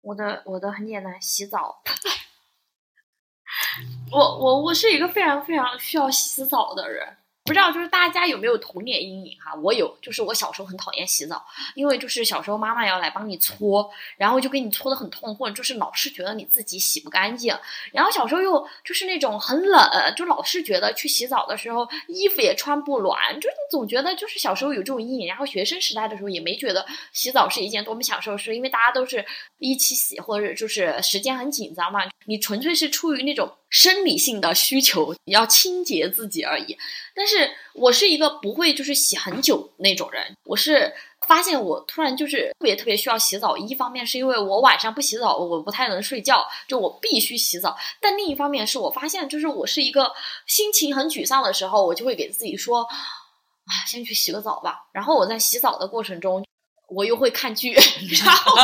[0.00, 1.82] 我的我的很简单，洗澡。
[4.10, 7.16] 我我我是一个非常非常需要洗澡的人。
[7.46, 9.54] 不知道就是大家有没有童年阴影哈？
[9.62, 11.42] 我有，就是我小时候很讨厌洗澡，
[11.74, 17.56] 因为就是小时候妈妈要来帮你搓，然后就给你搓的很痛，或者就是老是觉得你自己洗不干净，
[17.92, 19.80] 然后小时候又就是那种很冷，
[20.16, 25.28] 就老是觉得去洗澡的时候衣服也穿不暖，就是你总觉得就是小时候有这种阴影。
[25.28, 29.24] 然后学生时代的时候也没觉得洗澡是一件多么享受的事，因为大家都是
[29.58, 33.52] 一起洗，或者就是时间很紧张嘛，你纯粹是出于那种。
[33.68, 36.76] 生理性的需求，你要清洁自己而已。
[37.14, 40.36] 但是我是一个不会就是洗很久那种人。
[40.44, 40.92] 我是
[41.26, 43.56] 发现我突然就是特别特别需要洗澡。
[43.56, 47.76] 一方面是因为我晚上不洗澡我不太能睡觉，就我必须洗澡。
[48.00, 50.12] 但另一方面是我发现，就是我是一个
[50.46, 54.86] 心情很沮丧的时候，我就会给自己说，啊，先去洗个澡吧。
[54.92, 56.44] 然后我在洗澡的过程中。
[56.88, 57.72] 我又会看剧，
[58.24, 58.56] 然后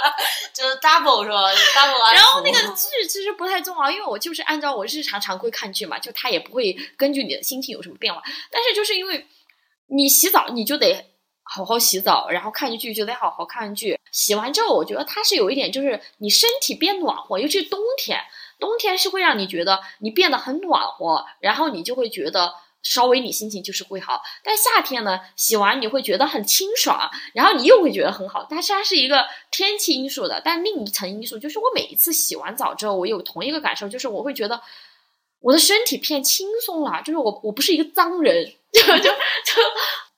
[0.54, 2.14] 就是 double 是吧？double。
[2.14, 8.22] 然后那个剧其实不太重要，因为我就是按照我日常常规看剧嘛，就它也不会根据你的心情有什么变化。
[8.50, 9.26] 但是就是因为
[9.88, 11.10] 你洗澡，你就得
[11.42, 13.98] 好好洗澡，然后看剧就得好好看剧。
[14.10, 18.18] 洗完之后，我觉得它是有一点，就是你身体变暖和，尤其是冬天，
[18.58, 22.54] 冬天是会让你觉得你变得很暖和，然后你就会觉得。
[22.88, 28.46] 稍微你心情就是会好，但夏天呢，洗完你会觉得很清爽，然后你又会觉得很好。
[28.48, 34.60] 但是它是一个天气因素的，但另一层因素就是我每一次洗完澡之后，我有同一个感受，就是我会觉得
[35.40, 39.10] 我的身体变轻松了，就是我我不是一个脏人， 就就就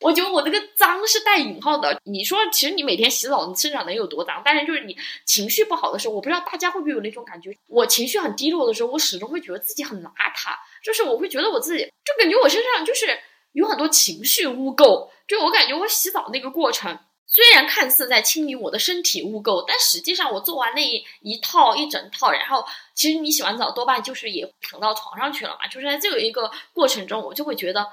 [0.01, 2.01] 我觉得我那个脏是带引号的。
[2.05, 4.41] 你说，其实你每天洗澡，你身上能有多脏？
[4.45, 7.57] 但是就是你情绪不好的时候，我不知道大家会不会有那种感觉。
[7.67, 10.55] 我情绪很低落的时候，我始终会觉得自己很邋遢，
[10.89, 13.07] 就是我会觉得我自己，就感觉我身上就是
[13.53, 15.11] 有很多情绪污垢。
[15.27, 25.67] 就我感觉我洗澡那个过程，虽然看似在清理我的身体污垢，但实际上我做完那一一套一整套，然后其实你洗完澡多半就是也躺到床上去了嘛。
[25.67, 27.87] 就是在这个一个过程中，我就会觉得，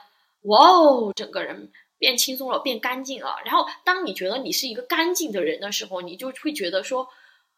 [0.43, 1.69] 哇哦，整个人。
[1.97, 3.37] 变轻松了，变干净了。
[3.45, 7.07] 然后，当你觉得你是一个干净的人的时候，你就会觉得说。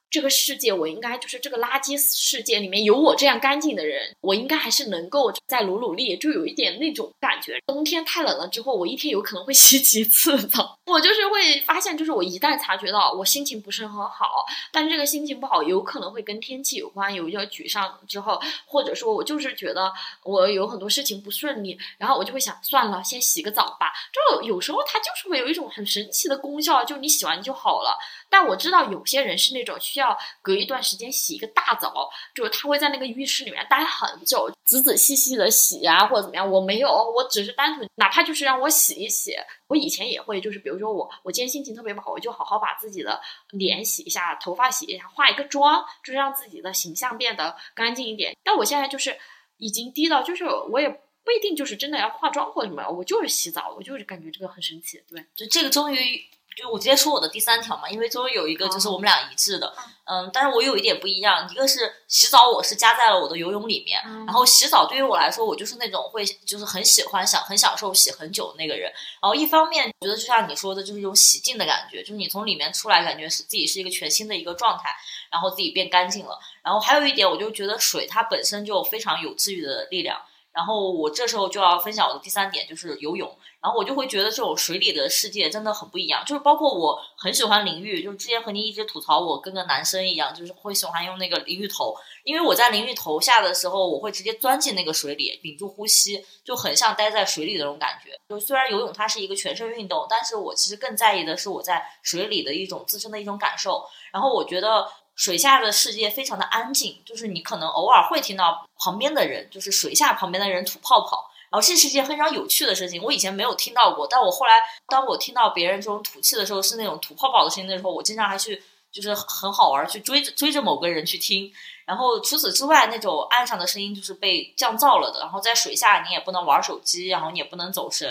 [0.10, 7.60] 这个世界，我应该就是这个垃圾世界里面有我这样干净的人，我应该还是能够再努努力，就有一点那种感觉。
[7.66, 10.78] 冬天太冷了之后，我一天有可能会 洗几次澡。
[10.86, 19.92] 我就是会发现，就是我一旦察觉到我心情不是很好，但是这个心情不好有可能会跟天气有关，有一点沮丧之后，或者说我就是觉得
[20.24, 23.92] 我有很多事情不顺利，然后我就会想，算了，先洗个澡吧。
[24.14, 27.98] 就有时候它就是会有一种很神奇的功效，就你洗完就好了。
[28.30, 36.49] 但我知道有些人是那种要隔一段时间洗一个大澡，就是他会在那个浴室里面待很久，仔仔细细的洗啊，或者怎么样。
[36.49, 39.34] 我没有，我只是单纯，哪怕就是让我洗一洗，
[39.68, 43.19] 我以前也会，就是比如说我我今天心情特别不好，我就好好把自己的
[43.52, 48.36] 脸洗一下，头发洗一下，化一个妆，就是让自己的形象变得干净一点。
[48.44, 49.18] 但我现在就是
[49.57, 56.22] 已经低到，就是我也不一定就是真的要化妆或者什么，我就是洗澡，我就是感觉这个很神奇，对，就这个终于。
[56.58, 59.72] 就我直接说我的第三条嘛，因为终于有一个就是我们俩一致的，
[60.06, 74.90] 嗯，但是我有一点不一样，一个是洗澡我是加在了我的游泳里面，然后洗澡对于我来说，我就是那种会就是很喜欢想很享受洗很久的那个人，然后一方面觉得就像你说的，就是一种洗净的感觉，就是你从里面出来，感觉是自己是一个全新的一个状态，
[75.32, 80.20] 然后自己变干净了，然后还有一点，我就觉得水它本身就非常有治愈的力量。
[80.58, 83.30] 然后我这时候就要分享我的第三点，就是游泳。
[83.62, 98.20] 然后我就会觉得这种水里的世界真的很不一样，就是包括我很喜欢淋浴，就是之前和你一直吐槽我跟个男生一样，就是会喜欢用那个淋浴头，因为我在淋浴头下的时候，我会直接钻进那个水里，屏住呼吸，就很像待在水里的那种感觉。
[98.28, 103.84] 就虽然游泳它是一个全身运动，但是我其实更在意的是我在水里的一种自身的一种感受。
[104.12, 104.88] 然后我觉得。
[105.18, 113.02] 水下的世界非常的安静，就是你可能偶尔会听到旁边的人，就是水下旁边的人吐泡泡，然后这是一件非常有趣的事情。
[113.02, 118.61] 我以前没有听到过，但我后来当我听到别人这种吐气的时候，是那种吐泡泡的声音的时候，我经常还去
[118.91, 121.52] 就是很好玩，去追着追着某个人去听。
[121.88, 125.22] 然后除此之外，那种岸上的声音就是被降噪了的。
[125.22, 128.07] 然后在水下你也不能玩手机，然后你也不能走神，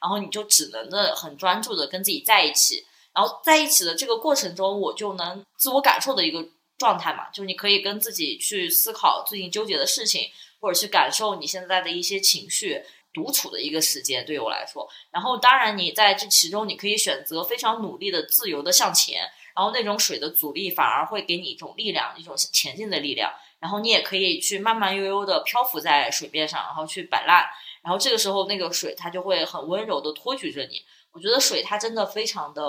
[0.00, 2.84] 然后你就只能的很专注的跟自己在一起。
[3.12, 6.46] 然后在一起的这个过程中，我就能自我感受的一个
[6.78, 10.30] 状态嘛，就是你可以跟自己去思考最近纠结的事情，
[10.60, 12.82] 或者去感受你现在的一些情绪，
[13.12, 14.88] 独处的一个时间对于我来说。
[15.10, 19.20] 然后当然你在这其中，你可以选择非常努力的自由的向前，
[19.56, 23.32] 然后那种水的阻力反而会给你一种力量，一种前进的力量。
[23.58, 27.44] 然后你也可以去慢慢悠悠的漂浮在水面上，然后去摆烂。
[27.82, 30.82] 然后这个时候那个水它就会很温柔的托举着你。
[31.12, 32.62] 我觉得水它真的非常的。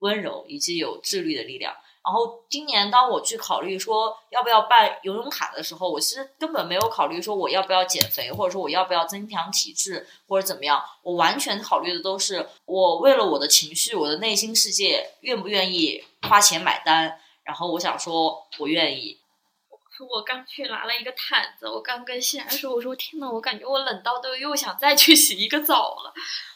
[0.00, 1.72] 温柔以及有自律的力量。
[2.02, 10.82] 然后今年当我去考虑说要不要办游泳卡的时候，我其实根本没有考虑说我要不要减肥，或者说我要不要增强体质或者怎么样。
[11.02, 17.20] 我完全考虑的都是我为了我的情绪、我的内心世界，愿不愿意花钱买单。
[17.44, 19.19] 然后我想说，我愿意。
[20.08, 26.12] 我刚去拿了一个毯子，我刚跟欣然说，我说天呐，我感觉我冷到都又想再去洗一个澡了。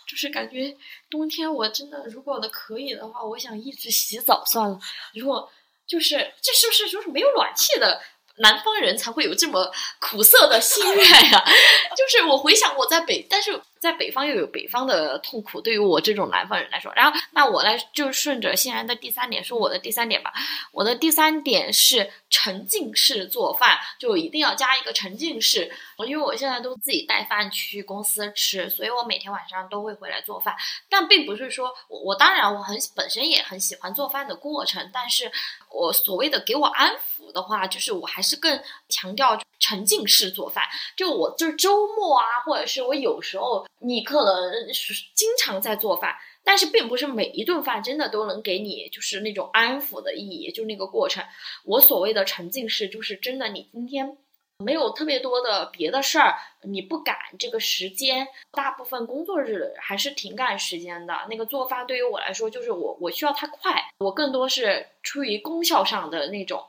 [0.07, 0.77] 就是感觉
[1.11, 4.79] 冬天我真的，如果的可以的话，我想一直洗澡算了。
[5.15, 5.51] 如果
[5.87, 8.01] 就是这是不是就是没有暖气的
[8.37, 11.45] 南方人才会有这么苦涩的心愿呀？
[11.97, 13.61] 就是我回想我在北，但是。
[13.85, 16.91] 在北方又有北方的痛苦，对于我这种南方人来说。
[16.97, 20.33] 然后，那我来就顺着欣然的第三点说我的第三点吧。
[20.73, 25.71] 我的第三点是沉浸式做饭，就一定要加一个沉浸式。
[25.99, 30.57] 我因为我现在都自己带饭去公司吃，所以我每天晚上都会回来做饭。
[30.89, 35.31] 但并不是说我我当然我很本身也很喜欢做饭的过程，但是
[35.71, 38.59] 我所谓的给我安抚的话，就是我还是更
[38.89, 40.65] 强调沉浸式做饭。
[40.97, 43.67] 就我就是周末啊，或者是我有时候。
[43.85, 51.23] 你可能是经常在做饭，但是并不是每一顿饭真的都能给你就是那种安抚的意义，就那个过程。
[51.65, 54.17] 我所谓的沉浸式，就是真的你今天
[54.59, 61.15] 没有特别多的别的事儿，你不赶这个时间，大部分工作日还是挺赶时间的。
[61.29, 66.65] 那个做饭对于我来说，就是我我需要它快，我更多是出于功效上的那种。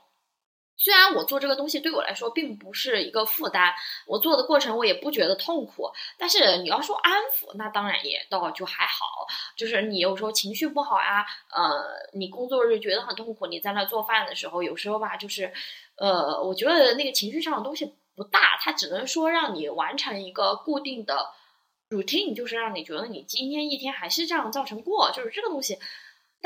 [0.78, 3.72] 虽然我做这个东西对我来说并不是一个负担，
[4.06, 9.26] 我做的过程我也不觉得痛苦，但是你要说安抚，那当然也倒就还好。
[9.56, 11.82] 就是你有时候情绪不好呀，呃，
[12.12, 15.52] 你工作日觉得很痛苦，你在那做饭的时候，有时候吧，就是，
[15.96, 21.30] 呃，我觉得那个情绪上的东西不大，它只能说让你完成一个固定的
[21.88, 25.78] routine，就是让你觉得你今天一天还是这样造成过，就是这个东西。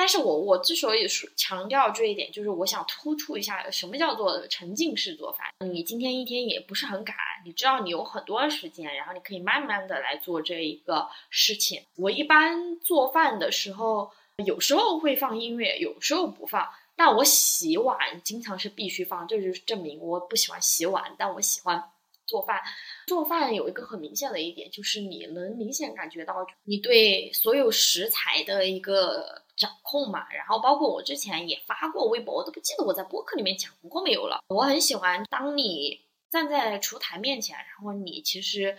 [0.01, 5.47] 但是我我之所以说强调这一点，就是我想突出一下什么叫做沉浸式做饭。
[5.71, 7.15] 你今天一天也不是很赶，
[7.45, 11.83] 你知道你有很多时间，然后你可以慢慢的来做这一个事情。
[11.97, 14.11] 我一般做饭的时候，
[14.47, 16.67] 有时候会放音乐，有时候不放。
[16.97, 21.91] 但我洗碗经常是必须放，这就是证明我不喜欢洗碗，但我喜欢
[22.27, 22.59] 做饭。
[23.07, 29.43] 做饭有一个很明显的一点，就是你能明显感觉到你对所有食材的一个。
[29.61, 34.41] 掌控嘛，然后包括我之前也发过微博，我都不记得我在播客里面讲过没有了。
[34.49, 36.01] 我很喜欢当你
[36.31, 38.79] 站在厨台面前，然后你其实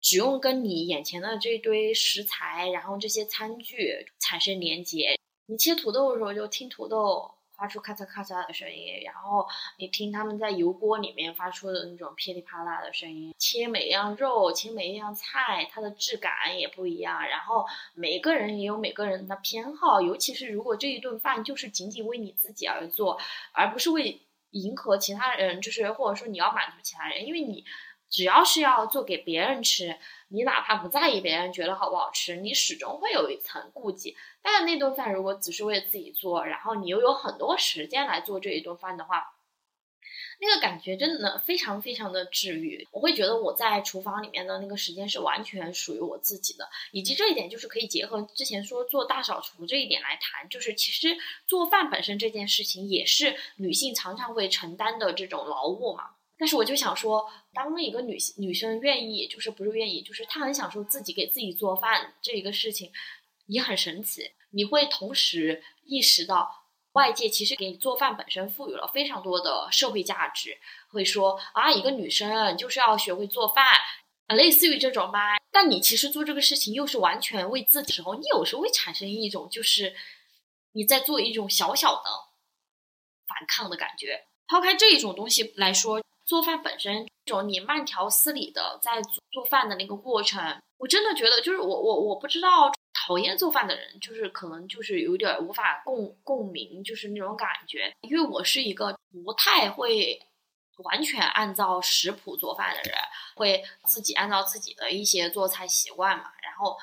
[0.00, 5.16] 只用跟你眼前的这堆食材，然后这些餐具产生连接。
[5.46, 7.35] 你切土豆的时候就听土豆。
[7.56, 9.46] 发出咔嚓咔嚓的声音，然后
[9.78, 13.34] 你听他们在油锅里面发出的那种噼里啪啦的声音。
[13.38, 17.26] 切每一样肉，切每一样菜，它的质感也不一样。
[17.26, 23.18] 然后每个人也有每个人的偏好，尤其是如果这一顿饭就是仅仅为你自己而做，
[23.52, 24.20] 而不是为
[24.50, 27.64] 迎合其他人，就是或者说你要满足其他人，因为你
[28.10, 29.96] 只要是要做给别人吃。
[30.28, 34.16] 你哪怕不在意别人觉得好不好吃，你始终会有一层顾忌。
[34.42, 39.34] 但是那顿饭如果只是为了自己做，然后你又有很多时间来做这一顿饭的话，
[40.40, 42.86] 那个感觉真的非常非常的治愈。
[42.90, 51.16] 我会觉得我在厨房里面的那个时间是完全属于我自己的，以及这一点就是可以结合之前说做大扫除这一点来谈，就是其实
[51.46, 56.10] 做饭本身这件事情也是女性常常会承担的这种劳务嘛。
[56.38, 62.92] 但是我就想说，当一个女女生愿意，就是不是愿意，就是她很享受自己给自己做饭这一个事情，
[63.46, 64.32] 也很神奇。
[64.50, 70.58] 你会同时意识到，外界其实给你做饭本身赋予了非常多的社会价值，
[70.88, 73.64] 会说啊，一个女生就是要学会做饭，
[74.28, 75.38] 类似于这种吧。
[75.50, 79.94] 但你其实做这个事情又是完全为自己的时候，你有时候会产生一种就是
[80.72, 82.10] 你在做一种小小的
[83.26, 84.26] 反抗的感觉。
[84.46, 86.02] 抛开这一种东西来说。
[86.26, 100.20] 做饭本身这种你慢条斯理的在做做饭的那个过程，我真的觉得就是我我我不知道讨厌做饭的人就是可能就是有点无法共共鸣，就是那种感觉，因为我是一个不太会
[100.78, 102.98] 完全按照食谱做饭的人，
[103.36, 106.76] 会自己按照自己的一些做菜习惯嘛，然后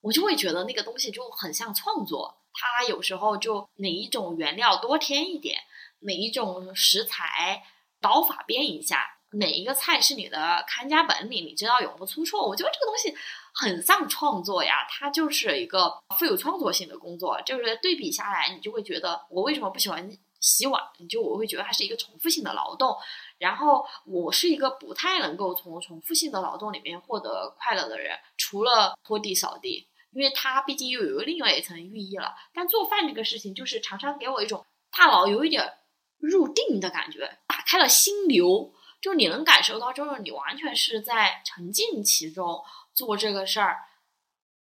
[0.00, 5.60] 我就会觉得那个东西就很像创作，它有时候就哪一种原料多添一点，
[6.00, 7.62] 哪一种食材。
[8.06, 11.44] 刀法变一下，哪一个菜是你的看家本领？
[11.44, 12.46] 你知道永不出错。
[12.46, 13.12] 我觉得这个东西
[13.52, 17.42] 很像创作呀，它就是一个富有创作性的工作。
[17.42, 20.08] 就是对比下来，你就会觉得我为什么不喜欢
[20.38, 20.80] 洗碗？
[20.98, 22.96] 你就我会觉得它是一个重复性的劳动。
[23.38, 32.36] 然后我是一个不太能够从重复性的劳动里面获得快乐的人，除了拖地扫地，因为它毕竟又有另外一层寓意了。
[32.54, 34.64] 但做饭这个事情，就是常常给我一种
[34.96, 35.72] 大脑有一点。
[36.18, 42.62] 入定的感觉，打开了心流，就你能感受到，就是你完全是在沉浸其中
[42.94, 43.78] 做这个事儿。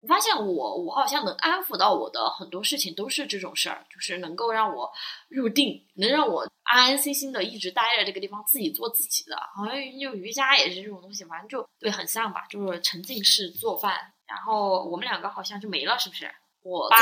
[0.01, 4.93] 我发现我，我好像能安抚到我的很多事情，都是这种事儿，就是能够让我
[5.29, 9.37] 入定，能让我安安心心的一直待在这个地方，自己做自己的。
[9.57, 14.13] 好像就瑜伽也是这种东西，反正就对，很像吧，就是沉浸式做饭。
[14.27, 16.33] 然后我们两个好像就没了，是不是？
[16.63, 16.99] 我八。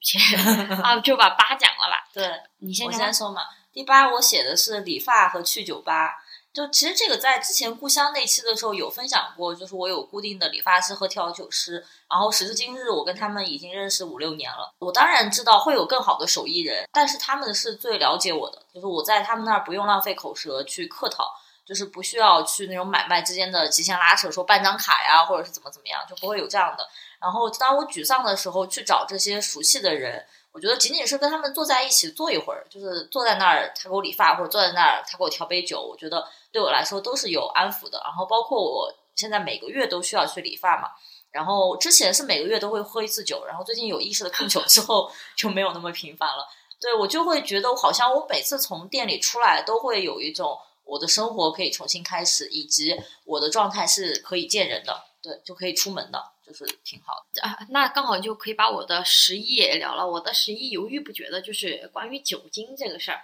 [0.00, 2.08] 对不起啊，就把八讲了吧。
[2.14, 3.42] 对，你先我先说嘛。
[3.72, 6.24] 第八我写的是理发和去酒吧。
[6.50, 14.72] 就其实这个在之前故乡那期的时候有分享过，就是我有固定的理发师和调酒师，然后时至今日我跟他们已经认识五六年了。
[14.80, 21.32] 我当然知道会有更好的手艺人，但是他们是最了解我的，就是我在他们那儿不用浪费口舌去客套，
[21.64, 26.88] 就是不需要去那种买卖之间的极限拉扯，说办张卡呀，或者是怎么怎么样，就不会有这样的。
[27.20, 38.00] 然后当我沮丧的时候，去找这些熟悉的人，我觉得仅仅是跟他们坐在一起坐一会儿，就是坐在那儿他给我理发，或者坐在那儿他给我调杯酒，我觉得对我来说都是有安抚的。
[38.04, 40.90] 然后包括我现在每个月都需要去理发嘛，
[41.32, 46.46] 然后之前是每个月都会喝一次酒，然后最近有意识的控酒之后就没有那么频繁了。
[46.80, 56.30] 对我就会觉得好像我每次从店里出来都会有一种我的生活可以重新开始，以及我的状态是可以见人的，对，就可以出门的。
[56.48, 60.08] 就是挺好的啊，那刚好就可以把我的十一也聊了。
[60.08, 63.20] 我的十一犹豫不决的就是关于酒精这个事儿。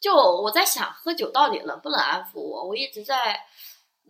[0.00, 2.68] 就我在想，喝酒到底能不能安抚我？
[2.68, 3.40] 我一直在，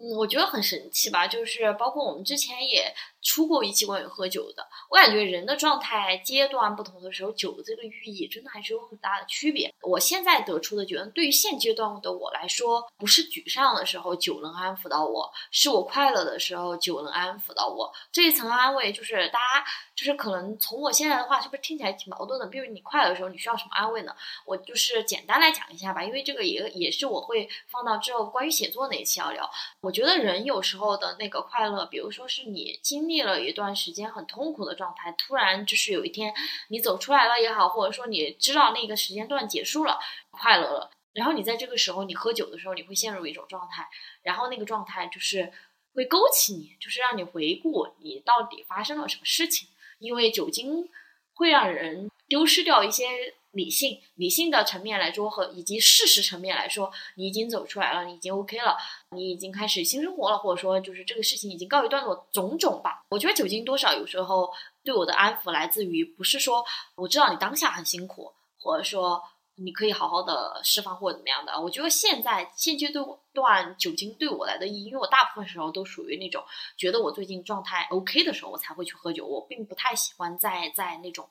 [0.00, 1.26] 嗯，我觉得很神奇吧。
[1.26, 2.92] 就是包括我们之前也
[3.28, 9.70] 出过一期关于喝酒的，我感觉人的状态阶段不同的时候，酒的这个寓意真的还是有很大的区别。
[9.82, 17.92] 我现在得出的结论，对于现阶段的我来说，不是沮丧的时候酒能安抚到我，是我快乐的时候酒能安抚到我。
[18.10, 19.64] 这一层安慰，就是大家
[19.94, 22.46] 就是可能从我现在的话，是不是听起来挺矛盾的？
[22.46, 24.16] 比如你快乐的时候，你需要什么安慰呢？
[24.46, 29.46] 我就是简单来讲一下吧，因为这个也也是我会放到之后关于写作那一期要聊。
[29.82, 36.34] 我觉得人有时候的那个快乐，比如说是你经历了一段时间很痛苦的状态，突然就是有一天
[36.68, 39.98] 你走出来了也好，或者说你知道那个时间段结束了，
[40.30, 43.88] 快乐了，然后你在这个时候你喝酒的时候，你会陷入一种状态，
[44.22, 45.52] 然后那个状态就是
[45.94, 49.68] 会勾起你，就是让你回顾你到底发生了什么事情，
[49.98, 50.88] 因为酒精
[51.34, 53.34] 会让人丢失掉一些。
[53.58, 58.76] 理性、理性的层面来说和以及事实层面来说，你已经走出来了，你已经 OK 了，
[59.10, 63.02] 你已经开始新生活了，或者说就是这个事情已经告一段落，种种吧。
[63.10, 64.48] 我觉得酒精多少有时候
[64.84, 66.64] 对我的安抚来自于不是说
[66.94, 69.20] 我知道你当下很辛苦，或者说
[69.56, 71.60] 你可以好好的释放或者怎么样的。
[71.60, 72.92] 我觉得现在现阶
[73.32, 76.44] 段酒精对我来的意义，因为我大部分时候都属于那种
[76.76, 81.28] 觉得我最近状态 OK 的时候，我才会去喝酒，我并不太喜欢在在那种。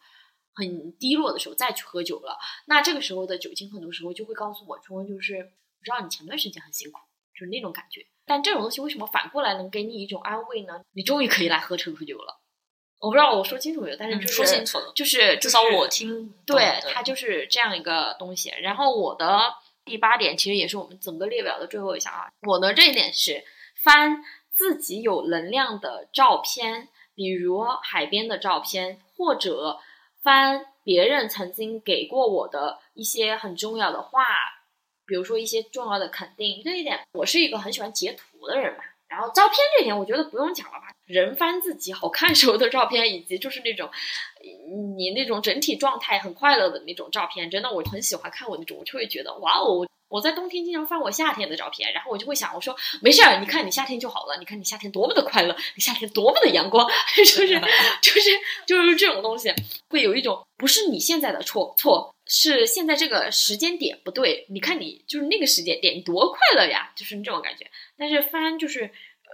[0.58, 2.36] 很低落的时候再去喝酒了，
[2.66, 6.98] 那这个时候的酒精很多时候就会告诉我说，就是我知道你前段时间很辛苦，
[7.36, 8.08] 就是那种感觉。
[8.26, 10.82] 但这种东西为什么反过来能给你一种安慰呢？
[10.94, 12.42] 你终于可以来喝纯喝酒了。
[12.98, 18.52] 我不知道我说清楚没有，但是就是说清楚了，就是至少我听，对，它就是这样一个东西。
[18.60, 19.40] 然后我的
[19.86, 23.44] 第八点其实也是我们整个列表的最后一项啊，我的这一点是
[23.84, 29.80] 翻自己有能量的照片，比如海边的照片或者。
[30.28, 34.26] 翻别人曾经给过我的一些很重要的话，
[35.06, 36.62] 比如说一些重要的肯定。
[36.66, 38.84] 这一点，我是一个很喜欢截图的人嘛。
[39.08, 40.88] 然后照片这点，我觉得不用讲了吧。
[41.06, 43.90] 人翻自己好看时候的照片，以及就是那种
[44.98, 49.88] 你那种整体状态很快乐的那种照片，真的我很喜欢看我那种，我就会觉得哇哦。
[50.10, 57.48] 我在冬天经常翻我夏天的照片，然后我就会想，我说没事儿，你看你夏天就好了，你看你夏天多么的快乐，你夏天多么的阳光， 就是
[58.02, 58.30] 就是
[58.66, 59.54] 就是这种东西，
[59.90, 67.70] 会有一种不是你现在的错错，是现在这个时间点不对，你看你就是那个时间点你多快乐呀，就是这种感觉。
[67.98, 68.84] 但是翻就是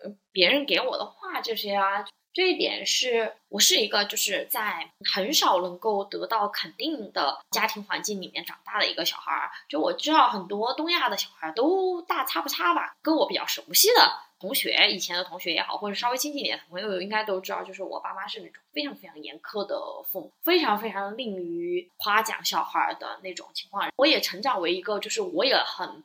[0.04, 2.06] 呃别人给我的话这些啊。
[2.34, 9.52] 这一点是我是一个就是在很少能够得到肯定的家庭环境里面长大的一个小孩儿。
[9.70, 12.96] 就我知道很多东亚的小孩都大差不差吧。
[13.04, 19.80] 跟我比较熟悉的同学，以前的同学也好，或者稍微亲近点的朋友，应该都知道，就是我爸妈是那种非常非常严苛的
[20.12, 23.90] 父母，非常非常吝于夸奖小孩的那种情况。
[23.96, 26.04] 我也成长为一个，就是我也很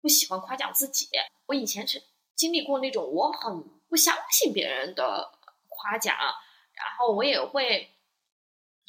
[0.00, 1.08] 不喜欢夸奖自己。
[1.46, 2.00] 我以前是
[2.36, 5.32] 经历过那种我很不相信别人的。
[5.78, 7.88] 夸奖，然后我也会，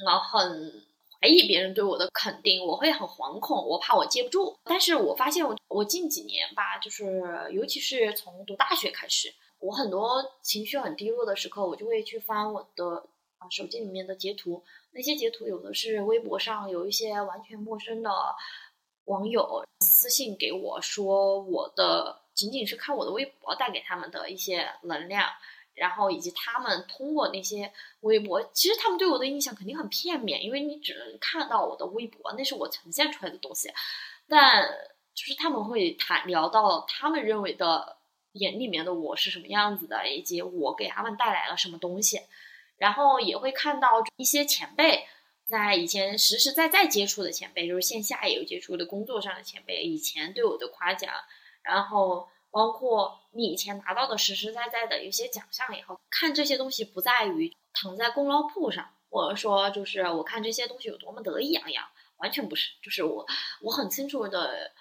[0.05, 0.83] 呃，很
[1.21, 4.57] 怀疑别人对我的肯定，我会很惶恐，我怕我接不住。
[4.63, 7.21] 但是我发现，我我近几年吧，就是
[7.51, 13.05] 尤其是从读大学开始，我很多情绪很低落的时刻，我就会去翻我的
[13.37, 14.63] 啊手机里面的截图。
[14.91, 18.09] 那些截图有的是微博上有一些完全陌生的
[19.05, 25.29] 网友私信给我说，我的仅仅是看我的微博带给他们的一些能量。
[25.79, 33.71] 然后以及他们通过那些微博，其实他们对我的印象肯定很片面，因为你只能看到我的微博，那是我呈现出来的东西。
[34.27, 34.67] 但
[35.15, 37.95] 就是他们会谈聊到他们认为的
[38.33, 42.19] 眼里面的我是什么样子的，以及我给他们带来了什么东西。
[42.77, 45.05] 然后也会看到一些前辈
[45.47, 51.09] 在以前实实在在接触的前辈，就是线下也有接触的工作上的前辈，以前对我的夸奖，
[51.63, 52.27] 然后。
[52.51, 62.71] 包括你以前拿到的实实在在的一些奖项也好，看这些东西不在于躺在功劳簿上，或者说就是我看这些东西有多么得意洋洋，完全不是。
[62.81, 63.25] 就是我
[63.61, 64.71] 我很清楚的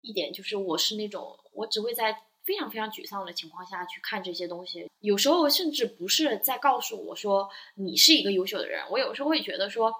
[0.00, 2.12] 一点就是，我是那种我只会在
[2.44, 9.92] 非常非常沮丧的情况下去看这些东西，有时候甚至不是在告诉我说你是一个优秀的人，我有时候会觉得说，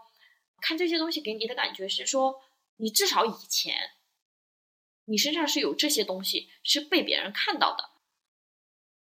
[0.61, 2.43] 看这些东西给你的感觉是说，
[2.79, 3.77] 你至少以前。
[5.07, 7.91] 你身上是有这些东西，是被别人看到的。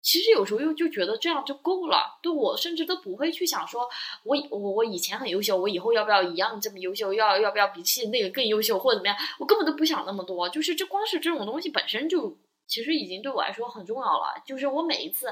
[0.03, 3.87] 其实有时候又就觉得这样就够了，对我甚至都不会去想说，
[4.23, 7.13] 我我我以前很优秀，我以后要不要一样这么优秀？
[7.13, 9.15] 要要不要比起那个更优秀，或者怎么样？
[9.37, 10.49] 我根本都不想那么多。
[10.49, 14.41] 就是这光是这种东西本身就其实已经对我来说很重要了。
[14.43, 15.27] 就是我每一次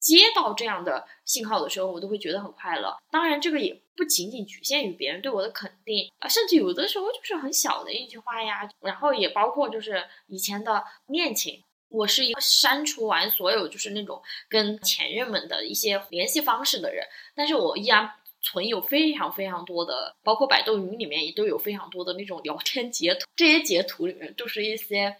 [0.00, 2.96] 接到这样的信号的时候，我都会觉得很快乐。
[3.10, 11.62] 当然，这个也不仅仅局限于别人对我的肯定啊，甚至有的时候就是很小的一句话呀，然后也包括就是以前的恋情。
[11.90, 17.04] 我是一个删除完所有就是那种跟前任们的一些联系方式的人，
[17.34, 18.08] 但是我依然
[18.40, 25.16] 存有非常非常多的，包括百度云里面也都有非常多的那种聊天截图，这些截图里面都是一些。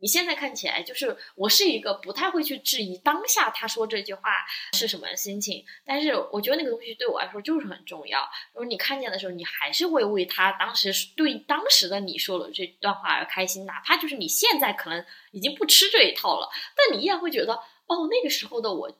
[0.00, 4.30] 你现在看起来就是我是一个不太会去质疑当下他说这句话
[4.72, 8.20] 是什么心情，但是我觉得那个东西对我来说就是很重要。
[8.54, 17.54] 如果你看见的时候，你还是会为他当时对当时的你说的这段话而开心，哪怕就是你现在可能已经不吃这一套了，但你依然会觉得
[17.86, 18.90] 哦，那个时候的我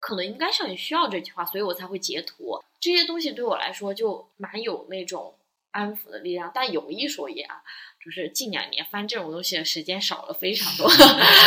[0.00, 3.30] 可能应该是很需要这句话，所以我才会截图这些东西。
[3.32, 5.34] 对我来说就蛮有那种
[5.70, 6.50] 安抚的力量。
[6.54, 7.62] 但有一说一啊。
[8.04, 10.90] 就是近两年翻这种东西的时间少了非常多，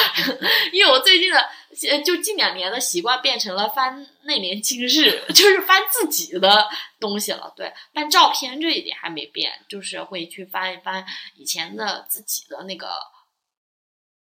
[0.73, 1.49] 因为我最近的
[2.03, 6.67] 就近两年的习惯变成了翻那年今日， 就是翻自己的
[6.99, 7.53] 东西了。
[7.55, 11.05] 对，翻照片这一点还没变，就是会去翻一翻
[11.35, 12.89] 以前的自己的那个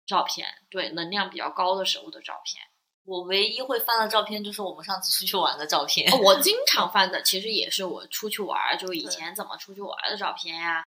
[0.04, 2.60] 照片，对，能量比较高的时候的照片。
[3.04, 6.10] 我唯一会翻的照片就是我们上次出去玩的照片。
[6.22, 10.82] 我 经常翻的其实也是我出去玩，就以前怎么出去玩的照片呀。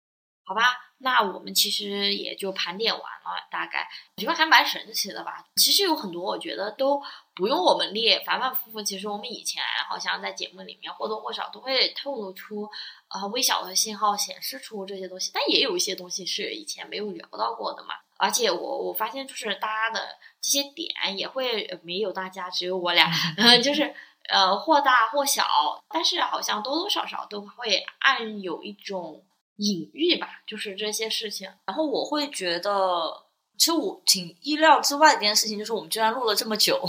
[0.47, 0.63] 好吧，
[0.99, 5.43] 那我们其实也就盘点完了，大概我觉得还蛮神奇的吧。
[5.57, 7.03] 其实有很多我觉得都
[7.35, 12.65] 不用我们列，反反复复，其实我们以前好像在节目里面或多或少都会透露出，
[13.09, 15.31] 呃，微小的信号显示出这些东西。
[15.33, 17.95] 但也有一些东西是以前没有聊到过的嘛。
[18.15, 23.93] 而且我我发现就是大家的这些点也会没有大家，只有我俩， 嗯就是
[24.29, 25.43] 呃或大或小，
[25.89, 29.25] 但是好像多多少少都会暗有一种。
[29.57, 31.49] 隐喻吧，就是这些事情。
[31.65, 33.11] 然后我会觉得，
[33.57, 36.79] 其实我挺意料之外的一件事情，就是我们居然录了这么久，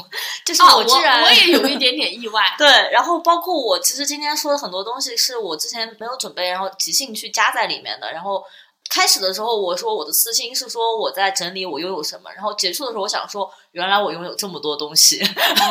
[0.44, 2.54] 就是我居然我也有一 点点意外。
[2.58, 8.12] 对，然后包括我其实今天说的很多东西，是我之前没有准备，然后即兴去加在里面的。
[8.12, 8.44] 然后
[8.90, 15.22] 开始的时候我说我的私心是说我在整理我拥有什么，然后结束的时候我想说原来我拥有这么多东西。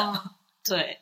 [0.67, 1.01] 对。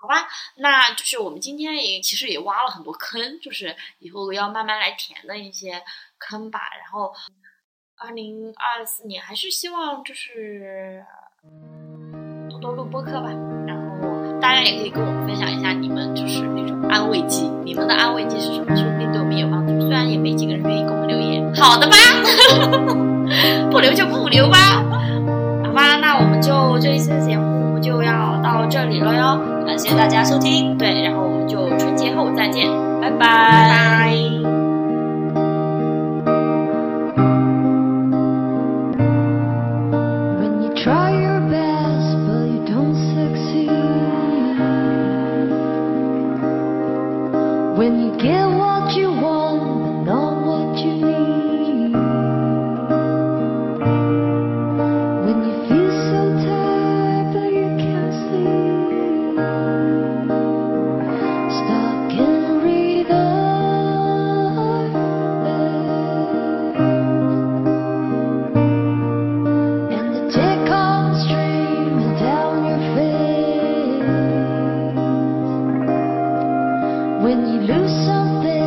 [0.00, 5.82] 好吧，那就是我们今天也其实也挖了很多坑，就是以后要慢慢来填的一些
[6.18, 6.60] 坑吧。
[6.80, 7.12] 然后，
[7.98, 11.04] 二零二四年还是希望就是
[12.48, 13.28] 多多录播客吧。
[13.66, 18.76] 然后大家也可以跟我们分享一下你们就是那种安慰剂，你们的安慰剂是什么？
[18.76, 19.80] 说不定对我们有帮助。
[19.80, 21.52] 虽然也没几个人愿意给我们留言。
[21.56, 21.96] 好的吧，
[23.72, 24.56] 不留就不留吧。
[25.64, 29.40] 好吧，那我们就这一次的节目就要到这里了哟。
[29.66, 32.68] 感谢大家收听，对，然后我们就春节后再见，
[33.00, 34.37] 拜拜。
[77.28, 78.57] When you lose something